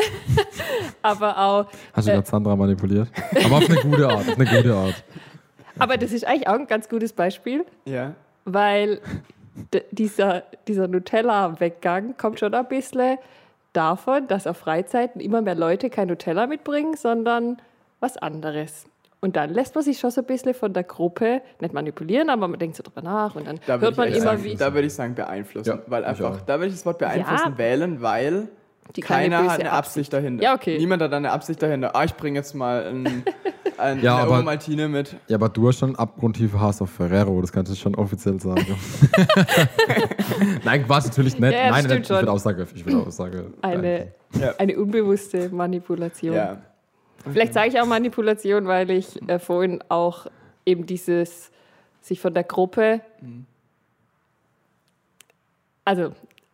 Aber 1.03 1.39
auch. 1.39 1.67
Hast 1.93 2.09
du 2.09 2.13
äh, 2.13 2.15
gerade 2.15 2.29
Sandra 2.29 2.57
manipuliert? 2.57 3.09
Aber 3.45 3.57
auf 3.57 3.71
eine 3.71 3.81
gute 3.81 4.09
Art, 4.09 4.29
auf 4.29 4.39
eine 4.39 4.47
gute 4.47 4.75
Art. 4.75 5.05
Aber 5.79 5.97
das 5.97 6.13
ist 6.13 6.27
eigentlich 6.27 6.49
auch 6.49 6.55
ein 6.55 6.67
ganz 6.67 6.89
gutes 6.89 7.13
Beispiel. 7.13 7.65
Ja. 7.87 8.15
Weil 8.45 9.01
dieser, 9.91 10.45
dieser 10.69 10.89
Nutella-Weggang 10.89 12.17
kommt 12.17 12.41
schon 12.41 12.55
ein 12.55 12.69
bisschen 12.69 13.19
davon, 13.73 14.27
dass 14.29 14.47
auf 14.47 14.57
Freizeiten 14.57 15.21
immer 15.21 15.43
mehr 15.43 15.55
Leute 15.55 15.91
kein 15.91 16.09
Nutella 16.09 16.47
mitbringen, 16.47 16.97
sondern 16.97 17.59
was 18.01 18.17
anderes. 18.17 18.87
Und 19.21 19.37
dann 19.37 19.51
lässt 19.51 19.75
man 19.75 19.85
sich 19.85 19.99
schon 19.99 20.11
so 20.11 20.23
ein 20.23 20.27
bisschen 20.27 20.55
von 20.55 20.73
der 20.73 20.83
Gruppe 20.83 21.43
nicht 21.61 21.75
manipulieren, 21.75 22.31
aber 22.31 22.49
man 22.49 22.59
denkt 22.59 22.77
so 22.77 22.83
drüber 22.83 23.03
nach 23.03 23.35
und 23.35 23.47
dann 23.47 23.61
da 23.67 23.79
hört 23.79 23.97
man 23.97 24.09
immer 24.09 24.21
sagen, 24.21 24.45
wie. 24.45 24.55
Da 24.57 24.73
würde 24.73 24.87
ich 24.87 24.95
sagen 24.95 25.15
beeinflussen, 25.15 25.69
ja, 25.69 25.79
weil 25.87 26.05
einfach, 26.05 26.41
da 26.41 26.55
würde 26.55 26.69
ich 26.69 26.75
das 26.75 26.87
Wort 26.87 26.99
beeinflussen 26.99 27.53
ja. 27.53 27.59
wählen, 27.59 28.01
weil 28.01 28.49
keiner 28.93 29.39
hat 29.39 29.61
eine 29.61 29.73
Absicht, 29.73 29.73
Absicht 29.73 30.13
dahinter. 30.13 30.43
Ja, 30.43 30.55
okay. 30.55 30.79
Niemand 30.79 31.03
hat 31.03 31.13
eine 31.13 31.31
Absicht 31.31 31.63
dahinter. 31.63 31.95
Ah, 31.95 32.05
ich 32.05 32.15
bringe 32.15 32.39
jetzt 32.39 32.55
mal 32.55 32.87
ein, 32.87 33.25
ein 33.79 34.03
ja, 34.03 34.17
aber, 34.17 34.43
Maltine 34.43 34.89
mit. 34.89 35.17
Ja, 35.29 35.37
aber 35.37 35.49
du 35.49 35.69
hast 35.69 35.79
schon 35.79 35.97
abgrundtiefe 35.97 36.61
Hass 36.61 36.83
auf 36.83 36.91
Ferrero, 36.91 37.41
das 37.41 37.53
kannst 37.53 37.73
du 37.73 37.77
schon 37.77 37.95
offiziell 37.95 38.41
sagen. 38.41 38.67
Nein, 40.65 40.87
Quatsch, 40.87 41.07
natürlich 41.07 41.39
nicht. 41.39 41.53
Ja, 41.53 41.71
Nein, 41.71 41.87
nicht. 41.87 42.11
ich 42.11 42.11
will 42.11 42.29
Aussage. 42.29 42.67
Ich 42.75 42.85
will 42.85 42.97
Aussage. 42.97 43.53
Eine, 43.63 44.13
ja. 44.39 44.55
eine 44.59 44.79
unbewusste 44.79 45.49
Manipulation. 45.51 46.35
Ja. 46.35 46.63
Vielleicht 47.31 47.55
sage 47.55 47.69
ich 47.69 47.81
auch 47.81 47.87
Manipulation, 47.87 48.67
weil 48.67 48.91
ich 48.91 49.21
äh, 49.29 49.39
vorhin 49.39 49.83
auch 49.89 50.27
eben 50.65 50.87
dieses 50.87 51.51
sich 52.01 52.21
von 52.21 52.33
der 52.35 52.45
Gruppe. 52.45 53.01
Mhm. 53.21 53.47
Also, 55.85 56.13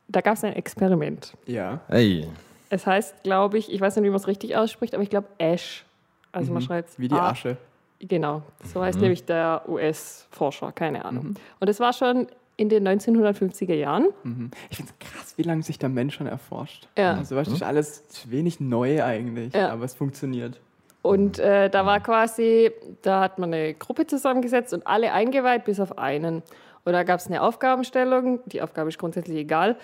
da 0.08 0.20
gab 0.20 0.34
es 0.34 0.44
ein 0.44 0.52
Experiment. 0.54 1.34
Ja. 1.46 1.80
Hey. 1.88 2.26
Es 2.70 2.86
heißt, 2.86 3.22
glaube 3.22 3.58
ich, 3.58 3.72
ich 3.72 3.80
weiß 3.80 3.96
nicht, 3.96 4.04
wie 4.04 4.10
man 4.10 4.16
es 4.16 4.26
richtig 4.26 4.56
ausspricht, 4.56 4.94
aber 4.94 5.02
ich 5.02 5.10
glaube 5.10 5.28
Ash. 5.38 5.84
Also 6.32 6.48
mhm. 6.48 6.54
man 6.54 6.62
schreibt 6.62 6.98
Wie 6.98 7.08
die 7.08 7.14
Asche. 7.14 7.56
Genau, 7.98 8.42
so 8.62 8.82
heißt 8.82 8.98
mhm. 8.98 9.02
nämlich 9.02 9.24
der 9.24 9.62
US-Forscher, 9.66 10.70
keine 10.72 11.04
Ahnung. 11.06 11.28
Mhm. 11.28 11.34
Und 11.60 11.68
es 11.68 11.80
war 11.80 11.94
schon 11.94 12.26
in 12.56 12.68
den 12.68 12.86
1950er 12.86 13.74
Jahren. 13.74 14.08
Mhm. 14.22 14.50
Ich 14.70 14.76
finde 14.76 14.92
es 14.98 15.08
krass, 15.08 15.34
wie 15.36 15.42
lange 15.42 15.62
sich 15.62 15.78
der 15.78 15.88
Mensch 15.88 16.14
schon 16.14 16.26
erforscht. 16.26 16.88
Ja. 16.98 17.14
Also 17.14 17.36
weißt 17.36 17.50
mhm. 17.50 17.62
alles 17.62 18.04
wenig 18.28 18.60
neu 18.60 19.02
eigentlich, 19.02 19.54
ja. 19.54 19.70
aber 19.70 19.84
es 19.84 19.94
funktioniert. 19.94 20.60
Und 21.02 21.38
äh, 21.38 21.70
da 21.70 21.86
war 21.86 22.00
quasi, 22.00 22.72
da 23.02 23.20
hat 23.20 23.38
man 23.38 23.54
eine 23.54 23.74
Gruppe 23.74 24.06
zusammengesetzt 24.06 24.74
und 24.74 24.86
alle 24.86 25.12
eingeweiht, 25.12 25.64
bis 25.64 25.80
auf 25.80 25.98
einen. 25.98 26.42
Und 26.86 26.92
da 26.92 27.02
gab 27.02 27.18
es 27.18 27.26
eine 27.26 27.42
Aufgabenstellung, 27.42 28.38
die 28.46 28.62
Aufgabe 28.62 28.88
ist 28.88 28.98
grundsätzlich 28.98 29.36
egal. 29.36 29.76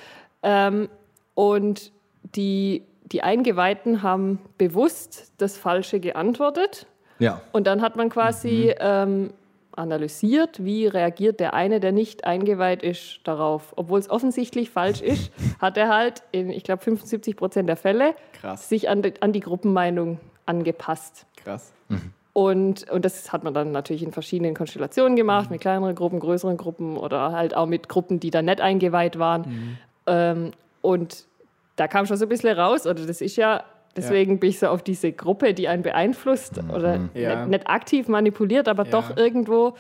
Ähm, 0.45 0.89
und 1.35 1.91
die, 2.37 2.85
die 3.03 3.23
Eingeweihten 3.23 4.03
haben 4.03 4.39
bewusst 4.57 5.33
das 5.39 5.59
Falsche 5.59 5.99
geantwortet. 5.99 6.87
Ja. 7.19 7.43
Und 7.51 7.67
dann 7.67 7.83
hat 7.83 7.97
man 7.97 8.09
quasi 8.09 8.73
mhm. 8.73 8.79
ähm, 8.79 9.31
analysiert, 9.73 10.65
wie 10.65 10.87
reagiert 10.87 11.41
der 11.41 11.55
eine, 11.55 11.81
der 11.81 11.91
nicht 11.91 12.25
eingeweiht 12.25 12.85
ist, 12.85 13.19
darauf. 13.25 13.73
Obwohl 13.75 13.99
es 13.99 14.09
offensichtlich 14.09 14.71
falsch 14.71 15.01
ist, 15.03 15.33
hat 15.61 15.77
er 15.77 15.89
halt 15.89 16.23
in, 16.31 16.51
ich 16.51 16.63
glaube, 16.63 16.85
75 16.85 17.35
Prozent 17.35 17.69
der 17.69 17.77
Fälle 17.77 18.15
Krass. 18.41 18.69
sich 18.69 18.89
an 18.89 19.03
die, 19.03 19.15
an 19.21 19.33
die 19.33 19.41
Gruppenmeinung 19.41 20.21
angepasst. 20.47 21.27
Krass. 21.37 21.73
Mhm. 21.89 22.13
Und, 22.35 22.91
und 22.91 23.05
das 23.05 23.33
hat 23.33 23.45
man 23.45 23.53
dann 23.53 23.73
natürlich 23.73 24.03
in 24.03 24.13
verschiedenen 24.13 24.55
Konstellationen 24.55 25.17
gemacht, 25.17 25.51
mhm. 25.51 25.55
mit 25.55 25.61
kleineren 25.61 25.95
Gruppen, 25.95 26.19
größeren 26.19 26.57
Gruppen 26.57 26.97
oder 26.97 27.33
halt 27.33 27.55
auch 27.55 27.67
mit 27.67 27.89
Gruppen, 27.89 28.21
die 28.21 28.31
da 28.31 28.41
nicht 28.41 28.61
eingeweiht 28.61 29.19
waren. 29.19 29.43
Mhm. 29.43 29.79
Ähm, 30.07 30.51
und 30.81 31.27
da 31.77 31.89
kam 31.89 32.07
schon 32.07 32.17
so 32.17 32.25
ein 32.25 32.29
bisschen 32.29 32.59
raus, 32.59 32.87
oder 32.87 33.07
das 33.07 33.21
ist 33.21 33.37
ja, 33.37 33.65
deswegen 33.97 34.33
ja. 34.33 34.39
bin 34.39 34.51
ich 34.51 34.59
so 34.59 34.69
auf 34.69 34.83
diese 34.83 35.13
Gruppe, 35.13 35.53
die 35.53 35.69
einen 35.69 35.83
beeinflusst 35.83 36.63
mhm. 36.63 36.71
oder 36.71 37.01
ja. 37.15 37.41
nicht, 37.41 37.49
nicht, 37.51 37.67
aktiv 37.67 38.09
manipuliert, 38.09 38.67
aber 38.67 38.85
ja. 38.85 38.91
doch 38.91 39.17
irgendwo 39.17 39.77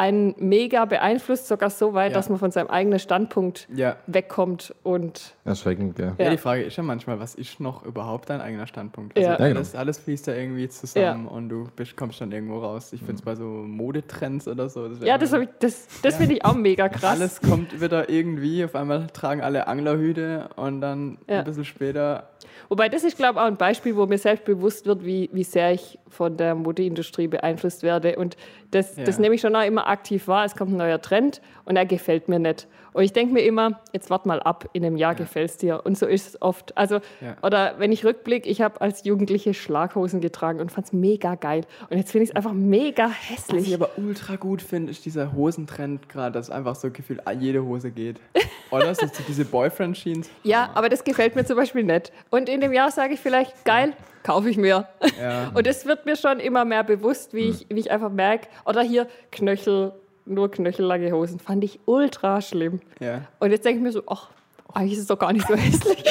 einen 0.00 0.34
mega 0.38 0.86
beeinflusst, 0.86 1.46
sogar 1.46 1.68
so 1.68 1.92
weit, 1.92 2.12
ja. 2.12 2.14
dass 2.14 2.30
man 2.30 2.38
von 2.38 2.50
seinem 2.50 2.68
eigenen 2.68 2.98
Standpunkt 2.98 3.68
ja. 3.74 3.96
wegkommt 4.06 4.74
und. 4.82 5.34
Erschreckend, 5.44 5.98
ja. 5.98 6.14
ja. 6.16 6.30
die 6.30 6.38
Frage 6.38 6.62
ist 6.62 6.76
ja 6.76 6.82
manchmal, 6.82 7.20
was 7.20 7.34
ist 7.34 7.60
noch 7.60 7.84
überhaupt 7.84 8.30
dein 8.30 8.40
eigener 8.40 8.66
Standpunkt? 8.66 9.18
Also 9.18 9.28
alles, 9.28 9.74
alles 9.74 9.98
fließt 9.98 10.28
da 10.28 10.32
irgendwie 10.32 10.70
zusammen 10.70 11.28
und 11.28 11.50
du 11.50 11.68
bist, 11.76 11.98
kommst 11.98 12.18
dann 12.22 12.32
irgendwo 12.32 12.60
raus. 12.60 12.94
Ich 12.94 13.00
finde 13.00 13.16
es 13.16 13.22
bei 13.22 13.34
so 13.34 13.44
Modetrends 13.44 14.48
oder 14.48 14.70
so. 14.70 14.88
Das 14.88 15.00
ja, 15.00 15.18
das, 15.18 15.34
ich, 15.34 15.48
das, 15.58 15.86
das 16.02 16.16
finde 16.16 16.36
ich 16.36 16.44
auch 16.46 16.54
mega 16.54 16.88
krass. 16.88 17.04
Alles 17.04 17.40
kommt 17.42 17.78
wieder 17.78 18.08
irgendwie, 18.08 18.64
auf 18.64 18.74
einmal 18.74 19.06
tragen 19.08 19.42
alle 19.42 19.66
Anglerhüte 19.66 20.48
und 20.56 20.80
dann 20.80 21.18
ein 21.26 21.44
bisschen 21.44 21.66
später 21.66 22.30
Wobei 22.70 22.88
das 22.88 23.02
ist, 23.02 23.16
glaube 23.16 23.34
ich, 23.34 23.42
auch 23.42 23.46
ein 23.46 23.56
Beispiel, 23.56 23.96
wo 23.96 24.06
mir 24.06 24.16
selbst 24.16 24.44
bewusst 24.44 24.86
wird, 24.86 25.04
wie, 25.04 25.28
wie 25.32 25.42
sehr 25.42 25.72
ich 25.72 25.98
von 26.10 26.36
der 26.36 26.54
Modeindustrie 26.54 27.28
beeinflusst 27.28 27.82
werde. 27.82 28.16
Und 28.16 28.36
das, 28.72 28.96
ja. 28.96 29.04
das 29.04 29.18
nehme 29.18 29.34
ich 29.34 29.40
schon 29.40 29.56
auch 29.56 29.64
immer 29.64 29.88
aktiv 29.88 30.28
wahr. 30.28 30.44
Es 30.44 30.54
kommt 30.54 30.72
ein 30.72 30.76
neuer 30.76 31.00
Trend 31.00 31.40
und 31.64 31.76
er 31.76 31.86
gefällt 31.86 32.28
mir 32.28 32.38
nicht. 32.38 32.68
Und 32.92 33.04
ich 33.04 33.12
denke 33.12 33.32
mir 33.32 33.40
immer, 33.40 33.80
jetzt 33.92 34.10
wart 34.10 34.26
mal 34.26 34.40
ab, 34.40 34.68
in 34.72 34.84
einem 34.84 34.96
Jahr 34.96 35.12
ja. 35.12 35.18
gefällt 35.18 35.50
es 35.50 35.56
dir. 35.56 35.82
Und 35.84 35.96
so 35.98 36.06
ist 36.06 36.28
es 36.28 36.42
oft. 36.42 36.76
Also, 36.76 36.96
ja. 37.20 37.36
oder 37.42 37.74
wenn 37.78 37.92
ich 37.92 38.04
rückblicke, 38.04 38.48
ich 38.48 38.62
habe 38.62 38.80
als 38.80 39.04
Jugendliche 39.04 39.54
Schlaghosen 39.54 40.20
getragen 40.20 40.60
und 40.60 40.72
fand 40.72 40.86
es 40.86 40.92
mega 40.92 41.34
geil. 41.34 41.64
Und 41.88 41.96
jetzt 41.96 42.12
finde 42.12 42.24
ich 42.24 42.30
es 42.30 42.36
einfach 42.36 42.52
mega 42.52 43.08
hässlich. 43.08 43.62
Was 43.62 43.68
ich 43.68 43.74
aber 43.74 43.90
ultra 43.96 44.36
gut 44.36 44.62
finde, 44.62 44.90
ist 44.90 45.04
dieser 45.04 45.32
Hosentrend 45.32 46.08
gerade, 46.08 46.32
dass 46.32 46.50
einfach 46.50 46.74
so 46.74 46.90
gefühlt 46.90 47.20
jede 47.38 47.64
Hose 47.64 47.90
geht. 47.90 48.20
Oder? 48.70 48.94
so 48.94 49.06
diese 49.26 49.44
Boyfriend-Jeans. 49.44 50.30
Ja, 50.42 50.70
aber 50.74 50.88
das 50.88 51.04
gefällt 51.04 51.36
mir 51.36 51.44
zum 51.44 51.56
Beispiel 51.56 51.84
nicht. 51.84 52.12
Und 52.30 52.48
in 52.48 52.60
dem 52.60 52.72
Jahr 52.72 52.90
sage 52.90 53.14
ich 53.14 53.20
vielleicht, 53.20 53.64
geil, 53.64 53.94
kaufe 54.22 54.50
ich 54.50 54.56
mir. 54.56 54.88
Ja. 55.20 55.48
Und 55.54 55.66
es 55.66 55.86
wird 55.86 56.06
mir 56.06 56.16
schon 56.16 56.40
immer 56.40 56.64
mehr 56.64 56.84
bewusst, 56.84 57.34
wie, 57.34 57.48
hm. 57.48 57.50
ich, 57.50 57.66
wie 57.68 57.80
ich 57.80 57.90
einfach 57.90 58.10
merke, 58.10 58.48
oder 58.64 58.82
hier 58.82 59.06
Knöchel, 59.32 59.92
nur 60.26 60.50
knöchellange 60.50 61.12
Hosen, 61.12 61.38
fand 61.38 61.64
ich 61.64 61.80
ultra 61.86 62.40
schlimm. 62.40 62.80
Ja. 63.00 63.22
Und 63.38 63.50
jetzt 63.50 63.64
denke 63.64 63.78
ich 63.78 63.82
mir 63.82 63.92
so, 63.92 64.02
ach, 64.06 64.30
eigentlich 64.72 64.94
ist 64.94 65.00
es 65.00 65.06
doch 65.06 65.18
gar 65.18 65.32
nicht 65.32 65.46
so 65.46 65.54
hässlich. 65.56 66.04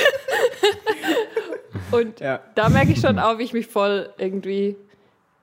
Und 1.92 2.20
ja. 2.20 2.40
da 2.56 2.70
merke 2.70 2.92
ich 2.92 3.00
schon 3.00 3.18
auch, 3.20 3.38
wie 3.40 3.44
ich 3.44 3.54
mich 3.54 3.68
voll 3.68 4.10
irgendwie 4.18 4.76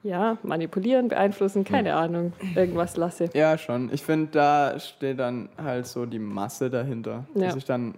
ja, 0.03 0.39
manipulieren, 0.45 1.09
beeinflussen, 1.09 1.65
keine 1.65 1.89
ja. 1.89 1.99
Ahnung, 1.99 2.33
irgendwas 2.55 2.97
lasse. 2.97 3.29
Ja, 3.35 3.59
schon. 3.59 3.93
Ich 3.93 4.03
finde, 4.03 4.29
da 4.31 4.79
steht 4.79 5.19
dann 5.19 5.49
halt 5.59 5.87
so 5.87 6.07
die 6.07 6.21
Masse 6.21 6.71
dahinter. 6.71 7.27
Ja. 7.35 7.47
Dass 7.47 7.57
ich 7.57 7.65
dann 7.65 7.97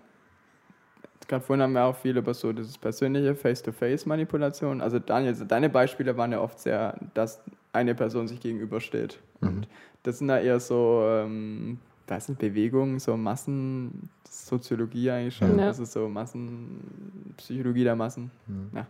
gerade 1.28 1.44
vorhin 1.44 1.62
haben 1.62 1.74
wir 1.74 1.84
auch 1.84 1.96
viel 1.96 2.16
über 2.16 2.34
so 2.34 2.52
dieses 2.52 2.78
persönliche 2.78 3.34
Face-to-Face-Manipulation. 3.34 4.80
Also 4.80 4.98
Daniel, 4.98 5.34
deine 5.34 5.68
Beispiele 5.68 6.16
waren 6.16 6.32
ja 6.32 6.40
oft 6.40 6.58
sehr, 6.58 6.94
dass 7.14 7.42
eine 7.78 7.94
Person 7.94 8.28
sich 8.28 8.40
gegenübersteht. 8.40 9.18
Mhm. 9.40 9.48
Und 9.48 9.68
das 10.02 10.18
sind 10.18 10.28
ja 10.28 10.38
eher 10.38 10.60
so, 10.60 11.02
ähm, 11.04 11.78
weiß 12.06 12.28
nicht, 12.30 12.38
Bewegungen, 12.38 12.98
so 12.98 13.16
Massensoziologie 13.16 15.10
eigentlich 15.10 15.36
schon. 15.36 15.58
Ja. 15.58 15.66
Das 15.66 15.78
ist 15.78 15.92
so 15.92 16.08
Massenpsychologie 16.08 17.84
der 17.84 17.96
Massen. 17.96 18.30
Mhm. 18.46 18.70
Ja. 18.74 18.86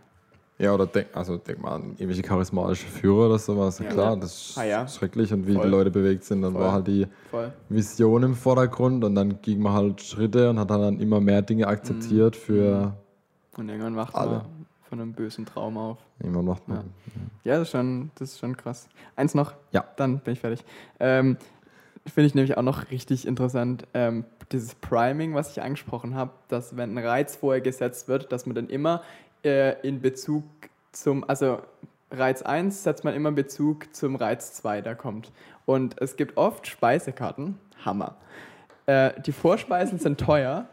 Ja, 0.61 0.73
oder 0.73 0.87
denk, 0.87 1.07
also 1.13 1.37
denk 1.37 1.61
mal 1.61 1.75
an 1.75 1.91
irgendwelche 1.91 2.21
charismatische 2.21 2.85
Führer 2.85 3.27
oder 3.27 3.39
sowas. 3.39 3.79
Ja, 3.79 3.85
Klar, 3.85 4.17
das 4.17 4.49
ist 4.49 4.57
ah, 4.57 4.65
ja. 4.65 4.85
schrecklich 4.89 5.31
und 5.31 5.47
wie 5.47 5.53
Voll. 5.53 5.63
die 5.63 5.69
Leute 5.69 5.89
bewegt 5.89 6.25
sind. 6.25 6.41
Dann 6.41 6.51
Voll. 6.51 6.61
war 6.61 6.73
halt 6.73 6.87
die 6.87 7.07
Voll. 7.31 7.53
Vision 7.69 8.23
im 8.23 8.35
Vordergrund 8.35 9.05
und 9.05 9.15
dann 9.15 9.41
ging 9.41 9.61
man 9.61 9.71
halt 9.71 10.01
Schritte 10.01 10.49
und 10.49 10.59
hat 10.59 10.69
dann 10.69 10.99
immer 10.99 11.21
mehr 11.21 11.41
Dinge 11.41 11.65
akzeptiert 11.65 12.35
mhm. 12.35 12.39
für. 12.39 12.85
Mhm. 12.87 12.91
Und 13.57 13.69
irgendwann 13.69 13.95
wacht 13.95 14.15
alle. 14.15 14.31
man 14.31 14.58
von 14.89 14.99
einem 14.99 15.13
bösen 15.13 15.45
Traum 15.45 15.77
auf. 15.77 15.99
Macht 16.23 16.67
man. 16.67 16.93
Ja, 17.43 17.53
ja 17.53 17.59
das, 17.59 17.67
ist 17.67 17.71
schon, 17.71 18.11
das 18.15 18.31
ist 18.31 18.39
schon 18.39 18.57
krass. 18.57 18.89
Eins 19.15 19.35
noch, 19.35 19.53
ja. 19.71 19.85
dann 19.95 20.19
bin 20.19 20.33
ich 20.33 20.39
fertig. 20.39 20.65
Ähm, 20.99 21.37
Finde 22.05 22.27
ich 22.27 22.35
nämlich 22.35 22.57
auch 22.57 22.63
noch 22.63 22.89
richtig 22.89 23.27
interessant, 23.27 23.85
ähm, 23.93 24.25
dieses 24.51 24.73
Priming, 24.73 25.35
was 25.35 25.51
ich 25.51 25.61
angesprochen 25.61 26.15
habe, 26.15 26.31
dass 26.47 26.75
wenn 26.75 26.97
ein 26.97 27.05
Reiz 27.05 27.35
vorher 27.35 27.61
gesetzt 27.61 28.07
wird, 28.07 28.31
dass 28.31 28.47
man 28.47 28.55
dann 28.55 28.67
immer 28.67 29.03
äh, 29.43 29.79
in 29.87 30.01
Bezug 30.01 30.43
zum, 30.91 31.23
also 31.29 31.59
Reiz 32.09 32.41
1 32.41 32.83
setzt 32.83 33.03
man 33.03 33.13
immer 33.13 33.29
in 33.29 33.35
Bezug 33.35 33.93
zum 33.95 34.15
Reiz 34.15 34.53
2, 34.53 34.81
der 34.81 34.95
kommt. 34.95 35.31
Und 35.65 36.01
es 36.01 36.15
gibt 36.15 36.37
oft 36.37 36.65
Speisekarten, 36.65 37.59
Hammer. 37.85 38.15
Äh, 38.87 39.21
die 39.21 39.31
Vorspeisen 39.31 39.99
sind 39.99 40.19
teuer 40.19 40.67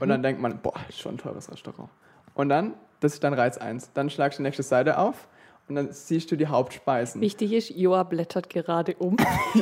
und 0.00 0.08
dann 0.08 0.22
denkt 0.22 0.40
man, 0.40 0.58
boah, 0.58 0.74
ist 0.88 0.98
schon 0.98 1.14
ein 1.14 1.18
teures 1.18 1.50
Restaurant. 1.50 1.88
Und 2.34 2.48
dann, 2.48 2.74
das 3.00 3.14
ist 3.14 3.24
dann 3.24 3.34
Reiz 3.34 3.58
1. 3.58 3.92
Dann 3.94 4.10
schlagst 4.10 4.38
du 4.38 4.42
die 4.42 4.48
nächste 4.48 4.62
Seite 4.62 4.98
auf 4.98 5.28
und 5.68 5.74
dann 5.74 5.90
siehst 5.90 6.30
du 6.30 6.36
die 6.36 6.46
Hauptspeisen. 6.46 7.20
Wichtig 7.20 7.52
ist, 7.52 7.70
Joa 7.70 8.04
blättert 8.04 8.48
gerade 8.48 8.94
um. 8.94 9.16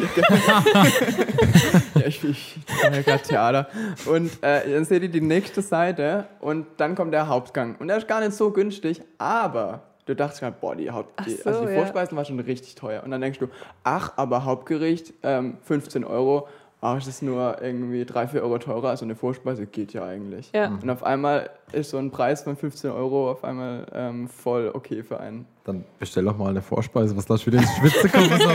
ja, 1.94 2.06
ich, 2.06 2.22
ich, 2.22 2.56
ich 2.56 2.90
mache 2.90 3.02
gerade 3.02 3.22
Theater. 3.22 3.68
Und 4.06 4.30
äh, 4.42 4.70
dann 4.70 4.84
seht 4.84 5.02
ihr 5.02 5.08
die 5.08 5.22
nächste 5.22 5.62
Seite 5.62 6.26
und 6.40 6.66
dann 6.76 6.94
kommt 6.94 7.14
der 7.14 7.28
Hauptgang. 7.28 7.76
Und 7.76 7.88
der 7.88 7.96
ist 7.96 8.06
gar 8.06 8.20
nicht 8.20 8.32
so 8.32 8.50
günstig, 8.50 9.00
aber 9.16 9.82
du 10.04 10.14
dachtest 10.14 10.40
gerade, 10.40 10.56
boah, 10.60 10.76
die, 10.76 10.90
Haupt, 10.90 11.18
so, 11.26 11.48
also 11.48 11.64
die 11.64 11.74
Vorspeisen 11.74 12.14
ja. 12.14 12.18
war 12.18 12.24
schon 12.26 12.38
richtig 12.40 12.74
teuer. 12.74 13.02
Und 13.02 13.10
dann 13.10 13.22
denkst 13.22 13.38
du, 13.38 13.48
ach, 13.82 14.12
aber 14.16 14.44
Hauptgericht, 14.44 15.14
ähm, 15.22 15.56
15 15.62 16.04
Euro 16.04 16.48
ach, 16.84 16.98
es 16.98 17.06
ist 17.06 17.22
nur 17.22 17.62
irgendwie 17.62 18.04
3, 18.04 18.28
4 18.28 18.42
Euro 18.42 18.58
teurer, 18.58 18.90
also 18.90 19.04
eine 19.04 19.16
Vorspeise 19.16 19.66
geht 19.66 19.94
ja 19.94 20.04
eigentlich. 20.04 20.50
Ja. 20.54 20.66
Und 20.66 20.88
auf 20.90 21.02
einmal 21.02 21.48
ist 21.72 21.90
so 21.90 21.98
ein 21.98 22.10
Preis 22.10 22.42
von 22.42 22.56
15 22.56 22.90
Euro 22.90 23.30
auf 23.30 23.42
einmal 23.42 23.86
ähm, 23.94 24.28
voll 24.28 24.70
okay 24.72 25.02
für 25.02 25.18
einen. 25.18 25.46
Dann 25.64 25.84
bestell 25.98 26.24
doch 26.24 26.36
mal 26.36 26.50
eine 26.50 26.60
Vorspeise, 26.60 27.16
was 27.16 27.26
lass 27.28 27.46
wieder 27.46 27.58
ins 27.58 27.74
Schwitze 27.76 28.08
kommen. 28.10 28.28
so, 28.38 28.48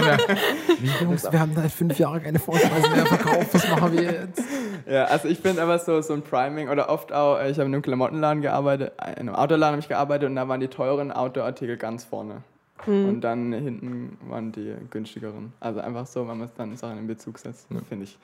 Wie 0.80 1.04
Jungs, 1.04 1.32
wir 1.32 1.40
haben 1.40 1.56
seit 1.56 1.72
fünf 1.72 1.98
Jahren 1.98 2.22
keine 2.22 2.38
Vorspeise 2.38 2.90
mehr 2.92 3.06
verkauft, 3.08 3.48
was 3.52 3.68
machen 3.68 3.94
wir 3.94 4.04
jetzt? 4.04 4.44
Ja, 4.90 5.04
also 5.04 5.28
ich 5.28 5.38
finde 5.38 5.62
aber 5.62 5.78
so, 5.78 6.02
so 6.02 6.14
ein 6.14 6.24
Priming 6.24 6.70
oder 6.70 6.90
oft 6.90 7.14
auch, 7.14 7.40
ich 7.42 7.60
habe 7.60 7.68
in 7.68 7.76
einem 7.76 7.84
Klamottenladen 7.84 8.42
gearbeitet, 8.42 8.94
in 9.18 9.30
einem 9.30 9.36
Autoladen 9.36 9.74
habe 9.74 9.82
ich 9.82 9.88
gearbeitet 9.88 10.28
und 10.30 10.36
da 10.36 10.48
waren 10.48 10.62
die 10.62 10.68
teuren 10.68 11.12
Autoartikel 11.12 11.78
ganz 11.78 12.06
vorne. 12.06 12.42
Hm. 12.86 13.10
Und 13.10 13.22
dann 13.22 13.54
hinten 13.54 14.18
waren 14.28 14.52
die 14.52 14.74
günstigeren. 14.90 15.54
Also 15.60 15.80
einfach 15.80 16.06
so, 16.06 16.22
wenn 16.28 16.38
man 16.38 16.48
es 16.48 16.54
dann 16.54 16.76
Sachen 16.78 17.00
in 17.00 17.08
Bezug 17.08 17.38
setzt, 17.40 17.68
ja. 17.70 17.82
finde 17.82 18.06
ich. 18.06 18.18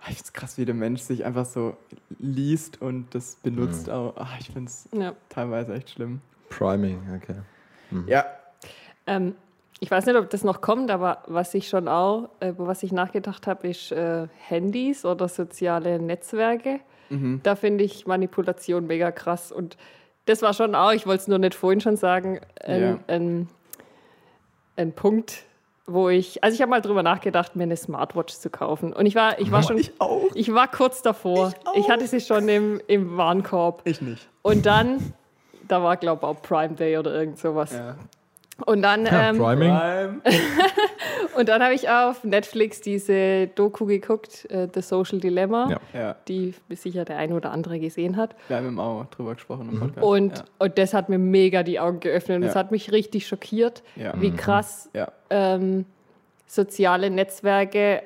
Ach, 0.00 0.10
ich 0.10 0.16
finde 0.16 0.24
es 0.26 0.32
krass, 0.34 0.58
wie 0.58 0.64
der 0.64 0.74
Mensch 0.74 1.00
sich 1.00 1.24
einfach 1.24 1.46
so 1.46 1.76
liest 2.18 2.82
und 2.82 3.14
das 3.14 3.36
benutzt. 3.36 3.86
Ja. 3.86 3.94
Auch. 3.94 4.14
Ach, 4.16 4.38
ich 4.38 4.50
finde 4.50 4.68
es 4.68 4.88
ja. 4.92 5.14
teilweise 5.28 5.74
echt 5.74 5.90
schlimm. 5.90 6.20
Priming, 6.50 7.00
okay. 7.16 7.36
Mhm. 7.90 8.04
Ja. 8.06 8.26
Ähm, 9.06 9.34
ich 9.80 9.90
weiß 9.90 10.06
nicht, 10.06 10.16
ob 10.16 10.30
das 10.30 10.44
noch 10.44 10.60
kommt, 10.60 10.90
aber 10.90 11.22
was 11.26 11.52
ich 11.54 11.68
schon 11.68 11.88
auch, 11.88 12.28
äh, 12.40 12.50
über 12.50 12.66
was 12.66 12.82
ich 12.82 12.92
nachgedacht 12.92 13.46
habe, 13.46 13.68
ist 13.68 13.92
äh, 13.92 14.28
Handys 14.46 15.04
oder 15.04 15.28
soziale 15.28 15.98
Netzwerke. 15.98 16.80
Mhm. 17.10 17.40
Da 17.42 17.56
finde 17.56 17.84
ich 17.84 18.06
Manipulation 18.06 18.86
mega 18.86 19.10
krass 19.10 19.52
und 19.52 19.76
das 20.26 20.42
war 20.42 20.54
schon 20.54 20.74
auch, 20.74 20.92
ich 20.92 21.06
wollte 21.06 21.22
es 21.22 21.28
nur 21.28 21.38
nicht 21.38 21.54
vorhin 21.54 21.80
schon 21.80 21.96
sagen, 21.96 22.40
ein, 22.62 22.82
ja. 22.82 22.98
ein, 23.08 23.48
ein 24.76 24.92
Punkt, 24.92 25.44
wo 25.86 26.08
ich, 26.08 26.42
also 26.42 26.54
ich 26.54 26.62
habe 26.62 26.70
mal 26.70 26.80
drüber 26.80 27.02
nachgedacht, 27.02 27.56
mir 27.56 27.64
eine 27.64 27.76
Smartwatch 27.76 28.34
zu 28.34 28.48
kaufen. 28.48 28.92
Und 28.92 29.06
ich 29.06 29.14
war, 29.14 29.38
ich 29.38 29.50
war 29.50 29.62
schon, 29.62 29.76
ich, 29.76 29.92
auch. 30.00 30.22
ich 30.34 30.52
war 30.54 30.68
kurz 30.68 31.02
davor. 31.02 31.52
Ich, 31.74 31.84
ich, 31.84 31.90
hatte 31.90 32.06
sie 32.06 32.20
schon 32.20 32.48
im, 32.48 32.80
im 32.86 33.16
Warenkorb. 33.16 33.82
Ich 33.84 34.00
nicht. 34.00 34.26
Und 34.42 34.64
dann, 34.64 35.12
da 35.68 35.82
war 35.82 35.96
glaube 35.96 36.20
ich 36.22 36.28
auch 36.28 36.40
Prime 36.42 36.74
Day 36.74 36.96
oder 36.96 37.14
irgend 37.14 37.38
sowas. 37.38 37.72
Ja. 37.72 37.96
Und 38.64 38.82
dann. 38.82 39.04
Ja, 39.04 39.28
ähm, 39.30 39.38
Priming. 39.38 40.22
und 41.36 41.48
dann 41.48 41.62
habe 41.62 41.74
ich 41.74 41.88
auf 41.88 42.24
Netflix 42.24 42.80
diese 42.80 43.48
Doku 43.48 43.86
geguckt, 43.86 44.50
äh, 44.50 44.68
The 44.72 44.82
Social 44.82 45.18
Dilemma, 45.18 45.70
ja. 45.70 46.00
Ja. 46.00 46.16
die 46.28 46.54
sicher 46.70 47.04
der 47.04 47.18
eine 47.18 47.34
oder 47.34 47.50
andere 47.50 47.78
gesehen 47.78 48.16
hat. 48.16 48.34
Wir 48.48 48.58
haben 48.58 48.78
auch 48.78 49.06
drüber 49.06 49.34
gesprochen 49.34 49.70
im. 49.72 49.80
Podcast. 49.80 50.06
Und, 50.06 50.38
ja. 50.38 50.44
und 50.58 50.78
das 50.78 50.94
hat 50.94 51.08
mir 51.08 51.18
mega 51.18 51.62
die 51.62 51.80
Augen 51.80 52.00
geöffnet 52.00 52.36
und 52.36 52.42
das 52.42 52.56
hat 52.56 52.70
mich 52.70 52.92
richtig 52.92 53.26
schockiert, 53.26 53.82
wie 53.96 54.30
mhm. 54.30 54.36
krass 54.36 54.90
ähm, 55.30 55.86
soziale 56.46 57.10
Netzwerke 57.10 58.02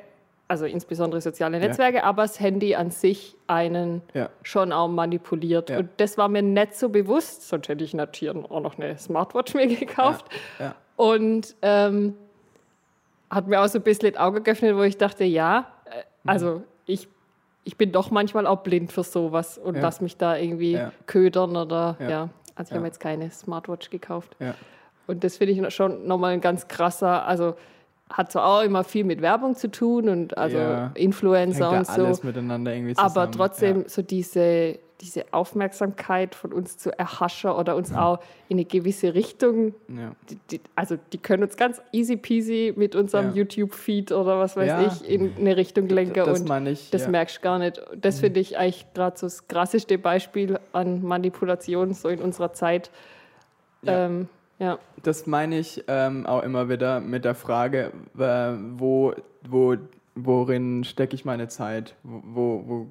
also 0.49 0.65
insbesondere 0.65 1.21
soziale 1.21 1.61
Netzwerke, 1.61 1.99
ja. 1.99 2.05
aber 2.05 2.23
das 2.23 2.41
Handy 2.41 2.75
an 2.75 2.91
sich 2.91 3.37
einen 3.47 4.03
ja. 4.15 4.31
schon 4.43 4.73
auch 4.73 4.89
manipuliert. 4.89 5.69
Ja. 5.69 5.79
Und 5.79 5.91
das 5.99 6.17
war 6.17 6.29
mir 6.29 6.43
nicht 6.43 6.75
so 6.75 6.89
bewusst, 6.89 7.47
sonst 7.47 7.69
hätte 7.69 7.85
ich 7.85 7.93
natürlich 7.93 8.35
auch 8.35 8.61
noch 8.61 8.79
eine 8.79 8.97
Smartwatch 8.97 9.55
mir 9.55 9.67
gekauft. 9.67 10.25
Und 10.97 11.55
ähm, 11.63 12.15
hat 13.31 13.47
mir 13.47 13.61
auch 13.61 13.69
so 13.69 13.79
ein 13.79 13.83
bisschen 13.83 14.13
das 14.13 14.21
Auge 14.21 14.41
geöffnet, 14.41 14.77
wo 14.77 14.83
ich 14.83 14.97
dachte, 14.97 15.25
ja, 15.25 15.67
äh, 15.85 16.03
also 16.27 16.63
ich, 16.87 17.09
ich 17.65 17.77
bin 17.77 17.93
doch 17.93 18.11
manchmal 18.11 18.47
auch 18.47 18.63
blind 18.63 18.93
für 18.93 19.03
sowas 19.03 19.59
und 19.59 19.77
ja. 19.77 19.83
lass 19.83 20.01
mich 20.01 20.17
da 20.17 20.37
irgendwie 20.37 20.73
ja. 20.73 20.93
ködern 21.07 21.57
oder 21.57 21.97
ja. 22.01 22.09
ja. 22.09 22.29
Also 22.55 22.73
ich 22.73 22.77
habe 22.77 22.87
jetzt 22.87 22.99
keine 22.99 23.31
Smartwatch 23.31 23.89
gekauft. 23.89 24.35
Und 25.07 25.23
das 25.23 25.37
finde 25.37 25.53
ich 25.53 25.75
schon 25.75 26.09
nochmal 26.09 26.33
ein 26.33 26.41
ganz 26.41 26.67
krasser, 26.67 27.25
also 27.25 27.55
hat 28.11 28.33
zwar 28.33 28.47
auch 28.47 28.63
immer 28.63 28.85
viel 28.85 29.05
mit 29.05 29.23
Werbung 29.23 29.55
zu 29.55 29.71
tun 29.71 30.09
und 30.09 30.37
also 30.37 30.59
Influencer 30.95 31.71
und 31.71 31.87
so. 31.87 32.05
Alles 32.05 32.25
miteinander 32.25 32.75
irgendwie 32.75 32.95
zusammen. 32.95 33.11
Aber 33.11 33.31
trotzdem 33.31 33.85
so 33.87 34.03
diese 34.03 34.79
diese 35.01 35.25
Aufmerksamkeit 35.33 36.35
von 36.35 36.53
uns 36.53 36.77
zu 36.77 36.97
erhaschen 36.99 37.51
oder 37.51 37.77
uns 37.77 37.91
ja. 37.91 38.05
auch 38.05 38.19
in 38.49 38.57
eine 38.57 38.65
gewisse 38.65 39.15
Richtung, 39.15 39.75
ja. 39.89 40.13
die, 40.29 40.39
die, 40.51 40.61
also 40.75 40.97
die 41.13 41.19
können 41.19 41.45
uns 41.45 41.57
ganz 41.57 41.81
easy 41.93 42.17
peasy 42.17 42.75
mit 42.77 42.97
unserem 42.97 43.31
ja. 43.31 43.37
YouTube-Feed 43.37 44.13
oder 44.13 44.39
was 44.39 44.57
weiß 44.57 45.01
ich 45.03 45.09
in 45.09 45.37
eine 45.39 45.57
Richtung 45.57 45.89
lenken 45.89 46.25
das 46.25 46.41
und 46.41 46.67
ich, 46.67 46.91
das 46.91 47.09
merkst 47.09 47.39
du 47.39 47.41
gar 47.43 47.59
nicht. 47.59 47.81
Das 47.97 48.17
mhm. 48.17 48.21
finde 48.21 48.41
ich 48.41 48.59
eigentlich 48.59 48.87
gerade 48.95 49.17
so 49.17 49.27
das 49.27 49.47
krasseste 49.47 49.99
Beispiel 49.99 50.59
an 50.73 51.03
Manipulation 51.03 51.95
so 51.95 52.09
in 52.09 52.21
unserer 52.21 52.53
Zeit. 52.53 52.91
Ähm, 53.87 54.29
ja. 54.59 54.79
Das 55.03 55.27
meine 55.27 55.59
ich 55.59 55.85
ähm, 55.87 56.27
auch 56.27 56.43
immer 56.43 56.69
wieder 56.69 57.01
mit 57.01 57.25
der 57.25 57.37
Frage, 57.37 57.93
äh, 58.19 58.53
wo, 58.77 59.15
wo 59.49 59.77
worin 60.25 60.85
stecke 60.85 61.15
ich 61.15 61.25
meine 61.25 61.49
Zeit? 61.49 61.95
Wo, 62.03 62.65
wo, 62.67 62.87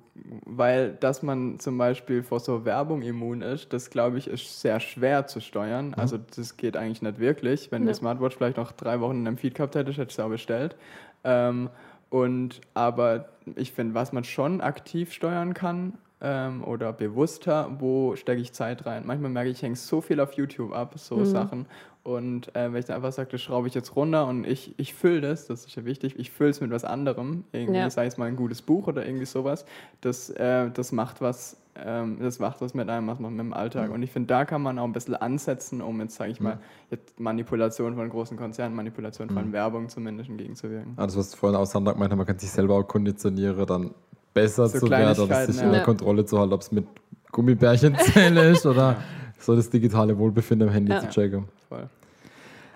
weil, 0.46 0.94
dass 0.94 1.24
man 1.24 1.60
zum 1.60 1.78
Beispiel 1.78 2.24
vor 2.24 2.40
so 2.40 2.66
Werbung 2.66 3.02
immun 3.02 3.42
ist, 3.42 3.74
das 3.74 3.90
glaube 3.90 4.18
ich, 4.18 4.28
ist 4.28 4.62
sehr 4.62 4.80
schwer 4.80 5.28
zu 5.28 5.42
steuern. 5.42 5.88
Mhm. 5.88 5.94
Also, 5.98 6.18
das 6.36 6.58
geht 6.58 6.78
eigentlich 6.78 7.02
nicht 7.02 7.20
wirklich. 7.20 7.72
Wenn 7.72 7.84
ja. 7.84 7.90
die 7.90 7.96
Smartwatch 7.96 8.36
vielleicht 8.36 8.58
noch 8.58 8.72
drei 8.72 9.00
Wochen 9.02 9.18
in 9.18 9.28
einem 9.28 9.38
Feed 9.38 9.56
gehabt 9.56 9.76
hätte, 9.76 9.92
hätte 9.92 10.02
ich 10.04 10.10
es 10.10 10.20
auch 10.20 10.30
bestellt. 10.30 10.76
Ähm, 11.24 11.70
und, 12.10 12.62
aber 12.74 13.30
ich 13.56 13.72
finde, 13.72 13.94
was 13.94 14.14
man 14.14 14.24
schon 14.24 14.62
aktiv 14.62 15.12
steuern 15.12 15.54
kann, 15.54 15.98
ähm, 16.22 16.64
oder 16.64 16.94
bewusster, 16.94 17.70
wo 17.80 18.16
stecke 18.16 18.42
ich 18.42 18.54
Zeit 18.54 18.86
rein. 18.86 19.04
Manchmal 19.06 19.30
merke 19.30 19.50
ich, 19.50 19.58
ich 19.58 19.64
hänge 19.64 19.76
so 19.76 20.02
viel 20.02 20.20
auf 20.20 20.34
YouTube 20.34 20.74
ab, 20.74 20.94
so 20.98 21.18
mhm. 21.18 21.26
Sachen. 21.26 21.66
Und 22.08 22.56
äh, 22.56 22.72
wenn 22.72 22.80
ich 22.80 22.86
dann 22.86 22.96
einfach 22.96 23.12
sage, 23.12 23.32
das 23.32 23.42
schraube 23.42 23.68
ich 23.68 23.74
jetzt 23.74 23.96
runter 23.98 24.28
und 24.28 24.48
ich, 24.48 24.74
ich 24.80 24.94
fülle 24.94 25.20
das, 25.20 25.46
das 25.46 25.66
ist 25.66 25.76
ja 25.76 25.84
wichtig, 25.84 26.18
ich 26.18 26.32
fülle 26.32 26.52
es 26.52 26.62
mit 26.62 26.72
was 26.72 26.86
anderem, 26.86 27.44
irgendwie, 27.52 27.80
ja. 27.80 27.90
sei 27.90 28.06
es 28.06 28.18
mal 28.18 28.28
ein 28.28 28.38
gutes 28.38 28.62
Buch 28.62 28.88
oder 28.88 29.06
irgendwie 29.06 29.26
sowas, 29.26 29.66
das, 30.00 30.30
äh, 30.30 30.72
das 30.72 30.94
macht 30.94 31.20
was, 31.20 31.58
ähm, 31.76 32.18
das 32.22 32.40
macht 32.40 32.62
was 32.62 32.74
mit 32.74 32.90
einem, 32.90 33.08
was 33.08 33.20
macht 33.20 33.32
mit 33.32 33.42
dem 33.42 33.52
Alltag. 33.52 33.90
Mhm. 33.90 33.96
Und 33.96 34.04
ich 34.04 34.12
finde, 34.12 34.28
da 34.28 34.46
kann 34.46 34.62
man 34.62 34.80
auch 34.80 34.86
ein 34.86 34.94
bisschen 34.94 35.16
ansetzen, 35.16 35.82
um 35.82 36.00
jetzt, 36.00 36.16
sage 36.16 36.32
ich 36.32 36.40
mal, 36.40 36.60
jetzt 36.92 37.20
Manipulation 37.20 37.96
von 37.96 38.10
großen 38.10 38.38
Konzernen, 38.38 38.74
Manipulation 38.74 39.30
von 39.30 39.50
mhm. 39.50 39.52
Werbung 39.52 39.90
zumindest 39.90 40.30
entgegenzuwirken. 40.30 40.94
Also 40.96 41.20
was 41.20 41.32
du 41.32 41.38
vorhin 41.38 41.58
auch 41.58 41.64
gesagt 41.64 41.86
hast, 41.86 41.98
man 41.98 42.26
kann 42.26 42.40
sich 42.40 42.52
selber 42.52 42.76
auch 42.76 42.88
konditionieren, 42.88 43.66
dann 43.66 43.94
besser 44.38 44.68
so 44.68 44.80
zu 44.80 44.90
werden 44.90 45.20
oder 45.20 45.46
sich 45.46 45.58
ja. 45.58 45.64
in 45.64 45.72
der 45.72 45.84
Kontrolle 45.84 46.26
zu 46.26 46.38
halten, 46.40 46.54
ob 46.54 46.62
es 46.62 46.72
mit 46.72 46.86
Gummibärchenzähne 47.32 48.42
ist 48.52 48.66
oder 48.66 48.98
so 49.40 49.56
das 49.56 49.70
digitale 49.70 50.18
Wohlbefinden 50.18 50.68
am 50.68 50.74
Handy 50.74 50.92
ja. 50.92 51.02
zu 51.02 51.10
checken. 51.10 51.46
Voll. 51.70 51.90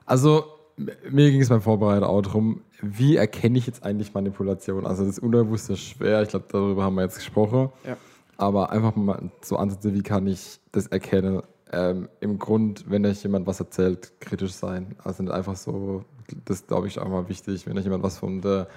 Also, 0.05 0.45
mir 1.09 1.31
ging 1.31 1.41
es 1.41 1.49
beim 1.49 1.61
Vorbereiten 1.61 2.03
auch 2.03 2.21
darum, 2.21 2.61
wie 2.81 3.15
erkenne 3.15 3.57
ich 3.57 3.67
jetzt 3.67 3.83
eigentlich 3.83 4.13
Manipulation? 4.13 4.85
Also, 4.85 5.05
das 5.05 5.19
Unbewusste 5.19 5.73
ist 5.73 5.81
schwer, 5.81 6.21
ich 6.21 6.29
glaube, 6.29 6.45
darüber 6.51 6.83
haben 6.83 6.95
wir 6.95 7.03
jetzt 7.03 7.17
gesprochen. 7.17 7.69
Ja. 7.85 7.97
Aber 8.37 8.71
einfach 8.71 8.95
mal 8.95 9.31
so 9.41 9.57
ansetzen, 9.57 9.93
wie 9.93 10.01
kann 10.01 10.25
ich 10.25 10.59
das 10.71 10.87
erkennen? 10.87 11.41
Ähm, 11.71 12.09
Im 12.19 12.39
Grund, 12.39 12.85
wenn 12.89 13.05
euch 13.05 13.21
jemand 13.23 13.45
was 13.47 13.59
erzählt, 13.59 14.13
kritisch 14.19 14.53
sein. 14.53 14.95
Also 15.03 15.23
nicht 15.23 15.31
einfach 15.31 15.55
so, 15.55 16.03
das 16.45 16.65
glaube 16.65 16.87
ich 16.87 16.99
auch 16.99 17.07
mal 17.07 17.29
wichtig, 17.29 17.67
wenn 17.67 17.77
euch 17.77 17.83
jemand 17.83 18.03
was 18.03 18.17
von 18.17 18.41
der 18.41 18.67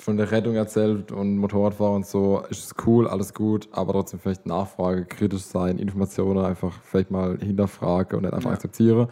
von 0.00 0.16
der 0.16 0.30
Rettung 0.30 0.54
erzählt 0.54 1.12
und 1.12 1.36
Motorradfahrer 1.36 1.92
und 1.92 2.06
so, 2.06 2.42
ist 2.48 2.64
es 2.64 2.86
cool, 2.86 3.06
alles 3.06 3.34
gut, 3.34 3.68
aber 3.72 3.92
trotzdem 3.92 4.18
vielleicht 4.18 4.46
Nachfrage, 4.46 5.04
kritisch 5.04 5.42
sein, 5.42 5.78
Informationen 5.78 6.44
einfach 6.44 6.72
vielleicht 6.82 7.10
mal 7.10 7.38
hinterfrage 7.38 8.16
und 8.16 8.22
dann 8.22 8.32
einfach 8.32 8.50
ja. 8.50 8.54
akzeptiere. 8.54 9.08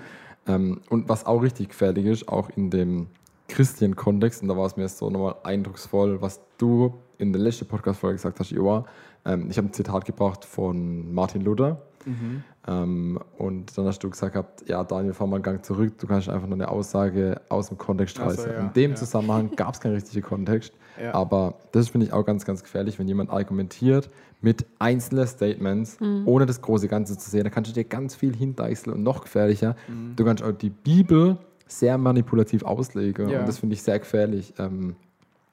Ähm, 0.47 0.81
und 0.89 1.09
was 1.09 1.27
auch 1.27 1.43
richtig 1.43 1.69
gefährlich 1.69 2.07
ist, 2.07 2.29
auch 2.29 2.49
in 2.57 2.71
dem 2.71 3.09
christlichen 3.49 3.97
Kontext, 3.97 4.43
und 4.43 4.49
da 4.49 4.57
war 4.57 4.67
es 4.67 4.77
mir 4.77 4.89
so 4.89 5.11
nochmal 5.11 5.37
eindrucksvoll, 5.43 6.23
was 6.23 6.41
du 6.57 6.95
in 7.19 7.33
der 7.33 7.43
letzten 7.43 7.67
Podcast-Folge 7.67 8.17
gesagt 8.17 8.41
hast, 8.41 8.51
Joa. 8.51 8.87
Ähm, 9.25 9.49
ich 9.51 9.59
habe 9.59 9.69
ein 9.69 9.73
Zitat 9.73 10.07
gebracht 10.07 10.45
von 10.45 11.13
Martin 11.13 11.43
Luther. 11.43 11.83
Mhm. 12.09 12.43
Ähm, 12.67 13.19
und 13.37 13.77
dann 13.77 13.87
hast 13.87 14.01
du 14.01 14.11
gesagt, 14.11 14.33
gehabt, 14.33 14.69
ja, 14.69 14.83
Daniel, 14.85 15.15
fahr 15.15 15.27
mal 15.27 15.37
einen 15.37 15.43
Gang 15.43 15.65
zurück, 15.65 15.99
du 15.99 16.07
kannst 16.07 16.29
einfach 16.29 16.47
nur 16.47 16.57
eine 16.57 16.69
Aussage 16.69 17.41
aus 17.49 17.69
dem 17.69 17.79
Kontext 17.79 18.19
reißen. 18.21 18.45
So, 18.45 18.51
ja, 18.51 18.61
in 18.61 18.73
dem 18.73 18.91
ja. 18.93 18.97
Zusammenhang 18.97 19.51
gab 19.57 19.75
es 19.75 19.81
keinen 19.81 19.95
richtigen 19.95 20.27
Kontext. 20.27 20.73
Ja. 21.01 21.15
Aber 21.15 21.55
das 21.73 21.89
finde 21.91 22.07
ich 22.07 22.13
auch 22.13 22.25
ganz, 22.25 22.45
ganz 22.45 22.63
gefährlich, 22.63 22.99
wenn 22.99 23.07
jemand 23.07 23.31
argumentiert 23.31 24.11
mit 24.41 24.67
einzelnen 24.79 25.27
Statements, 25.27 26.01
mhm. 26.01 26.23
ohne 26.27 26.47
das 26.47 26.61
große 26.61 26.89
Ganze 26.89 27.17
zu 27.19 27.31
sehen. 27.31 27.45
Da 27.45 27.51
kannst 27.51 27.71
du 27.71 27.75
dir 27.75 27.85
ganz 27.85 28.15
viel 28.15 28.35
hindeichseln 28.35 28.97
und 28.97 29.03
noch 29.03 29.23
gefährlicher. 29.23 29.77
Mhm. 29.89 30.17
Du 30.17 30.25
kannst 30.25 30.43
auch 30.43 30.53
die 30.53 30.71
Bibel 30.71 31.39
sehr 31.67 31.99
manipulativ 31.99 32.63
auslegen. 32.65 33.27
Und 33.27 33.47
das 33.47 33.59
finde 33.59 33.75
ich 33.75 33.83
sehr 33.83 33.99
gefährlich. 33.99 34.55
Ähm, 34.59 34.97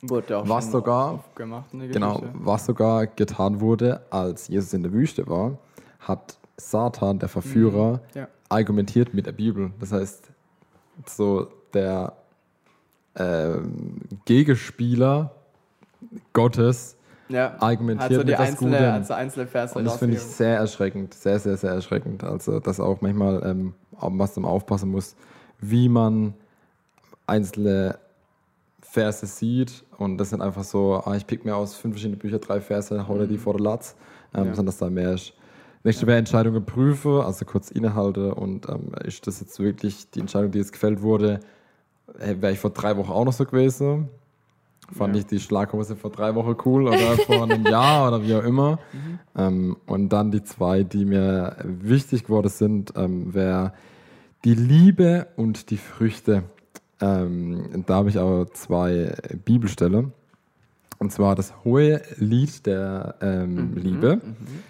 Wurde 0.01 0.37
auch 0.37 0.47
was 0.47 0.71
sogar, 0.71 1.23
gemacht 1.35 1.69
genau, 1.71 2.21
was 2.33 2.65
sogar 2.65 3.07
getan 3.07 3.59
wurde, 3.59 4.01
als 4.11 4.47
Jesus 4.47 4.73
in 4.73 4.83
der 4.83 4.93
Wüste 4.93 5.27
war, 5.27 5.57
hat 5.99 6.37
Satan, 6.57 7.19
der 7.19 7.29
Verführer, 7.29 7.93
mhm. 7.93 8.19
ja. 8.19 8.27
argumentiert 8.49 9.13
mit 9.13 9.25
der 9.25 9.33
Bibel. 9.33 9.71
Das 9.79 9.91
heißt, 9.91 10.31
so 11.05 11.47
der 11.73 12.13
ähm, 13.15 14.01
Gegenspieler 14.25 15.31
Gottes 16.33 16.97
ja. 17.29 17.55
argumentiert 17.59 18.11
also 18.11 18.23
die 18.23 18.31
mit 18.31 18.39
einzelne, 18.39 18.71
das 18.71 18.79
Gute. 18.79 18.93
Also 18.93 19.13
einzelne 19.13 19.47
Verse 19.47 19.77
Und 19.77 19.85
das 19.85 19.97
finde 19.97 20.15
ich 20.15 20.21
sehr 20.21 20.57
erschreckend, 20.57 21.13
sehr, 21.13 21.39
sehr, 21.39 21.57
sehr 21.57 21.71
erschreckend. 21.71 22.23
Also, 22.23 22.59
dass 22.59 22.79
auch 22.79 23.01
manchmal 23.01 23.41
ähm, 23.43 23.73
was 23.99 24.35
man 24.35 24.45
aufpassen 24.45 24.91
muss, 24.91 25.15
wie 25.59 25.89
man 25.89 26.33
einzelne 27.27 27.97
Verse 28.81 29.25
sieht. 29.25 29.83
Und 29.97 30.17
das 30.17 30.29
sind 30.29 30.41
einfach 30.41 30.63
so, 30.63 31.01
ah, 31.05 31.15
ich 31.15 31.25
pick 31.25 31.45
mir 31.45 31.55
aus 31.55 31.75
fünf 31.75 31.95
verschiedenen 31.95 32.19
Büchern 32.19 32.41
drei 32.41 32.61
Verse, 32.61 33.07
hau 33.07 33.15
mhm. 33.15 33.27
die 33.27 33.37
vor 33.37 33.53
der 33.53 33.63
Latz, 33.63 33.95
ähm, 34.33 34.45
ja. 34.45 34.55
sondern 34.55 34.67
dass 34.67 34.77
da 34.77 34.89
mehr 34.89 35.13
ist. 35.13 35.33
Nächste 35.86 36.07
wäre 36.07 36.17
Entscheidungen 36.17 36.65
prüfe, 36.65 37.23
also 37.23 37.45
kurz 37.45 37.69
innehalte 37.69 38.33
und 38.33 38.67
ähm, 38.67 38.91
ist 39.03 39.27
das 39.27 39.39
jetzt 39.39 39.59
wirklich 39.59 40.09
die 40.09 40.19
Entscheidung, 40.19 40.49
die 40.49 40.57
jetzt 40.57 40.73
gefällt 40.73 41.03
wurde, 41.03 41.41
wäre 42.17 42.51
ich 42.51 42.59
vor 42.59 42.71
drei 42.71 42.97
Wochen 42.97 43.11
auch 43.11 43.23
noch 43.23 43.33
so 43.33 43.45
gewesen. 43.45 44.09
Fand 44.91 45.13
ja. 45.13 45.19
ich 45.19 45.27
die 45.27 45.39
Schlaghose 45.39 45.95
vor 45.95 46.09
drei 46.09 46.33
Wochen 46.33 46.55
cool 46.65 46.88
oder 46.88 47.17
vor 47.17 47.43
einem 47.43 47.65
Jahr 47.71 48.07
oder 48.07 48.23
wie 48.23 48.33
auch 48.33 48.43
immer. 48.43 48.79
Mhm. 48.93 49.19
Ähm, 49.38 49.77
und 49.86 50.09
dann 50.09 50.31
die 50.31 50.43
zwei, 50.43 50.81
die 50.81 51.05
mir 51.05 51.55
wichtig 51.63 52.23
geworden 52.23 52.49
sind, 52.49 52.93
ähm, 52.95 53.36
wäre 53.36 53.73
die 54.43 54.55
Liebe 54.55 55.27
und 55.36 55.69
die 55.69 55.77
Früchte. 55.77 56.43
Ähm, 56.99 57.83
da 57.86 57.95
habe 57.95 58.09
ich 58.09 58.17
auch 58.17 58.45
zwei 58.53 59.15
Bibelstelle. 59.45 60.11
Und 60.97 61.11
zwar 61.11 61.36
das 61.36 61.53
hohe 61.63 62.01
Lied 62.17 62.65
der 62.65 63.15
ähm, 63.21 63.71
mhm. 63.71 63.77
Liebe. 63.77 64.15
Mhm. 64.15 64.63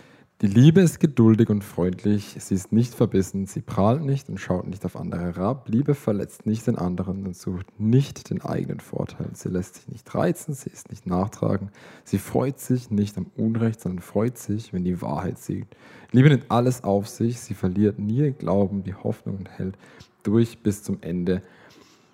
Die 0.46 0.52
Liebe 0.54 0.82
ist 0.82 1.00
geduldig 1.00 1.50
und 1.50 1.64
freundlich, 1.64 2.36
sie 2.38 2.54
ist 2.54 2.72
nicht 2.72 2.94
verbissen, 2.94 3.48
sie 3.48 3.62
prahlt 3.62 4.04
nicht 4.04 4.30
und 4.30 4.40
schaut 4.40 4.68
nicht 4.68 4.86
auf 4.86 4.96
andere 4.96 5.22
herab. 5.22 5.68
Liebe 5.70 5.96
verletzt 5.96 6.46
nicht 6.46 6.68
den 6.68 6.78
anderen 6.78 7.26
und 7.26 7.36
sucht 7.36 7.66
nicht 7.80 8.30
den 8.30 8.44
eigenen 8.44 8.80
Vorteil. 8.80 9.30
Sie 9.34 9.50
lässt 9.50 9.74
sich 9.74 9.88
nicht 9.88 10.14
reizen, 10.14 10.54
sie 10.54 10.70
ist 10.70 10.92
nicht 10.92 11.08
nachtragen. 11.08 11.72
Sie 12.04 12.20
freut 12.20 12.60
sich 12.60 12.92
nicht 12.92 13.18
am 13.18 13.26
Unrecht, 13.36 13.82
sondern 13.82 14.04
freut 14.04 14.38
sich, 14.38 14.72
wenn 14.72 14.84
die 14.84 15.02
Wahrheit 15.02 15.40
siegt. 15.40 15.76
Liebe 16.12 16.30
nimmt 16.30 16.46
alles 16.50 16.84
auf 16.84 17.08
sich, 17.08 17.40
sie 17.40 17.56
verliert 17.56 17.98
nie 17.98 18.20
den 18.20 18.38
Glauben, 18.38 18.84
die 18.84 18.94
Hoffnung 18.94 19.38
und 19.38 19.50
hält 19.50 19.80
durch 20.22 20.60
bis 20.60 20.84
zum 20.84 21.00
Ende. 21.02 21.42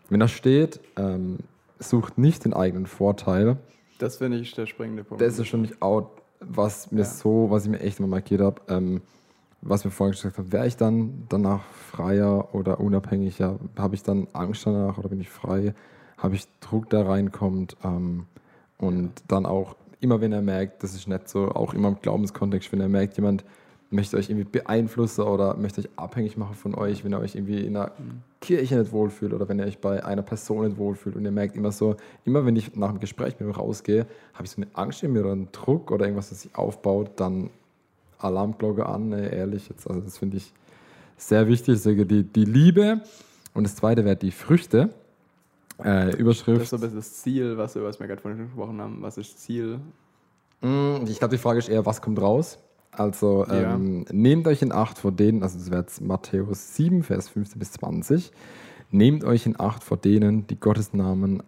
Wenn 0.07 0.21
da 0.21 0.29
steht, 0.29 0.79
ähm, 0.95 1.39
sucht 1.79 2.17
nicht 2.17 2.45
den 2.45 2.53
eigenen 2.53 2.85
Vorteil. 2.85 3.57
Das 3.99 4.15
finde 4.15 4.37
ich 4.37 4.53
der 4.53 4.67
springende 4.67 5.03
Punkt. 5.03 5.21
Das 5.21 5.37
ist 5.37 5.47
schon 5.47 5.63
nicht 5.63 5.81
out 5.81 6.20
was 6.41 6.91
mir 6.91 6.99
ja. 6.99 7.05
so, 7.05 7.47
was 7.49 7.65
ich 7.65 7.71
mir 7.71 7.79
echt 7.79 7.99
immer 7.99 8.07
markiert 8.07 8.41
habe, 8.41 8.61
ähm, 8.67 9.01
was 9.61 9.83
wir 9.83 9.91
vorhin 9.91 10.13
gesagt 10.13 10.37
haben, 10.37 10.51
wäre 10.51 10.67
ich 10.67 10.75
dann 10.75 11.25
danach 11.29 11.61
freier 11.71 12.53
oder 12.53 12.79
unabhängiger? 12.79 13.59
Habe 13.77 13.95
ich 13.95 14.03
dann 14.03 14.27
Angst 14.33 14.65
danach 14.65 14.97
oder 14.97 15.09
bin 15.09 15.21
ich 15.21 15.29
frei? 15.29 15.73
Habe 16.17 16.35
ich 16.35 16.47
Druck, 16.59 16.89
der 16.89 17.07
reinkommt? 17.07 17.77
Ähm, 17.83 18.25
und 18.77 19.19
ja. 19.19 19.25
dann 19.27 19.45
auch, 19.45 19.75
immer 19.99 20.19
wenn 20.19 20.31
er 20.31 20.41
merkt, 20.41 20.83
das 20.83 20.95
ist 20.95 21.07
nicht 21.07 21.29
so, 21.29 21.49
auch 21.49 21.75
immer 21.75 21.89
im 21.89 22.01
Glaubenskontext, 22.01 22.71
wenn 22.71 22.81
er 22.81 22.89
merkt, 22.89 23.17
jemand 23.17 23.45
möchte 23.91 24.17
euch 24.17 24.29
irgendwie 24.29 24.49
beeinflussen 24.49 25.21
oder 25.23 25.55
möchte 25.57 25.81
euch 25.81 25.89
abhängig 25.97 26.37
machen 26.37 26.55
von 26.55 26.73
euch, 26.75 27.03
wenn 27.03 27.13
ihr 27.13 27.19
euch 27.19 27.35
irgendwie 27.35 27.59
in 27.59 27.75
einer 27.75 27.91
mhm. 27.97 28.21
Kirche 28.39 28.77
nicht 28.77 28.91
wohlfühlt 28.91 29.33
oder 29.33 29.47
wenn 29.49 29.59
ihr 29.59 29.65
euch 29.65 29.79
bei 29.79 30.03
einer 30.03 30.21
Person 30.21 30.65
nicht 30.65 30.77
wohlfühlt 30.77 31.15
und 31.15 31.25
ihr 31.25 31.31
merkt 31.31 31.55
immer 31.55 31.71
so, 31.71 31.97
immer 32.23 32.45
wenn 32.45 32.55
ich 32.55 32.75
nach 32.75 32.89
dem 32.89 32.99
Gespräch 32.99 33.39
mit 33.39 33.49
ihm 33.49 33.51
rausgehe, 33.51 34.07
habe 34.33 34.45
ich 34.45 34.51
so 34.51 34.61
eine 34.61 34.71
Angst 34.73 35.03
in 35.03 35.11
mir 35.11 35.19
oder 35.19 35.33
einen 35.33 35.51
Druck 35.51 35.91
oder 35.91 36.05
irgendwas, 36.05 36.29
das 36.29 36.41
sich 36.41 36.55
aufbaut, 36.55 37.11
dann 37.17 37.49
Alarmglocke 38.17 38.85
an, 38.85 39.09
ne, 39.09 39.29
ehrlich 39.29 39.67
jetzt. 39.67 39.87
Also 39.87 39.99
das 39.99 40.17
finde 40.17 40.37
ich 40.37 40.53
sehr 41.17 41.47
wichtig. 41.47 41.81
Die, 41.83 42.23
die 42.23 42.45
Liebe 42.45 43.01
und 43.53 43.63
das 43.63 43.75
zweite 43.75 44.05
wäre 44.05 44.15
die 44.15 44.31
Früchte. 44.31 44.89
Äh, 45.83 46.15
Überschrift. 46.15 46.61
Das 46.61 46.63
ist 46.63 46.69
so 46.69 46.75
ein 46.77 46.81
bisschen 46.81 46.97
das 46.97 47.13
Ziel, 47.13 47.57
was 47.57 47.75
wir, 47.75 47.83
was 47.83 47.97
gerade 47.97 48.21
vorhin 48.21 48.45
gesprochen 48.45 48.79
haben. 48.79 49.01
Was 49.01 49.17
ist 49.17 49.39
Ziel? 49.39 49.79
Mm, 50.61 51.05
ich 51.07 51.17
glaube, 51.17 51.35
die 51.35 51.41
Frage 51.41 51.59
ist 51.59 51.69
eher, 51.69 51.85
was 51.85 52.01
kommt 52.01 52.21
raus? 52.21 52.59
Also 52.91 53.45
ähm, 53.49 54.05
ja. 54.07 54.13
nehmt 54.13 54.47
euch 54.47 54.61
in 54.61 54.71
Acht 54.71 54.97
vor 54.97 55.11
denen, 55.11 55.43
also 55.43 55.57
das 55.57 55.71
wäre 55.71 55.81
jetzt 55.81 56.01
Matthäus 56.01 56.75
7, 56.75 57.03
Vers 57.03 57.29
15 57.29 57.59
bis 57.59 57.71
20. 57.73 58.31
Nehmt 58.93 59.23
euch 59.23 59.45
in 59.45 59.57
Acht 59.57 59.85
vor 59.85 59.95
denen, 59.95 60.45
die 60.47 60.59
Gottes 60.59 60.93
Namen, 60.93 61.41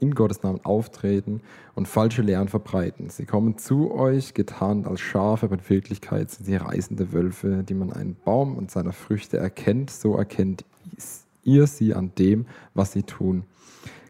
in 0.00 0.14
Gottes 0.14 0.42
Namen 0.42 0.64
auftreten 0.64 1.42
und 1.74 1.86
falsche 1.86 2.22
Lehren 2.22 2.48
verbreiten. 2.48 3.10
Sie 3.10 3.26
kommen 3.26 3.58
zu 3.58 3.92
euch, 3.92 4.32
getarnt 4.32 4.86
als 4.86 5.00
Schafe, 5.00 5.46
aber 5.46 5.56
in 5.56 5.68
Wirklichkeit 5.68 6.30
sind 6.30 6.46
sie 6.46 6.56
reißende 6.56 7.12
Wölfe, 7.12 7.64
die 7.68 7.74
man 7.74 7.92
einen 7.92 8.16
Baum 8.24 8.56
und 8.56 8.70
seiner 8.70 8.94
Früchte 8.94 9.36
erkennt. 9.36 9.90
So 9.90 10.16
erkennt 10.16 10.64
ihr 11.44 11.66
sie 11.66 11.92
an 11.92 12.12
dem, 12.18 12.46
was 12.72 12.92
sie 12.92 13.02
tun. 13.02 13.44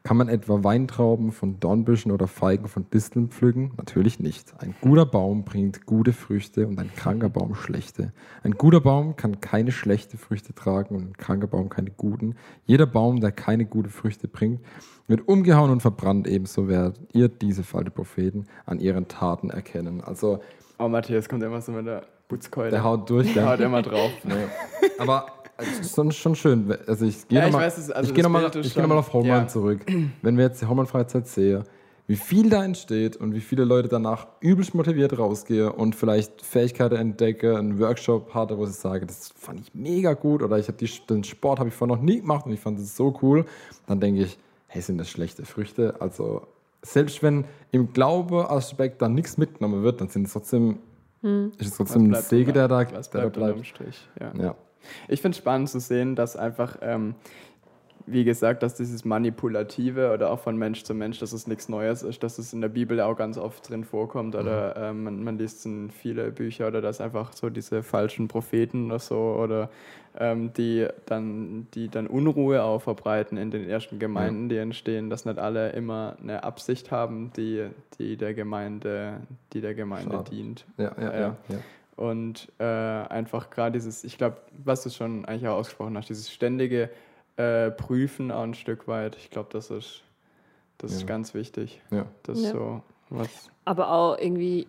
Kann 0.07 0.19
man 0.19 0.29
etwa 0.29 0.63
Weintrauben 0.63 1.33
von 1.33 1.59
Dornbüschen 1.59 2.13
oder 2.13 2.29
Feigen 2.29 2.69
von 2.69 2.89
Disteln 2.91 3.29
pflücken? 3.29 3.73
Natürlich 3.77 4.21
nicht. 4.21 4.55
Ein 4.59 4.73
guter 4.81 5.05
Baum 5.05 5.45
bringt 5.45 5.85
gute 5.85 6.13
Früchte 6.13 6.69
und 6.69 6.79
ein 6.79 6.93
kranker 6.95 7.29
Baum 7.29 7.57
schlechte. 7.57 8.13
Ein 8.45 8.53
guter 8.53 8.81
Baum 8.81 9.17
kann 9.17 9.41
keine 9.41 9.73
schlechte 9.73 10.17
Früchte 10.17 10.55
tragen 10.55 10.95
und 10.95 11.09
ein 11.09 11.17
kranker 11.17 11.49
Baum 11.49 11.71
keine 11.71 11.91
guten. 11.91 12.37
Jeder 12.67 12.87
Baum, 12.87 13.19
der 13.19 13.33
keine 13.33 13.65
gute 13.65 13.91
Früchte 13.91 14.29
bringt, 14.29 14.61
wird 15.09 15.27
umgehauen 15.27 15.73
und 15.73 15.81
verbrannt. 15.81 16.29
Ebenso 16.29 16.69
werdet 16.69 17.01
ihr 17.13 17.27
diese 17.27 17.65
falsche 17.65 17.91
Propheten 17.91 18.47
an 18.65 18.79
ihren 18.79 19.09
Taten 19.09 19.51
erkennen. 19.51 20.05
Also, 20.05 20.39
oh, 20.79 20.87
Matthias 20.87 21.29
kommt 21.29 21.43
immer 21.43 21.61
so 21.61 21.73
mit 21.73 21.85
der 21.85 22.05
Putzkeule. 22.29 22.71
Der 22.71 22.85
haut 22.85 23.11
durch. 23.11 23.35
Der 23.35 23.49
haut 23.49 23.59
immer 23.59 23.83
drauf. 23.83 24.13
Nee. 24.23 24.35
Aber 25.01 25.27
also, 25.57 26.11
schon 26.11 26.35
schön. 26.35 26.77
Also 26.87 27.07
ich 27.07 27.27
gehe 27.29 27.39
ja, 27.39 27.47
nochmal 27.47 27.65
also 27.65 28.13
geh 28.13 28.23
noch 28.23 28.53
geh 28.53 28.81
noch 28.83 28.97
auf 28.97 29.13
Homeland 29.13 29.45
ja. 29.45 29.49
zurück. 29.49 29.81
Wenn 30.23 30.37
wir 30.37 30.45
jetzt 30.45 30.61
die 30.61 30.67
Homeland-Freizeit 30.67 31.27
sehen, 31.27 31.65
wie 32.09 32.17
viel 32.17 32.51
da 32.51 32.65
entsteht 32.65 33.17
und 33.17 33.35
wie 33.35 33.41
viele 33.41 33.65
Leute 33.65 33.89
danach 33.89 34.29
übelst 34.41 34.75
motiviert 34.75 35.19
rausgehen 35.19 35.71
und 35.71 35.97
vielleicht 35.97 36.41
Fähigkeiten 36.41 36.97
entdecke, 36.97 37.59
einen 37.59 37.81
Workshop 37.81 38.33
hatte, 38.33 38.57
wo 38.59 38.65
ich 38.65 38.73
sage, 38.73 39.07
das 39.07 39.33
fand 39.37 39.61
ich 39.61 39.75
mega 39.75 40.15
gut 40.15 40.43
oder 40.43 40.59
ich 40.59 40.69
habe 40.69 40.79
den 41.09 41.25
Sport 41.25 41.59
habe 41.59 41.69
ich 41.69 41.75
vorher 41.75 41.97
noch 41.97 42.03
nie 42.03 42.21
gemacht 42.21 42.47
und 42.47 42.53
ich 42.53 42.61
fand 42.61 42.79
es 42.79 42.97
so 42.97 43.19
cool, 43.23 43.45
dann 43.87 43.99
denke 43.99 44.23
ich, 44.23 44.39
hey, 44.69 44.83
sind 44.83 44.99
das 44.99 45.11
schlechte 45.11 45.45
Früchte? 45.45 45.97
Also 46.01 46.47
selbst 46.83 47.23
wenn 47.23 47.45
im 47.73 47.93
Glaube-Aspekt 47.93 49.03
dann 49.03 49.15
nichts 49.15 49.37
mitgenommen 49.37 49.83
wird, 49.83 50.01
dann 50.01 50.09
sind 50.09 50.27
es 50.27 50.33
trotzdem, 50.33 50.79
hm. 51.23 51.53
ist 51.59 51.71
es 51.73 51.77
trotzdem 51.77 52.15
ein 52.15 52.23
Sege, 52.23 52.53
der 52.53 52.69
da, 52.69 52.85
der 52.85 53.03
da 53.03 53.29
bleibt. 53.29 53.67
Strich, 53.67 54.09
ja. 54.21 54.33
ja. 54.41 54.55
Ich 55.09 55.21
finde 55.21 55.35
es 55.35 55.39
spannend 55.39 55.69
zu 55.69 55.81
sehen, 55.81 56.17
dass 56.17 56.37
einfach, 56.37 56.79
ähm, 56.83 57.15
wie 58.07 58.25
gesagt, 58.25 58.63
dass 58.63 58.75
dieses 58.75 59.05
Manipulative 59.05 60.13
oder 60.13 60.31
auch 60.31 60.39
von 60.39 60.57
Mensch 60.57 60.85
zu 60.85 60.95
Mensch, 60.95 61.19
dass 61.19 61.33
es 61.33 61.47
nichts 61.49 61.69
Neues 61.69 62.03
ist, 62.03 62.23
dass 62.23 62.39
es 62.39 62.53
in 62.53 62.61
der 62.61 62.69
Bibel 62.69 63.01
auch 63.01 63.17
ganz 63.17 63.37
oft 63.37 63.69
drin 63.69 63.85
vorkommt 63.85 64.35
mhm. 64.35 64.41
oder 64.41 64.77
ähm, 64.77 65.05
man, 65.05 65.25
man, 65.25 65.39
liest 65.39 65.67
in 65.67 65.91
viele 65.91 66.31
Bücher 66.31 66.69
oder 66.69 66.81
dass 66.81 67.01
einfach 67.01 67.33
so 67.33 67.51
diese 67.51 67.83
falschen 67.83 68.29
Propheten 68.29 68.87
oder 68.87 69.01
so 69.01 69.17
oder 69.17 69.71
ähm, 70.19 70.53
die, 70.55 70.87
dann, 71.07 71.67
die 71.75 71.89
dann 71.89 72.07
Unruhe 72.07 72.63
auch 72.63 72.81
verbreiten 72.81 73.37
in 73.37 73.51
den 73.51 73.69
ersten 73.69 73.99
Gemeinden, 73.99 74.45
ja. 74.45 74.49
die 74.49 74.57
entstehen, 74.59 75.11
dass 75.11 75.25
nicht 75.25 75.39
alle 75.39 75.71
immer 75.71 76.17
eine 76.23 76.45
Absicht 76.45 76.91
haben, 76.91 77.33
die, 77.37 77.67
die 77.99 78.17
der 78.17 78.35
Gemeinde, 78.35 79.21
die 79.53 79.61
der 79.61 79.75
Gemeinde 79.75 80.17
Schade. 80.17 80.31
dient. 80.31 80.65
Ja, 80.79 80.93
ja, 80.99 81.13
ja. 81.13 81.37
ja. 81.49 81.59
Und 81.97 82.53
äh, 82.59 82.65
einfach 82.65 83.49
gerade 83.49 83.73
dieses, 83.73 84.05
ich 84.05 84.19
glaube, 84.19 84.37
was 84.63 84.83
du 84.83 84.91
schon 84.91 85.25
eigentlich 85.25 85.49
auch 85.49 85.57
ausgesprochen 85.57 85.97
hast, 85.97 86.11
dieses 86.11 86.31
ständige 86.31 86.91
äh, 87.37 87.71
Prüfen 87.71 88.31
auch 88.31 88.43
ein 88.43 88.55
Stück 88.55 88.87
weit, 88.87 89.17
ich 89.17 89.31
glaube, 89.31 89.49
das 89.51 89.71
ist, 89.71 90.03
das 90.79 90.93
ja. 90.93 90.99
ist 90.99 91.07
ganz 91.07 91.33
wichtig. 91.33 91.81
Ja. 91.91 92.07
Das 92.23 92.43
ja. 92.43 92.51
so 92.51 92.83
was. 93.09 93.51
Aber 93.65 93.91
auch 93.91 94.19
irgendwie, 94.19 94.67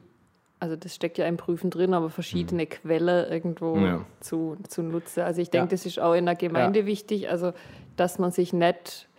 also 0.61 0.77
das 0.77 0.95
steckt 0.95 1.17
ja 1.17 1.25
im 1.27 1.35
Prüfen 1.35 1.69
drin, 1.69 1.93
aber 1.93 2.09
verschiedene 2.09 2.63
mhm. 2.63 2.69
Quellen 2.69 3.29
irgendwo 3.29 3.77
ja. 3.77 4.05
zu, 4.21 4.55
zu 4.69 4.81
nutzen. 4.81 5.21
Also 5.21 5.41
ich 5.41 5.49
denke, 5.49 5.69
das 5.69 5.85
ist 5.85 5.99
auch 5.99 6.13
in 6.13 6.25
der 6.25 6.35
Gemeinde 6.35 6.85
wichtig, 6.85 7.29
also 7.29 7.51
dass 7.97 8.19
man 8.19 8.31
sich 8.31 8.53
nicht 8.53 9.09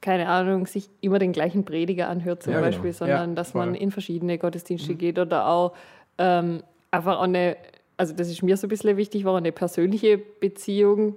keine 0.00 0.28
Ahnung, 0.28 0.66
sich 0.66 0.90
immer 1.00 1.18
den 1.18 1.32
gleichen 1.32 1.64
Prediger 1.64 2.10
anhört 2.10 2.42
zum 2.42 2.52
Beispiel, 2.52 2.92
genau. 2.92 2.98
sondern 2.98 3.34
dass 3.34 3.52
voll. 3.52 3.64
man 3.64 3.74
in 3.74 3.90
verschiedene 3.90 4.36
Gottesdienste 4.36 4.92
mhm. 4.92 4.98
geht 4.98 5.18
oder 5.18 5.46
auch 5.46 5.72
ähm, 6.18 6.62
einfach 6.94 7.20
eine, 7.20 7.56
also 7.96 8.14
das 8.14 8.28
ist 8.28 8.42
mir 8.42 8.56
so 8.56 8.66
ein 8.66 8.70
bisschen 8.70 8.96
wichtig, 8.96 9.24
war 9.24 9.36
eine 9.36 9.52
persönliche 9.52 10.18
Beziehung 10.18 11.16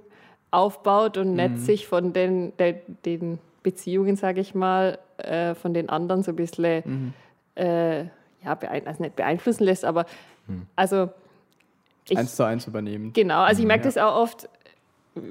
aufbaut 0.50 1.16
und 1.16 1.34
nicht 1.34 1.50
mhm. 1.50 1.56
sich 1.58 1.86
von 1.86 2.12
den, 2.12 2.56
den, 2.56 2.76
den 3.04 3.38
Beziehungen, 3.62 4.16
sage 4.16 4.40
ich 4.40 4.54
mal, 4.54 4.98
äh, 5.18 5.54
von 5.54 5.74
den 5.74 5.88
anderen 5.88 6.22
so 6.22 6.32
ein 6.32 6.36
bisschen 6.36 6.82
mhm. 6.84 7.12
äh, 7.62 8.04
ja, 8.44 8.54
beein 8.54 8.86
also 8.86 9.02
nicht 9.02 9.16
beeinflussen 9.16 9.64
lässt, 9.64 9.84
aber 9.84 10.06
mhm. 10.46 10.66
also 10.76 11.10
ich, 12.08 12.16
eins 12.16 12.36
zu 12.36 12.44
eins 12.44 12.66
übernehmen. 12.66 13.12
Genau, 13.12 13.40
also 13.40 13.60
ich 13.60 13.66
merke 13.66 13.84
ja. 13.84 13.88
das 13.88 13.98
auch 13.98 14.16
oft, 14.16 14.48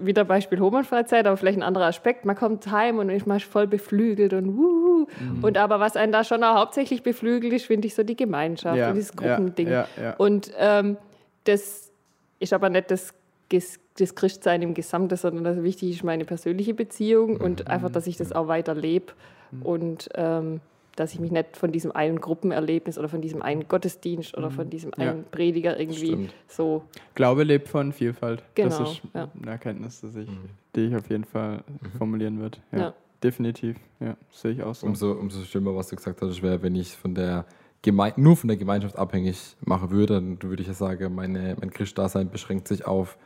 wieder 0.06 0.26
Beispiel 0.26 0.60
Homo-Freizeit, 0.60 1.26
aber 1.26 1.38
vielleicht 1.38 1.58
ein 1.58 1.64
anderer 1.64 1.86
Aspekt. 1.86 2.26
Man 2.26 2.36
kommt 2.36 2.70
heim 2.72 3.00
und 3.00 3.10
ist 3.10 3.28
mal 3.28 3.40
voll 3.40 3.68
beflügelt 3.68 4.34
und 4.34 4.58
wuhu. 4.58 5.08
Mhm. 5.20 5.44
Und 5.44 5.58
aber 5.58 5.80
was 5.80 5.96
einen 5.96 6.12
da 6.12 6.24
schon 6.24 6.44
auch 6.44 6.56
hauptsächlich 6.56 7.04
beflügelt 7.04 7.54
ist, 7.54 7.66
finde 7.66 7.88
ich 7.88 7.96
so 7.96 8.04
die 8.04 8.16
Gemeinschaft 8.16 8.78
ja, 8.78 8.90
und 8.90 8.96
dieses 8.96 9.16
Gruppending. 9.16 9.68
Ja, 9.68 9.88
ja, 10.02 10.16
und 10.18 10.52
ähm, 10.58 10.98
das 11.44 11.92
ist 12.40 12.54
aber 12.54 12.70
nicht 12.70 12.92
das, 12.92 13.14
das 13.50 14.16
Christsein 14.16 14.62
im 14.62 14.74
Gesamten, 14.74 15.16
sondern 15.16 15.44
das 15.44 15.64
wichtig 15.64 15.92
ist 15.92 16.04
meine 16.04 16.26
persönliche 16.26 16.74
Beziehung 16.74 17.36
mhm. 17.36 17.42
und 17.42 17.68
einfach, 17.68 17.90
dass 17.90 18.08
ich 18.08 18.18
das 18.18 18.32
auch 18.32 18.48
weiter 18.48 18.76
lebe. 18.76 19.14
Mhm. 19.52 19.62
Und 19.62 20.10
ähm, 20.16 20.62
dass 20.98 21.14
ich 21.14 21.20
mich 21.20 21.32
nicht 21.32 21.56
von 21.56 21.72
diesem 21.72 21.92
einen 21.92 22.20
Gruppenerlebnis 22.20 22.98
oder 22.98 23.08
von 23.08 23.22
diesem 23.22 23.42
einen 23.42 23.68
Gottesdienst 23.68 24.36
oder 24.36 24.50
von 24.50 24.66
mhm. 24.66 24.70
diesem 24.72 24.92
ja. 24.98 25.12
einen 25.12 25.26
Prediger 25.26 25.80
irgendwie 25.80 26.08
Stimmt. 26.08 26.34
so. 26.48 26.84
Glaube 27.16 27.44
lebt 27.44 27.70
von 27.70 27.94
Vielfalt. 27.94 28.44
Genau. 28.56 28.70
Das 28.70 28.92
ist 28.92 29.02
ja. 29.14 29.30
eine 29.40 29.52
Erkenntnis, 29.52 30.02
dass 30.02 30.16
ich, 30.16 30.28
mhm. 30.28 30.50
die 30.76 30.82
ich 30.82 30.96
auf 30.96 31.10
jeden 31.10 31.24
Fall 31.24 31.64
mhm. 31.68 31.98
formulieren 31.98 32.40
würde. 32.40 32.58
Ja. 32.72 32.80
ja. 32.80 32.94
Definitiv, 33.24 33.78
ja, 34.00 34.16
sehe 34.32 34.52
ich 34.52 34.62
auch 34.62 34.76
so. 34.76 34.86
Umso, 34.86 35.14
umso 35.14 35.44
schlimmer, 35.44 35.76
was 35.76 35.88
du 35.88 35.96
gesagt 35.96 36.22
hast, 36.22 36.44
wäre, 36.44 36.62
wenn 36.62 36.76
ich 36.76 36.96
von 36.96 37.16
der 37.16 37.46
Geme 37.82 38.14
nur 38.16 38.36
von 38.36 38.48
der 38.48 38.58
Gemeinschaft 38.58 38.96
abhängig 38.96 39.56
machen 39.66 39.90
würde, 39.90 40.16
dann 40.16 40.42
würde 40.44 40.62
ich 40.62 40.68
ja 40.68 40.76
sagen, 40.76 41.16
meine, 41.16 41.56
mein 41.60 41.72
Christdasein 41.72 42.30
beschränkt 42.30 42.68
sich 42.68 42.86
auf 42.86 43.18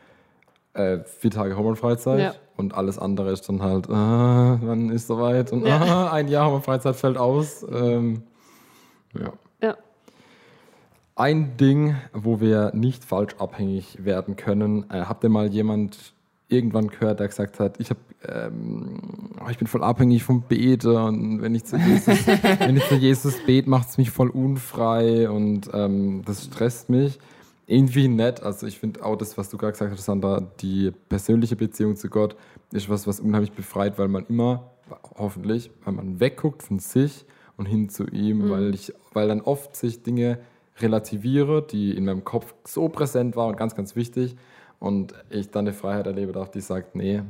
äh, 0.73 0.99
vier 1.03 1.31
Tage 1.31 1.57
Hormonfreizeit 1.57 2.19
ja. 2.19 2.33
und 2.57 2.73
alles 2.73 2.97
andere 2.97 3.31
ist 3.31 3.47
dann 3.49 3.61
halt, 3.61 3.87
äh, 3.87 3.91
wann 3.91 4.89
ist 4.89 5.07
soweit 5.07 5.51
und 5.51 5.65
ja. 5.65 6.07
äh, 6.07 6.09
ein 6.11 6.27
Jahr 6.27 6.45
Hormonfreizeit 6.45 6.95
fällt 6.95 7.17
aus. 7.17 7.65
Ähm, 7.71 8.23
ja. 9.19 9.33
ja. 9.61 9.77
Ein 11.15 11.57
Ding, 11.57 11.95
wo 12.13 12.39
wir 12.39 12.71
nicht 12.73 13.03
falsch 13.03 13.35
abhängig 13.37 14.03
werden 14.03 14.35
können, 14.35 14.89
äh, 14.89 15.01
habt 15.01 15.23
ihr 15.23 15.29
mal 15.29 15.47
jemand 15.47 16.13
irgendwann 16.47 16.87
gehört, 16.87 17.19
der 17.19 17.27
gesagt 17.27 17.59
hat, 17.59 17.79
ich, 17.79 17.89
hab, 17.89 17.97
ähm, 18.27 18.99
oh, 19.43 19.49
ich 19.49 19.57
bin 19.57 19.67
voll 19.67 19.83
abhängig 19.83 20.23
vom 20.23 20.41
Beten 20.41 20.95
und 20.95 21.41
wenn 21.41 21.55
ich 21.55 21.63
zu 21.63 21.77
Jesus, 21.77 22.27
wenn 22.59 22.75
ich 22.75 22.87
zu 22.87 22.95
Jesus 22.95 23.35
bete, 23.45 23.69
macht 23.69 23.89
es 23.89 23.97
mich 23.97 24.11
voll 24.11 24.29
unfrei 24.29 25.29
und 25.29 25.69
ähm, 25.73 26.23
das 26.25 26.45
stresst 26.45 26.89
mich 26.89 27.19
irgendwie 27.71 28.07
nett. 28.07 28.43
Also 28.43 28.67
ich 28.67 28.79
finde 28.79 29.03
auch 29.03 29.15
das, 29.15 29.37
was 29.37 29.49
du 29.49 29.57
gerade 29.57 29.71
gesagt 29.71 29.91
hast, 29.91 30.03
Sandra, 30.03 30.41
die 30.59 30.91
persönliche 31.09 31.55
Beziehung 31.55 31.95
zu 31.95 32.09
Gott 32.09 32.35
ist 32.71 32.89
was, 32.89 33.07
was 33.07 33.19
unheimlich 33.19 33.53
befreit, 33.53 33.97
weil 33.97 34.09
man 34.09 34.25
immer, 34.27 34.71
hoffentlich, 35.17 35.71
weil 35.83 35.93
man 35.93 36.19
wegguckt 36.19 36.63
von 36.63 36.79
sich 36.79 37.25
und 37.57 37.65
hin 37.65 37.89
zu 37.89 38.05
ihm, 38.07 38.39
mhm. 38.45 38.49
weil 38.49 38.75
ich, 38.75 38.93
weil 39.13 39.29
dann 39.29 39.41
oft 39.41 39.75
sich 39.75 40.03
Dinge 40.03 40.39
relativiere, 40.79 41.61
die 41.61 41.95
in 41.95 42.05
meinem 42.05 42.23
Kopf 42.23 42.53
so 42.65 42.89
präsent 42.89 43.35
waren 43.35 43.51
und 43.51 43.57
ganz, 43.57 43.75
ganz 43.75 43.95
wichtig. 43.95 44.35
Und 44.79 45.13
ich 45.29 45.51
dann 45.51 45.65
eine 45.65 45.73
Freiheit 45.73 46.07
erlebe 46.07 46.49
die 46.53 46.61
sagt, 46.61 46.95
nee, 46.95 47.21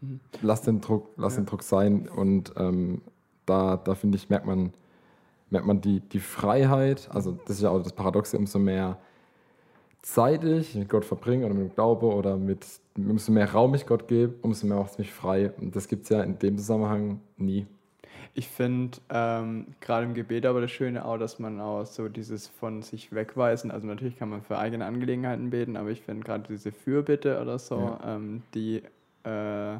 mhm. 0.00 0.20
lass 0.42 0.62
den 0.62 0.80
Druck, 0.80 1.08
lass 1.16 1.34
ja. 1.34 1.40
den 1.40 1.46
Druck 1.46 1.62
sein. 1.62 2.08
Und 2.08 2.52
ähm, 2.56 3.02
da, 3.46 3.76
da 3.76 3.94
finde 3.94 4.16
ich, 4.16 4.28
merkt 4.28 4.46
man, 4.46 4.72
merkt 5.50 5.66
man 5.66 5.80
die, 5.80 6.00
die 6.00 6.20
Freiheit, 6.20 7.08
also 7.12 7.32
das 7.46 7.56
ist 7.56 7.62
ja 7.62 7.70
auch 7.70 7.82
das 7.82 7.92
Paradoxe, 7.92 8.38
umso 8.38 8.58
mehr 8.58 8.98
Zeit 10.02 10.44
ich 10.44 10.74
mit 10.74 10.88
Gott 10.88 11.04
verbringe 11.04 11.46
oder 11.46 11.54
mit 11.54 11.70
dem 11.70 11.74
Glaube 11.74 12.06
oder 12.06 12.36
mit, 12.36 12.66
umso 12.96 13.32
mehr 13.32 13.50
Raum 13.52 13.74
ich 13.74 13.86
Gott 13.86 14.08
gebe, 14.08 14.34
umso 14.42 14.66
mehr 14.66 14.76
macht 14.76 14.92
es 14.92 14.98
mich 14.98 15.12
frei. 15.12 15.52
Und 15.60 15.76
das 15.76 15.88
gibt 15.88 16.04
es 16.04 16.08
ja 16.10 16.22
in 16.22 16.38
dem 16.38 16.58
Zusammenhang 16.58 17.20
nie. 17.36 17.66
Ich 18.34 18.48
finde 18.48 18.98
ähm, 19.10 19.66
gerade 19.80 20.06
im 20.06 20.14
Gebet 20.14 20.46
aber 20.46 20.62
das 20.62 20.70
Schöne 20.70 21.04
auch, 21.04 21.18
dass 21.18 21.38
man 21.38 21.60
auch 21.60 21.84
so 21.84 22.08
dieses 22.08 22.48
von 22.48 22.82
sich 22.82 23.12
wegweisen, 23.12 23.70
also 23.70 23.86
natürlich 23.86 24.18
kann 24.18 24.30
man 24.30 24.42
für 24.42 24.58
eigene 24.58 24.86
Angelegenheiten 24.86 25.50
beten, 25.50 25.76
aber 25.76 25.90
ich 25.90 26.00
finde 26.00 26.24
gerade 26.24 26.44
diese 26.48 26.72
Fürbitte 26.72 27.40
oder 27.40 27.58
so, 27.58 27.78
ja. 27.78 28.00
ähm, 28.06 28.42
die 28.54 28.82
äh, 29.24 29.74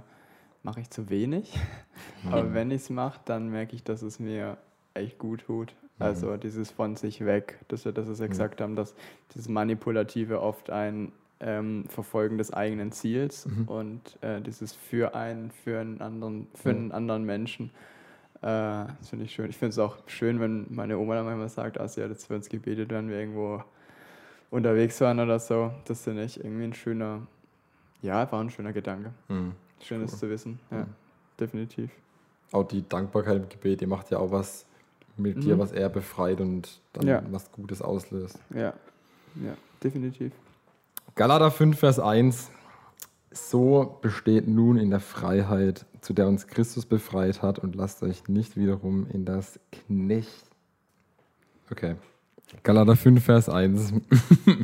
mache 0.62 0.81
ich 0.81 0.91
zu 0.91 1.09
wenig. 1.09 1.59
Aber 2.31 2.55
wenn 2.55 2.70
ich 2.70 2.83
es 2.83 2.91
mache, 2.91 3.20
dann 3.25 3.49
merke 3.49 3.75
ich, 3.75 3.83
dass 3.83 4.03
es 4.03 4.20
mir 4.20 4.59
echt 4.95 5.18
gut 5.18 5.45
tut. 5.47 5.75
Also 5.99 6.28
mhm. 6.28 6.40
dieses 6.40 6.70
von 6.70 6.97
sich 6.97 7.24
weg, 7.24 7.59
dass 7.68 7.84
wir 7.84 7.93
das 7.93 8.20
mhm. 8.20 8.28
gesagt 8.28 8.61
haben, 8.61 8.76
dass 8.76 8.95
dieses 9.34 9.49
Manipulative 9.49 10.40
oft 10.40 10.70
ein 10.70 11.12
ähm, 11.40 11.84
Verfolgen 11.88 12.38
des 12.38 12.53
eigenen 12.53 12.93
Ziels 12.93 13.47
mhm. 13.47 13.68
und 13.68 14.18
äh, 14.22 14.40
dieses 14.40 14.72
für 14.72 15.14
einen, 15.14 15.51
für 15.51 15.80
einen 15.80 16.01
anderen, 16.01 16.47
für 16.55 16.70
einen 16.70 16.93
anderen 16.93 17.24
Menschen. 17.24 17.70
Äh, 18.43 18.86
das 18.99 19.11
finde 19.11 19.24
ich 19.24 19.32
schön. 19.32 19.51
Ich 19.51 19.57
finde 19.57 19.70
es 19.70 19.78
auch 19.78 19.99
schön, 20.07 20.40
wenn 20.40 20.66
meine 20.70 20.99
Oma 20.99 21.16
dann 21.16 21.24
manchmal 21.24 21.49
sagt, 21.49 21.80
ah, 21.80 21.88
sie 21.88 22.03
hat 22.03 22.11
jetzt 22.11 22.26
für 22.26 22.34
uns 22.34 22.49
gebetet, 22.49 22.90
wenn 22.90 23.09
wir 23.09 23.18
irgendwo 23.18 23.62
unterwegs 24.51 25.01
waren 25.01 25.18
oder 25.18 25.38
so. 25.38 25.72
Das 25.86 26.03
finde 26.03 26.24
ich 26.24 26.43
irgendwie 26.43 26.64
ein 26.64 26.74
schöner, 26.74 27.26
ja, 28.03 28.30
war 28.30 28.40
ein 28.40 28.51
schöner 28.51 28.72
Gedanke. 28.72 29.12
Mhm. 29.28 29.53
Schönes 29.80 30.12
cool. 30.12 30.18
zu 30.18 30.30
wissen, 30.30 30.61
ja, 30.70 30.78
mhm. 30.78 30.95
definitiv. 31.40 31.90
Auch 32.53 32.64
die 32.64 32.88
Dankbarkeit 32.88 33.36
im 33.36 33.49
Gebet, 33.49 33.80
die 33.80 33.86
macht 33.86 34.11
ja 34.11 34.18
auch 34.18 34.30
was 34.30 34.66
mit 35.16 35.36
mhm. 35.36 35.40
dir, 35.40 35.58
was 35.58 35.72
er 35.72 35.88
befreit 35.88 36.40
und 36.40 36.80
dann 36.92 37.06
ja. 37.06 37.22
was 37.30 37.50
Gutes 37.52 37.82
auslöst. 37.82 38.38
Ja, 38.50 38.74
ja, 39.36 39.54
definitiv. 39.82 40.32
Galater 41.14 41.50
5, 41.50 41.78
Vers 41.78 41.98
1. 41.98 42.50
So 43.30 43.98
besteht 44.02 44.46
nun 44.48 44.76
in 44.76 44.90
der 44.90 45.00
Freiheit, 45.00 45.86
zu 46.00 46.12
der 46.12 46.26
uns 46.28 46.46
Christus 46.46 46.86
befreit 46.86 47.42
hat, 47.42 47.58
und 47.58 47.74
lasst 47.74 48.02
euch 48.02 48.28
nicht 48.28 48.56
wiederum 48.56 49.06
in 49.10 49.24
das 49.24 49.58
Knecht. 49.70 50.44
Okay. 51.70 51.96
Galater 52.62 52.96
5, 52.96 53.24
Vers 53.24 53.48
1. 53.48 53.94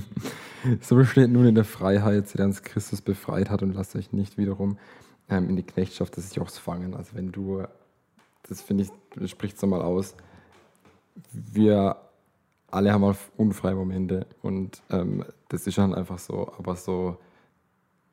so 0.80 0.96
besteht 0.96 1.30
nun 1.30 1.46
in 1.46 1.54
der 1.54 1.64
Freiheit, 1.64 2.28
zu 2.28 2.36
der 2.36 2.46
uns 2.46 2.62
Christus 2.62 3.00
befreit 3.00 3.50
hat, 3.50 3.62
und 3.62 3.74
lasst 3.74 3.96
euch 3.96 4.12
nicht 4.12 4.36
wiederum 4.36 4.78
ähm, 5.28 5.48
in 5.48 5.56
die 5.56 5.62
Knechtschaft 5.62 6.16
des 6.16 6.34
Jochs 6.34 6.58
fangen. 6.58 6.94
Also 6.94 7.14
wenn 7.14 7.32
du, 7.32 7.64
das 8.48 8.60
finde 8.60 8.84
ich, 8.84 9.30
spricht 9.30 9.58
so 9.58 9.66
mal 9.66 9.82
aus, 9.82 10.14
wir 11.32 11.96
alle 12.70 12.92
haben 12.92 13.00
mal 13.00 13.16
unfreie 13.36 13.74
Momente 13.74 14.26
und 14.42 14.82
ähm, 14.90 15.24
das 15.48 15.66
ist 15.66 15.78
dann 15.78 15.94
einfach 15.94 16.18
so, 16.18 16.52
aber 16.58 16.76
so 16.76 17.18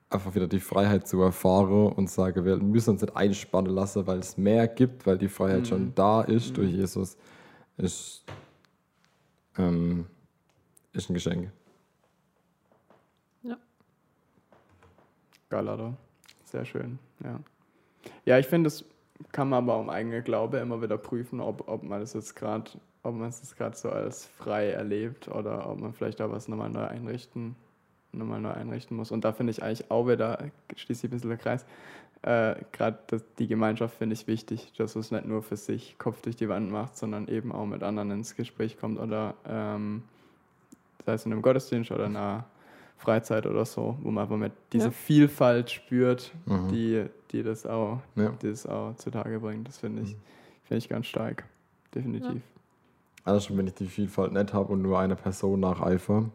einfach 0.09 0.33
wieder 0.35 0.47
die 0.47 0.59
Freiheit 0.59 1.07
zu 1.07 1.21
erfahren 1.21 1.91
und 1.91 2.09
sage, 2.09 2.45
wir 2.45 2.57
müssen 2.57 2.91
uns 2.91 3.01
nicht 3.01 3.15
einspannen 3.15 3.73
lassen, 3.73 4.07
weil 4.07 4.19
es 4.19 4.37
mehr 4.37 4.67
gibt, 4.67 5.05
weil 5.05 5.17
die 5.17 5.27
Freiheit 5.27 5.61
mhm. 5.61 5.65
schon 5.65 5.95
da 5.95 6.21
ist 6.21 6.51
mhm. 6.51 6.53
durch 6.53 6.71
Jesus, 6.71 7.17
ist, 7.77 8.23
ähm, 9.57 10.05
ist 10.93 11.09
ein 11.09 11.13
Geschenk. 11.15 11.51
Ja. 13.43 13.57
Geil, 15.49 15.93
Sehr 16.43 16.65
schön, 16.65 16.99
ja. 17.23 17.39
Ja, 18.23 18.39
ich 18.39 18.47
finde, 18.47 18.67
das 18.69 18.85
kann 19.31 19.49
man 19.49 19.63
aber 19.63 19.79
um 19.79 19.89
eigene 19.89 20.21
Glaube 20.21 20.57
immer 20.57 20.81
wieder 20.81 20.97
prüfen, 20.97 21.41
ob, 21.41 21.67
ob 21.67 21.83
man 21.83 21.99
das 21.99 22.13
jetzt 22.13 22.35
gerade 22.35 22.71
ob 23.05 23.15
man 23.15 23.29
es 23.29 23.55
gerade 23.55 23.75
so 23.77 23.89
als 23.89 24.25
frei 24.25 24.69
erlebt 24.69 25.27
oder 25.27 25.69
ob 25.69 25.79
man 25.79 25.93
vielleicht 25.93 26.21
auch 26.21 26.31
was 26.31 26.47
nochmal 26.47 26.69
neu 26.69 26.85
einrichten, 26.85 27.55
nochmal 28.11 28.41
neu 28.41 28.51
einrichten 28.51 28.97
muss. 28.97 29.11
Und 29.11 29.23
da 29.25 29.33
finde 29.33 29.51
ich 29.51 29.63
eigentlich 29.63 29.91
auch 29.91 30.07
wieder, 30.07 30.39
schließt 30.75 31.01
sich 31.01 31.09
ein 31.09 31.13
bisschen 31.13 31.29
der 31.29 31.37
Kreis, 31.37 31.65
äh, 32.23 32.55
gerade 32.71 32.97
die 33.37 33.47
Gemeinschaft 33.47 33.97
finde 33.97 34.13
ich 34.13 34.25
wichtig, 34.25 34.73
dass 34.77 34.95
es 34.95 35.11
nicht 35.11 35.25
nur 35.25 35.43
für 35.43 35.57
sich 35.57 35.97
Kopf 35.99 36.21
durch 36.21 36.35
die 36.35 36.49
Wand 36.49 36.71
macht, 36.71 36.97
sondern 36.97 37.27
eben 37.27 37.51
auch 37.51 37.67
mit 37.67 37.83
anderen 37.83 38.09
ins 38.09 38.35
Gespräch 38.35 38.79
kommt 38.79 38.99
oder 38.99 39.35
ähm, 39.47 40.01
sei 41.05 41.13
es 41.13 41.25
in 41.25 41.31
einem 41.31 41.43
Gottesdienst 41.43 41.91
oder 41.91 42.05
in 42.05 42.15
einer 42.15 42.45
Freizeit 42.97 43.45
oder 43.45 43.65
so, 43.65 43.97
wo 44.01 44.09
man 44.09 44.23
einfach 44.23 44.37
mit 44.37 44.53
diese 44.73 44.85
ja. 44.85 44.91
Vielfalt 44.91 45.69
spürt, 45.69 46.31
mhm. 46.45 46.69
die, 46.69 47.05
die, 47.31 47.43
das 47.43 47.67
auch, 47.67 47.99
ja. 48.15 48.29
die 48.41 48.49
das 48.49 48.65
auch 48.65 48.95
zutage 48.95 49.39
bringt. 49.39 49.67
Das 49.67 49.77
finde 49.77 50.01
ich, 50.01 50.15
mhm. 50.15 50.21
find 50.63 50.77
ich 50.79 50.89
ganz 50.89 51.05
stark. 51.05 51.43
Definitiv. 51.93 52.33
Ja. 52.33 52.54
Also 53.25 53.57
wenn 53.57 53.67
ich 53.67 53.73
die 53.73 53.87
Vielfalt 53.87 54.31
nicht 54.31 54.53
habe 54.53 54.71
und 54.71 54.81
nur 54.81 54.99
einer 54.99 55.15
Person 55.15 55.59
nacheifer. 55.59 56.29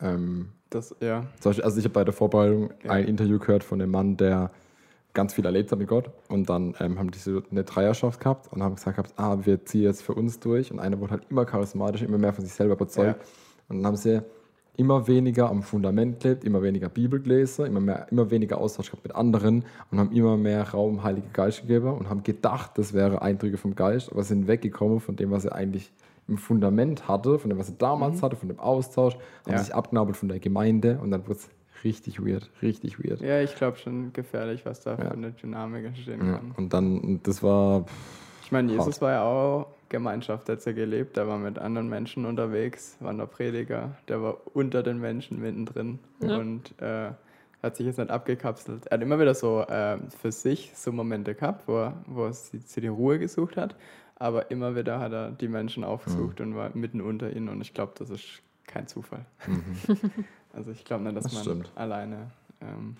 Ähm, 0.00 0.50
das, 0.68 0.94
ja. 1.00 1.24
Also 1.42 1.78
ich 1.78 1.84
habe 1.84 1.88
bei 1.90 2.04
der 2.04 2.12
Vorbereitung 2.12 2.70
ja. 2.84 2.90
ein 2.90 3.06
Interview 3.06 3.38
gehört 3.38 3.64
von 3.64 3.80
einem 3.80 3.90
Mann, 3.90 4.16
der 4.16 4.50
ganz 5.14 5.34
viel 5.34 5.46
erlebt 5.46 5.72
hat 5.72 5.78
mit 5.78 5.88
Gott 5.88 6.10
und 6.28 6.50
dann 6.50 6.74
ähm, 6.80 6.98
haben 6.98 7.10
die 7.10 7.18
so 7.18 7.42
eine 7.50 7.64
Dreierschaft 7.64 8.20
gehabt 8.20 8.52
und 8.52 8.62
haben 8.62 8.74
gesagt, 8.74 9.14
ah, 9.16 9.38
wir 9.42 9.64
ziehen 9.64 9.82
jetzt 9.82 10.02
für 10.02 10.14
uns 10.14 10.38
durch 10.38 10.70
und 10.70 10.78
einer 10.78 11.00
wurde 11.00 11.12
halt 11.12 11.26
immer 11.30 11.44
charismatisch, 11.44 12.02
immer 12.02 12.18
mehr 12.18 12.32
von 12.32 12.44
sich 12.44 12.52
selber 12.52 12.74
überzeugt 12.74 13.20
ja. 13.20 13.28
und 13.68 13.78
dann 13.78 13.86
haben 13.86 13.96
sie 13.96 14.22
immer 14.76 15.08
weniger 15.08 15.50
am 15.50 15.62
Fundament 15.62 16.20
gelebt, 16.20 16.44
immer 16.44 16.62
weniger 16.62 16.88
Bibel 16.88 17.20
gelesen, 17.20 17.66
immer, 17.66 17.80
mehr, 17.80 18.06
immer 18.12 18.30
weniger 18.30 18.58
Austausch 18.58 18.90
gehabt 18.90 19.02
mit 19.02 19.16
anderen 19.16 19.64
und 19.90 19.98
haben 19.98 20.12
immer 20.12 20.36
mehr 20.36 20.68
Raum 20.70 21.02
Heilige 21.02 21.26
Geist 21.32 21.62
gegeben 21.62 21.94
und 21.94 22.08
haben 22.08 22.22
gedacht, 22.22 22.72
das 22.76 22.92
wäre 22.92 23.20
Eindrücke 23.20 23.56
vom 23.56 23.74
Geist, 23.74 24.12
aber 24.12 24.22
sind 24.22 24.46
weggekommen 24.46 25.00
von 25.00 25.16
dem, 25.16 25.32
was 25.32 25.42
sie 25.42 25.52
eigentlich 25.52 25.90
im 26.28 26.38
Fundament 26.38 27.08
hatte, 27.08 27.38
von 27.38 27.48
dem, 27.48 27.58
was 27.58 27.70
er 27.70 27.76
damals 27.76 28.18
mhm. 28.18 28.22
hatte, 28.22 28.36
von 28.36 28.48
dem 28.48 28.60
Austausch, 28.60 29.14
haben 29.44 29.52
ja. 29.52 29.58
sich 29.58 29.74
abgenabelt 29.74 30.16
von 30.16 30.28
der 30.28 30.38
Gemeinde 30.38 30.98
und 31.02 31.10
dann 31.10 31.22
wurde 31.22 31.40
es 31.40 31.50
richtig 31.84 32.24
weird, 32.24 32.50
richtig 32.62 33.02
weird. 33.02 33.20
Ja, 33.20 33.40
ich 33.40 33.54
glaube 33.54 33.78
schon 33.78 34.12
gefährlich, 34.12 34.64
was 34.66 34.80
da 34.80 34.90
ja. 34.92 34.96
für 34.96 35.12
eine 35.12 35.32
Dynamik 35.32 35.86
entstehen 35.86 36.24
ja. 36.24 36.34
kann. 36.34 36.52
Und 36.56 36.72
dann, 36.72 37.20
das 37.22 37.42
war. 37.42 37.86
Ich 38.42 38.52
meine, 38.52 38.72
Jesus 38.72 38.86
hart. 38.86 39.02
war 39.02 39.12
ja 39.12 39.22
auch 39.24 39.66
Gemeinschaft, 39.88 40.48
hat 40.48 40.66
er 40.66 40.72
gelebt, 40.74 41.16
der 41.16 41.28
war 41.28 41.38
mit 41.38 41.58
anderen 41.58 41.88
Menschen 41.88 42.26
unterwegs, 42.26 42.96
war 43.00 43.14
der 43.14 43.26
Prediger, 43.26 43.96
der 44.08 44.22
war 44.22 44.38
unter 44.54 44.82
den 44.82 44.98
Menschen 44.98 45.40
mittendrin 45.40 45.98
ja. 46.20 46.36
und 46.36 46.74
äh, 46.80 47.10
hat 47.62 47.76
sich 47.76 47.86
jetzt 47.86 47.98
nicht 47.98 48.10
abgekapselt. 48.10 48.86
Er 48.86 48.96
hat 48.96 49.02
immer 49.02 49.18
wieder 49.18 49.34
so 49.34 49.62
äh, 49.62 49.98
für 50.20 50.32
sich 50.32 50.72
so 50.74 50.92
Momente 50.92 51.34
gehabt, 51.34 51.66
wo 51.66 51.76
er, 51.76 51.94
wo 52.06 52.24
er 52.24 52.32
sich 52.32 52.62
die 52.66 52.86
Ruhe 52.86 53.18
gesucht 53.18 53.56
hat 53.56 53.74
aber 54.18 54.50
immer 54.50 54.74
wieder 54.74 54.98
hat 55.00 55.12
er 55.12 55.30
die 55.30 55.48
Menschen 55.48 55.84
aufgesucht 55.84 56.40
mhm. 56.40 56.46
und 56.46 56.56
war 56.56 56.70
mitten 56.74 57.00
unter 57.00 57.32
ihnen 57.32 57.48
und 57.48 57.60
ich 57.60 57.74
glaube, 57.74 57.92
das 57.96 58.10
ist 58.10 58.42
kein 58.66 58.86
Zufall. 58.86 59.24
Mhm. 59.46 60.00
also 60.52 60.70
ich 60.70 60.84
glaube 60.84 61.04
nicht, 61.04 61.16
dass 61.16 61.24
das 61.24 61.34
man 61.34 61.42
stimmt. 61.42 61.72
alleine, 61.74 62.30
ähm, 62.60 62.96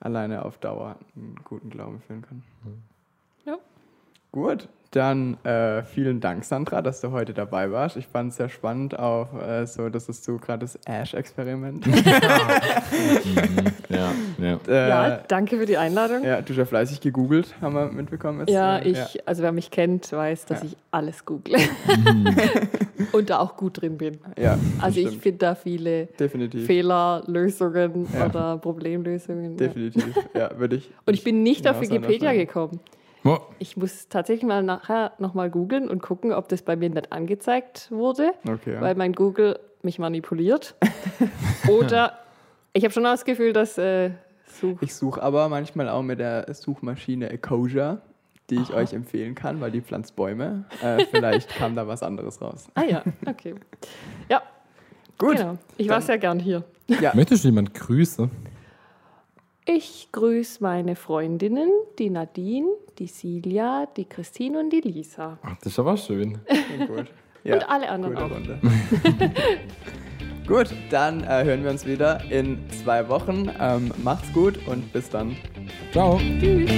alleine 0.00 0.44
auf 0.44 0.58
Dauer 0.58 0.96
einen 1.14 1.36
guten 1.44 1.70
Glauben 1.70 2.00
führen 2.00 2.22
kann. 2.22 2.42
Mhm. 2.64 2.82
Ja. 3.44 3.58
Gut, 4.36 4.68
dann 4.90 5.42
äh, 5.44 5.82
vielen 5.82 6.20
Dank, 6.20 6.44
Sandra, 6.44 6.82
dass 6.82 7.00
du 7.00 7.10
heute 7.10 7.32
dabei 7.32 7.72
warst. 7.72 7.96
Ich 7.96 8.06
fand 8.06 8.32
es 8.32 8.36
sehr 8.36 8.50
spannend, 8.50 8.98
auch 8.98 9.28
äh, 9.40 9.66
so, 9.66 9.88
das 9.88 10.10
ist 10.10 10.24
so 10.24 10.36
gerade 10.36 10.58
das 10.58 10.78
Ash-Experiment. 10.84 11.86
ja, 13.88 14.12
ja. 14.38 14.60
Äh, 14.68 14.88
ja, 14.90 15.20
danke 15.26 15.56
für 15.56 15.64
die 15.64 15.78
Einladung. 15.78 16.22
Ja, 16.22 16.42
du 16.42 16.50
hast 16.50 16.58
ja 16.58 16.66
fleißig 16.66 17.00
gegoogelt, 17.00 17.54
haben 17.62 17.74
wir 17.74 17.86
mitbekommen. 17.86 18.40
Jetzt, 18.40 18.50
ja, 18.50 18.78
ich, 18.78 18.98
ja. 18.98 19.06
also 19.24 19.42
wer 19.42 19.52
mich 19.52 19.70
kennt, 19.70 20.12
weiß, 20.12 20.44
dass 20.44 20.60
ja. 20.60 20.66
ich 20.66 20.76
alles 20.90 21.24
google. 21.24 21.56
Mhm. 21.56 22.36
Und 23.12 23.30
da 23.30 23.38
auch 23.38 23.56
gut 23.56 23.80
drin 23.80 23.96
bin. 23.96 24.18
Ja, 24.38 24.58
also 24.80 25.00
ich 25.00 25.16
finde 25.16 25.38
da 25.38 25.54
viele 25.54 26.08
Definitiv. 26.08 26.66
Fehlerlösungen 26.66 28.06
oder 28.22 28.58
Problemlösungen. 28.58 29.56
Definitiv, 29.56 30.14
ja, 30.34 30.50
würde 30.58 30.76
ich. 30.76 30.90
Und 31.06 31.14
ich 31.14 31.24
bin 31.24 31.42
nicht 31.42 31.66
auf 31.66 31.80
Wikipedia 31.80 32.34
gekommen. 32.34 32.80
Ich 33.58 33.76
muss 33.76 34.08
tatsächlich 34.08 34.46
mal 34.46 34.62
nachher 34.62 35.12
nochmal 35.18 35.50
googeln 35.50 35.88
und 35.88 36.02
gucken, 36.02 36.32
ob 36.32 36.48
das 36.48 36.62
bei 36.62 36.76
mir 36.76 36.90
nicht 36.90 37.12
angezeigt 37.12 37.90
wurde, 37.90 38.32
okay, 38.48 38.74
ja. 38.74 38.80
weil 38.80 38.94
mein 38.94 39.12
Google 39.12 39.58
mich 39.82 39.98
manipuliert. 39.98 40.74
Oder 41.68 42.18
ich 42.72 42.84
habe 42.84 42.92
schon 42.92 43.04
das 43.04 43.24
Gefühl, 43.24 43.52
dass 43.52 43.78
äh, 43.78 44.10
Such 44.46 44.80
Ich 44.80 44.94
suche 44.94 45.22
aber 45.22 45.48
manchmal 45.48 45.88
auch 45.88 46.02
mit 46.02 46.18
der 46.18 46.52
Suchmaschine 46.52 47.30
Ecosia, 47.30 48.00
die 48.50 48.56
ich 48.56 48.70
Aha. 48.70 48.78
euch 48.78 48.92
empfehlen 48.92 49.34
kann, 49.34 49.60
weil 49.60 49.70
die 49.70 49.80
pflanzt 49.80 50.16
Bäume. 50.16 50.64
Äh, 50.82 51.06
vielleicht 51.10 51.48
kam 51.56 51.74
da 51.74 51.86
was 51.86 52.02
anderes 52.02 52.40
raus. 52.40 52.68
Ah 52.74 52.84
ja, 52.84 53.02
okay. 53.26 53.54
Ja. 54.28 54.42
Gut. 55.18 55.38
Genau. 55.38 55.58
Ich 55.76 55.88
war 55.88 56.00
sehr 56.00 56.18
gern 56.18 56.38
hier. 56.38 56.62
Ja. 56.88 57.12
Möchtest 57.14 57.44
du 57.44 57.48
jemand 57.48 57.74
grüßen? 57.74 58.30
Ich 59.68 60.10
grüße 60.12 60.62
meine 60.62 60.94
Freundinnen, 60.94 61.68
die 61.98 62.08
Nadine, 62.08 62.68
die 63.00 63.08
Silja, 63.08 63.88
die 63.96 64.04
Christine 64.04 64.60
und 64.60 64.70
die 64.70 64.80
Lisa. 64.80 65.40
Ach, 65.42 65.56
das 65.58 65.72
ist 65.72 65.78
aber 65.80 65.96
schön. 65.96 66.38
gut. 66.86 67.06
Ja, 67.42 67.54
und 67.54 67.68
alle 67.68 67.88
anderen 67.88 68.16
auch. 68.16 68.30
gut, 70.46 70.68
dann 70.90 71.24
äh, 71.24 71.42
hören 71.42 71.64
wir 71.64 71.72
uns 71.72 71.84
wieder 71.84 72.22
in 72.30 72.60
zwei 72.70 73.08
Wochen. 73.08 73.50
Ähm, 73.58 73.90
macht's 74.04 74.32
gut 74.32 74.56
und 74.68 74.92
bis 74.92 75.10
dann. 75.10 75.36
Ciao. 75.90 76.20
Tschüss. 76.38 76.70